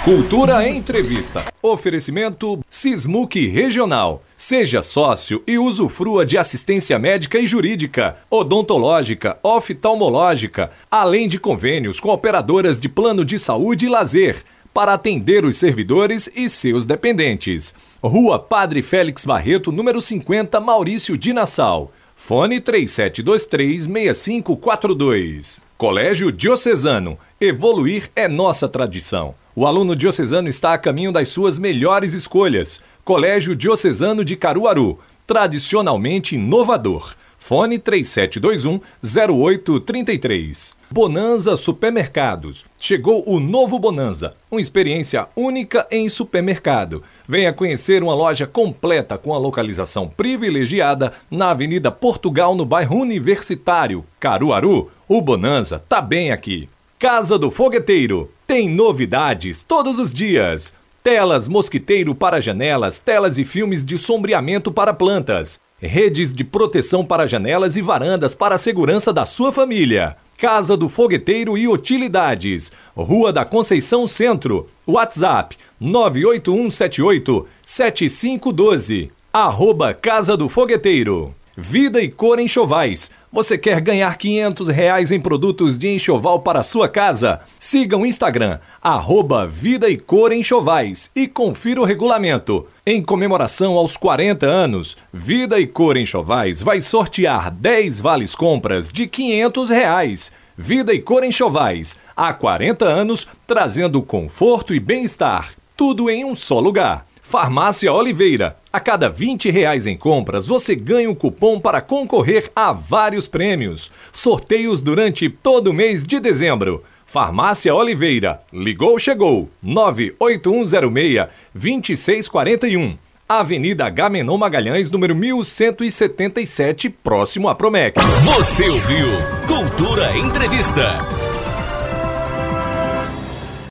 Cultura 0.03 0.67
Entrevista. 0.67 1.45
Oferecimento 1.61 2.59
Sismuc 2.69 3.47
Regional. 3.47 4.23
Seja 4.35 4.81
sócio 4.81 5.41
e 5.47 5.57
usufrua 5.57 6.25
de 6.25 6.37
assistência 6.37 6.97
médica 6.99 7.39
e 7.39 7.47
jurídica, 7.47 8.17
odontológica, 8.29 9.37
oftalmológica, 9.43 10.71
além 10.89 11.27
de 11.27 11.39
convênios 11.39 11.99
com 11.99 12.09
operadoras 12.09 12.79
de 12.79 12.87
plano 12.87 13.25
de 13.25 13.39
saúde 13.39 13.85
e 13.85 13.89
lazer 13.89 14.43
para 14.78 14.93
atender 14.93 15.43
os 15.43 15.57
servidores 15.57 16.30
e 16.36 16.47
seus 16.47 16.86
dependentes. 16.86 17.73
Rua 17.99 18.38
Padre 18.38 18.84
Félix 18.84 19.25
Barreto, 19.25 19.71
número 19.71 19.99
50, 19.99 20.59
Maurício 20.59 21.17
de 21.17 21.34
Nassau. 21.34 21.91
Fone 22.15 22.61
3723 22.61 23.86
6542. 23.86 25.63
Colégio 25.75 26.32
Diocesano. 26.32 27.17
Evoluir 27.41 28.11
é 28.15 28.28
nossa 28.28 28.69
tradição. 28.69 29.34
O 29.55 29.65
aluno 29.65 29.95
diocesano 29.95 30.47
está 30.47 30.73
a 30.73 30.78
caminho 30.78 31.11
das 31.11 31.30
suas 31.30 31.57
melhores 31.57 32.13
escolhas. 32.13 32.80
Colégio 33.03 33.55
Diocesano 33.55 34.23
de 34.23 34.36
Caruaru. 34.36 34.99
Tradicionalmente 35.25 36.36
inovador. 36.36 37.15
Fone 37.47 37.79
3721 37.79 38.81
0833. 39.01 40.75
Bonanza 40.91 41.55
Supermercados. 41.55 42.65
Chegou 42.77 43.23
o 43.25 43.39
novo 43.39 43.79
Bonanza, 43.79 44.35
uma 44.51 44.59
experiência 44.59 45.29
única 45.33 45.87
em 45.89 46.09
supermercado. 46.09 47.01
Venha 47.25 47.53
conhecer 47.53 48.03
uma 48.03 48.13
loja 48.13 48.45
completa 48.45 49.17
com 49.17 49.33
a 49.33 49.37
localização 49.37 50.09
privilegiada 50.09 51.13
na 51.31 51.51
Avenida 51.51 51.89
Portugal, 51.89 52.53
no 52.53 52.65
bairro 52.65 52.97
Universitário, 52.97 54.03
Caruaru. 54.19 54.91
O 55.07 55.21
Bonanza 55.21 55.79
tá 55.79 56.01
bem 56.01 56.33
aqui. 56.33 56.67
Casa 56.99 57.39
do 57.39 57.49
Fogueteiro. 57.49 58.29
Tem 58.45 58.67
novidades 58.67 59.63
todos 59.63 59.99
os 59.99 60.11
dias. 60.11 60.73
Telas 61.01 61.47
mosquiteiro 61.47 62.13
para 62.13 62.41
janelas, 62.41 62.99
telas 62.99 63.37
e 63.37 63.45
filmes 63.45 63.85
de 63.85 63.97
sombreamento 63.97 64.69
para 64.69 64.93
plantas. 64.93 65.65
Redes 65.80 66.34
de 66.34 66.43
proteção 66.43 67.05
para 67.05 67.28
janelas 67.28 67.75
e 67.75 67.84
varandas 67.84 68.34
para 68.34 68.56
a 68.56 68.57
segurança 68.57 69.14
da 69.14 69.27
sua 69.27 69.51
família. 69.51 70.18
Casa 70.35 70.76
do 70.76 70.89
Fogueteiro 70.89 71.56
e 71.56 71.68
Utilidades. 71.68 72.72
Rua 72.95 73.31
da 73.31 73.45
Conceição 73.45 74.07
Centro. 74.07 74.68
WhatsApp 74.88 75.56
98178 75.80 77.47
7512. 77.61 79.11
Arroba 79.31 79.93
Casa 79.93 80.35
do 80.35 80.49
Fogueteiro. 80.49 81.35
Vida 81.59 81.99
e 81.99 82.07
cor 82.07 82.39
enxovais. 82.39 83.09
Você 83.31 83.57
quer 83.57 83.81
ganhar 83.81 84.15
500 84.15 84.67
reais 84.67 85.11
em 85.11 85.19
produtos 85.19 85.75
de 85.75 85.88
enxoval 85.88 86.41
para 86.41 86.61
sua 86.61 86.88
casa? 86.88 87.39
Siga 87.57 87.97
o 87.97 88.05
Instagram, 88.05 88.59
arroba 88.79 89.47
Vida 89.47 89.89
e 89.89 89.97
Cor 89.97 90.31
Enxovais 90.31 91.09
e 91.15 91.27
confira 91.27 91.81
o 91.81 91.84
regulamento. 91.84 92.67
Em 92.85 93.01
comemoração 93.01 93.75
aos 93.75 93.97
40 93.97 94.45
anos, 94.45 94.97
Vida 95.11 95.59
e 95.59 95.65
Cor 95.65 95.97
Enxovais 95.97 96.61
vai 96.61 96.79
sortear 96.79 97.49
10 97.49 98.01
vales 98.01 98.35
compras 98.35 98.88
de 98.88 99.07
500 99.07 99.71
reais. 99.71 100.31
Vida 100.55 100.93
e 100.93 100.99
Cor 100.99 101.23
Enxovais, 101.23 101.97
há 102.15 102.31
40 102.34 102.85
anos, 102.85 103.27
trazendo 103.47 104.03
conforto 104.03 104.75
e 104.75 104.79
bem-estar. 104.79 105.55
Tudo 105.75 106.07
em 106.07 106.23
um 106.23 106.35
só 106.35 106.59
lugar. 106.59 107.07
Farmácia 107.29 107.91
Oliveira. 107.91 108.55
A 108.71 108.79
cada 108.79 109.09
20 109.09 109.51
reais 109.51 109.85
em 109.85 109.97
compras, 109.97 110.47
você 110.47 110.73
ganha 110.73 111.09
um 111.09 111.13
cupom 111.13 111.59
para 111.59 111.81
concorrer 111.81 112.49
a 112.55 112.71
vários 112.71 113.27
prêmios. 113.27 113.91
Sorteios 114.13 114.81
durante 114.81 115.29
todo 115.29 115.67
o 115.67 115.73
mês 115.73 116.05
de 116.05 116.21
dezembro. 116.21 116.85
Farmácia 117.05 117.75
Oliveira. 117.75 118.39
Ligou, 118.53 118.97
chegou. 118.97 119.49
98106 119.61 121.27
2641. 121.53 122.97
Avenida 123.27 123.89
Gamenon 123.89 124.37
Magalhães, 124.37 124.89
número 124.89 125.13
1177, 125.13 126.89
próximo 126.89 127.49
a 127.49 127.55
Promec. 127.55 127.99
Você 128.23 128.69
ouviu 128.69 129.09
Cultura 129.45 130.17
Entrevista. 130.17 131.26